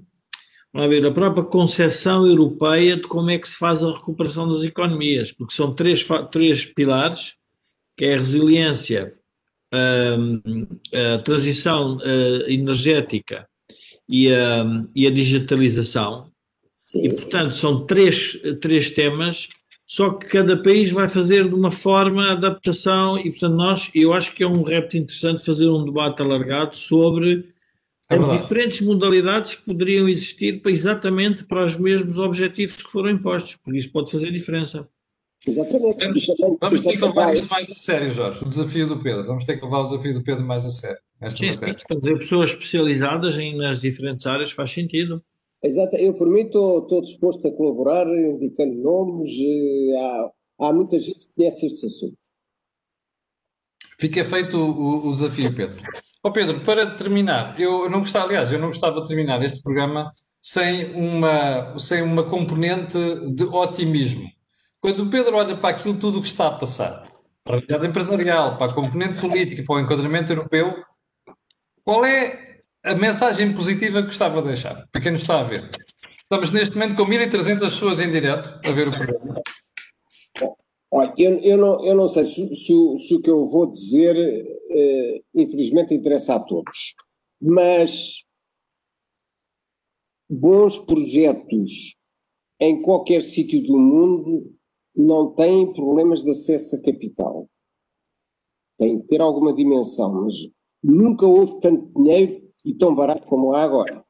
vamos 0.73 0.89
ver, 0.89 1.05
a 1.05 1.11
própria 1.11 1.43
concepção 1.43 2.25
europeia 2.25 2.95
de 2.95 3.03
como 3.03 3.29
é 3.29 3.37
que 3.37 3.47
se 3.47 3.55
faz 3.55 3.83
a 3.83 3.91
recuperação 3.91 4.47
das 4.47 4.63
economias, 4.63 5.31
porque 5.31 5.53
são 5.53 5.73
três, 5.73 6.05
três 6.31 6.65
pilares, 6.65 7.35
que 7.97 8.05
é 8.05 8.13
a 8.15 8.17
resiliência, 8.17 9.13
a, 9.71 11.15
a 11.15 11.17
transição 11.19 11.97
a, 11.99 12.51
energética 12.51 13.47
e 14.07 14.33
a, 14.33 14.65
e 14.95 15.07
a 15.07 15.11
digitalização, 15.11 16.30
Sim. 16.91 17.05
E, 17.05 17.15
portanto, 17.15 17.55
são 17.55 17.85
três, 17.85 18.37
três 18.59 18.89
temas, 18.89 19.47
só 19.85 20.09
que 20.09 20.27
cada 20.27 20.61
país 20.61 20.91
vai 20.91 21.07
fazer 21.07 21.47
de 21.47 21.55
uma 21.55 21.71
forma 21.71 22.29
adaptação 22.33 23.17
e, 23.17 23.31
portanto, 23.31 23.55
nós, 23.55 23.89
eu 23.95 24.11
acho 24.11 24.35
que 24.35 24.43
é 24.43 24.47
um 24.47 24.61
repto 24.61 24.97
interessante 24.97 25.45
fazer 25.45 25.69
um 25.69 25.85
debate 25.85 26.21
alargado 26.21 26.75
sobre 26.75 27.49
é 28.09 28.15
as 28.17 28.41
diferentes 28.41 28.81
modalidades 28.81 29.55
que 29.55 29.61
poderiam 29.61 30.09
existir 30.09 30.61
para, 30.61 30.69
exatamente 30.69 31.45
para 31.45 31.63
os 31.63 31.77
mesmos 31.77 32.19
objetivos 32.19 32.83
que 32.83 32.91
foram 32.91 33.09
impostos, 33.09 33.55
porque 33.55 33.79
isso 33.79 33.89
pode 33.89 34.11
fazer 34.11 34.29
diferença. 34.29 34.85
Exatamente. 35.47 35.97
Vamos, 35.97 36.59
vamos 36.59 36.81
ter 36.81 36.97
que 36.97 37.05
levar 37.05 37.33
isto 37.33 37.49
mais 37.49 37.71
a 37.71 37.73
sério, 37.73 38.11
Jorge. 38.11 38.43
O 38.43 38.49
desafio 38.49 38.85
do 38.85 39.01
Pedro. 39.01 39.25
Vamos 39.25 39.45
ter 39.45 39.57
que 39.57 39.63
levar 39.63 39.79
o 39.79 39.83
desafio 39.85 40.13
do 40.13 40.21
Pedro 40.21 40.45
mais 40.45 40.65
a 40.65 40.69
sério. 40.69 40.99
Sim, 41.29 41.53
sim. 41.53 41.73
Dizer, 41.99 42.17
pessoas 42.17 42.49
especializadas 42.49 43.39
em, 43.39 43.55
nas 43.55 43.79
diferentes 43.79 44.27
áreas 44.27 44.51
faz 44.51 44.71
sentido. 44.71 45.23
Exato, 45.63 45.95
eu 45.97 46.13
por 46.15 46.27
mim 46.27 46.41
estou 46.41 47.01
disposto 47.01 47.47
a 47.47 47.55
colaborar, 47.55 48.07
indicando 48.07 48.73
nomes, 48.75 49.27
eh, 49.27 49.97
há, 50.59 50.67
há 50.67 50.73
muita 50.73 50.97
gente 50.97 51.27
que 51.27 51.33
conhece 51.35 51.67
estes 51.67 51.83
assuntos. 51.83 52.31
Fica 53.99 54.25
feito 54.25 54.57
o, 54.57 55.09
o 55.09 55.13
desafio, 55.13 55.53
Pedro. 55.55 55.83
Oh, 56.23 56.31
Pedro, 56.31 56.63
para 56.65 56.95
terminar, 56.95 57.59
eu 57.59 57.87
não 57.89 57.99
gostava, 57.99 58.25
aliás, 58.25 58.51
eu 58.51 58.57
não 58.57 58.69
gostava 58.69 59.01
de 59.01 59.07
terminar 59.07 59.43
este 59.43 59.61
programa 59.61 60.11
sem 60.41 60.95
uma, 60.95 61.77
sem 61.79 62.01
uma 62.01 62.23
componente 62.23 62.97
de 63.31 63.43
otimismo. 63.43 64.27
Quando 64.79 65.03
o 65.03 65.09
Pedro 65.11 65.37
olha 65.37 65.55
para 65.55 65.69
aquilo 65.69 65.93
tudo 65.93 66.17
o 66.17 66.21
que 66.21 66.27
está 66.27 66.47
a 66.47 66.57
passar, 66.57 67.11
para 67.43 67.55
a 67.55 67.59
realidade 67.59 67.87
empresarial, 67.87 68.57
para 68.57 68.71
a 68.71 68.75
componente 68.75 69.21
política, 69.21 69.63
para 69.63 69.75
o 69.75 69.79
enquadramento 69.79 70.31
europeu, 70.31 70.83
qual 71.83 72.03
é 72.03 72.50
a 72.83 72.95
mensagem 72.95 73.53
positiva 73.53 74.01
que 74.01 74.07
gostava 74.07 74.41
de 74.41 74.47
deixar, 74.49 74.87
para 74.91 75.01
quem 75.01 75.11
nos 75.11 75.21
está 75.21 75.39
a 75.39 75.43
ver. 75.43 75.69
Estamos 76.23 76.49
neste 76.49 76.75
momento 76.75 76.95
com 76.95 77.03
1.300 77.03 77.59
pessoas 77.59 77.99
em 77.99 78.09
direto 78.09 78.59
a 78.67 78.71
ver 78.71 78.87
o 78.87 78.91
programa. 78.91 79.41
Olha, 80.93 81.13
eu, 81.17 81.39
eu, 81.39 81.57
não, 81.57 81.85
eu 81.85 81.95
não 81.95 82.07
sei 82.07 82.23
se, 82.23 82.55
se, 82.55 82.73
se 82.97 83.15
o 83.15 83.21
que 83.21 83.29
eu 83.29 83.45
vou 83.45 83.71
dizer, 83.71 84.15
eh, 84.17 85.21
infelizmente, 85.35 85.93
interessa 85.93 86.35
a 86.35 86.39
todos, 86.39 86.95
mas 87.41 88.23
bons 90.29 90.79
projetos 90.79 91.97
em 92.59 92.81
qualquer 92.81 93.21
sítio 93.21 93.61
do 93.63 93.77
mundo 93.77 94.53
não 94.95 95.33
têm 95.33 95.71
problemas 95.73 96.23
de 96.23 96.31
acesso 96.31 96.75
a 96.75 96.81
capital. 96.81 97.49
Tem 98.77 98.99
que 98.99 99.07
ter 99.07 99.21
alguma 99.21 99.53
dimensão, 99.53 100.23
mas 100.23 100.33
nunca 100.83 101.25
houve 101.25 101.59
tanto 101.59 101.91
dinheiro 101.95 102.50
e 102.65 102.73
tão 102.73 102.93
barato 102.93 103.27
como 103.27 103.53
há 103.53 103.63
agora. 103.63 104.03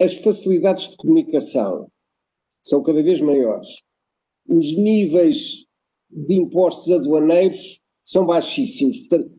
As 0.00 0.16
facilidades 0.16 0.88
de 0.88 0.96
comunicação 0.96 1.90
são 2.64 2.82
cada 2.82 3.02
vez 3.02 3.20
maiores. 3.20 3.82
Os 4.48 4.76
níveis 4.76 5.66
de 6.10 6.34
impostos 6.34 6.90
aduaneiros 6.92 7.82
são 8.04 8.24
baixíssimos. 8.24 9.00
Portanto, 9.00 9.30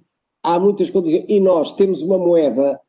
há 0.44 0.60
muitas 0.60 0.90
condições. 0.90 1.26
E 1.28 1.40
nós 1.40 1.74
temos 1.74 2.02
uma 2.02 2.18
moeda, 2.18 2.80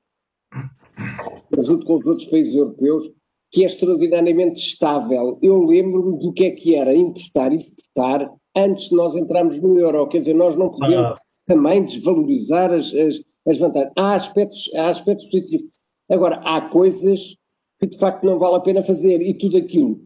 junto 1.59 1.87
com 1.87 1.97
os 1.97 2.07
outros 2.07 2.27
países 2.27 2.55
europeus, 2.55 3.11
que 3.51 3.63
é 3.63 3.67
extraordinariamente 3.67 4.61
estável. 4.61 5.39
Eu 5.43 5.65
lembro-me 5.65 6.19
do 6.19 6.33
que 6.33 6.45
é 6.45 6.51
que 6.51 6.75
era 6.75 6.95
importar 6.95 7.53
e 7.53 7.57
exportar 7.57 8.33
antes 8.57 8.89
de 8.89 8.97
nós 8.97 9.15
entrarmos 9.15 9.61
no 9.61 9.79
euro. 9.79 10.07
Quer 10.09 10.21
dizer, 10.21 10.35
nós 10.35 10.57
não 10.57 10.71
podemos 10.71 11.11
ah. 11.11 11.15
também 11.47 11.85
desvalorizar 11.85 12.71
as, 12.71 12.95
as, 12.95 13.21
as 13.47 13.59
vantagens. 13.59 13.93
Há 13.97 14.15
aspectos, 14.15 14.71
há 14.75 14.89
aspectos 14.91 15.27
positivos. 15.27 15.71
Agora, 16.11 16.37
há 16.37 16.61
coisas 16.61 17.37
que 17.79 17.87
de 17.87 17.99
facto 17.99 18.25
não 18.25 18.39
vale 18.39 18.57
a 18.57 18.61
pena 18.61 18.83
fazer 18.83 19.23
e 19.23 19.33
tudo 19.33 19.57
aquilo, 19.57 20.01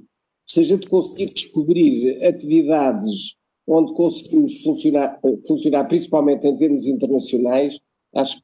seja 0.46 0.78
de 0.78 0.88
conseguir 0.88 1.32
descobrir 1.32 2.24
atividades 2.24 3.36
onde 3.66 3.94
conseguimos 3.94 4.62
funcionar, 4.62 5.18
funcionar 5.46 5.84
principalmente 5.84 6.46
em 6.46 6.56
termos 6.56 6.86
internacionais, 6.86 7.80
acho 8.14 8.36
que 8.36 8.42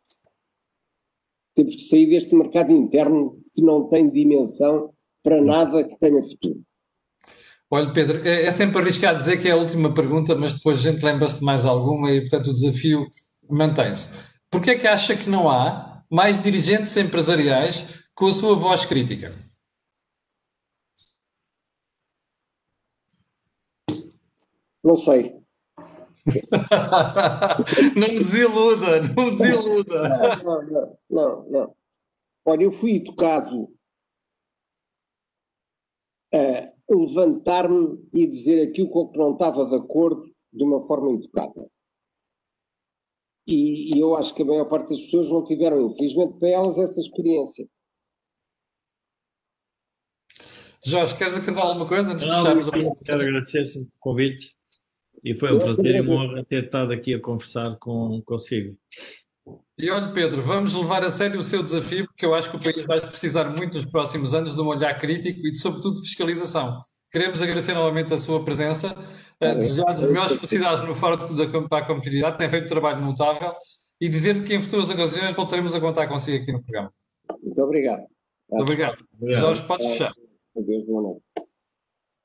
temos 1.55 1.76
que 1.76 1.82
sair 1.82 2.07
deste 2.07 2.34
mercado 2.34 2.72
interno 2.72 3.38
que 3.55 3.62
não 3.62 3.88
tem 3.88 4.09
dimensão 4.09 4.93
para 5.22 5.41
nada 5.43 5.84
que 5.84 5.97
tenha 5.99 6.22
futuro. 6.22 6.62
Olha, 7.70 7.93
Pedro, 7.93 8.26
é, 8.26 8.47
é, 8.47 8.53
sempre 8.53 8.78
arriscado 8.80 9.18
dizer 9.18 9.41
que 9.41 9.47
é 9.47 9.53
a 9.53 9.57
última 9.57 9.95
pergunta, 9.95 10.34
mas 10.34 10.55
depois 10.55 10.78
a 10.78 10.91
gente 10.91 11.05
lembra-se 11.05 11.38
de 11.38 11.45
mais 11.45 11.64
alguma 11.64 12.11
e, 12.11 12.22
portanto, 12.22 12.49
o 12.49 12.53
desafio 12.53 13.07
mantém-se. 13.49 14.09
Porquê 14.51 14.73
é 14.73 14.79
que 14.79 14.87
acha 14.87 15.17
que 15.17 15.31
não 15.31 15.49
há 15.49 16.05
mais 16.11 16.43
dirigentes 16.43 16.97
empresariais 16.97 17.85
com 18.15 18.27
a 18.27 18.33
sua 18.33 18.57
voz 18.57 18.85
crítica? 18.85 19.33
Não 24.83 24.97
sei. 24.97 25.39
não 27.97 28.09
me 28.09 28.19
desiluda, 28.19 29.01
não 29.03 29.25
me 29.27 29.31
desiluda. 29.31 30.09
Não, 30.43 30.63
não, 30.63 30.99
não, 31.09 31.51
não. 31.51 31.77
Olha, 32.45 32.65
eu 32.65 32.73
fui 32.73 32.97
educado 32.97 33.73
a 36.33 36.73
levantar-me 36.89 38.09
e 38.13 38.27
dizer 38.27 38.69
aquilo 38.69 38.91
com 38.91 39.09
que 39.09 39.19
não 39.19 39.33
estava 39.33 39.67
de 39.67 39.77
acordo 39.77 40.25
de 40.53 40.65
uma 40.65 40.81
forma 40.81 41.13
educada. 41.13 41.71
E, 43.51 43.97
e, 43.97 44.01
eu 44.01 44.17
acho 44.17 44.33
que 44.33 44.43
a 44.43 44.45
maior 44.45 44.65
parte 44.67 44.91
das 44.91 45.01
pessoas 45.01 45.29
não 45.29 45.45
tiveram, 45.45 45.85
infelizmente, 45.85 46.39
para 46.39 46.49
elas 46.51 46.79
essa 46.79 47.01
experiência. 47.01 47.67
Jorge, 50.87 51.17
queres 51.17 51.35
acrescentar 51.35 51.67
alguma 51.67 51.87
coisa 51.87 52.13
antes 52.13 52.25
não, 52.27 52.37
de 52.37 52.63
fecharmos 52.63 52.69
a 52.69 53.05
Quero 53.05 53.23
agradecer 53.23 53.63
o 53.81 53.89
convite 53.99 54.55
e 55.25 55.35
foi 55.35 55.53
um 55.53 55.59
prazer 55.59 55.97
e 55.97 56.01
uma 56.01 56.15
honra 56.15 56.45
ter 56.45 56.65
estado 56.65 56.93
aqui 56.93 57.13
a 57.13 57.21
conversar 57.21 57.77
com, 57.81 58.23
consigo. 58.25 58.79
E 59.77 59.91
olha, 59.91 60.13
Pedro, 60.13 60.43
vamos 60.43 60.73
levar 60.73 61.03
a 61.03 61.11
sério 61.11 61.41
o 61.41 61.45
seu 61.45 61.61
desafio, 61.61 62.07
porque 62.07 62.25
eu 62.25 62.35
acho 62.35 62.51
que 62.51 62.57
o 62.57 62.61
país 62.61 62.87
vai 62.87 63.01
precisar 63.01 63.51
muito 63.51 63.75
nos 63.75 63.85
próximos 63.85 64.33
anos 64.33 64.55
de 64.55 64.61
um 64.61 64.69
olhar 64.69 64.97
crítico 64.99 65.41
e, 65.41 65.51
de, 65.51 65.59
sobretudo, 65.59 65.97
de 65.97 66.09
fiscalização. 66.09 66.79
Queremos 67.11 67.43
agradecer 67.43 67.75
novamente 67.75 68.15
a 68.15 68.19
sua 68.19 68.45
presença, 68.45 68.95
é, 69.41 69.55
desejar 69.55 69.91
as 69.91 70.01
melhores 70.01 70.37
felicidades 70.37 70.87
no 70.87 70.95
Fórum 70.95 71.35
da, 71.35 71.69
para 71.69 71.85
a 71.85 71.87
Competitividade, 71.87 72.39
tem 72.39 72.49
feito 72.49 72.65
um 72.65 72.69
trabalho 72.69 73.01
notável, 73.01 73.53
e 74.01 74.09
dizer 74.09 74.45
que 74.45 74.55
em 74.55 74.63
futuras 74.63 74.89
ocasiões 74.89 75.35
voltaremos 75.35 75.75
a 75.75 75.81
contar 75.81 76.07
consigo 76.07 76.43
aqui 76.43 76.53
no 76.53 76.63
programa. 76.63 76.93
Muito 77.43 77.63
obrigado. 77.63 78.07
Muito 78.51 78.63
obrigado. 78.63 78.99
obrigado. 79.21 79.41
Jorge, 79.43 79.63
podes 79.67 79.87
fechar. 79.89 80.13
Adeus, 80.57 80.87
boa 80.87 81.03
noite. 81.03 81.23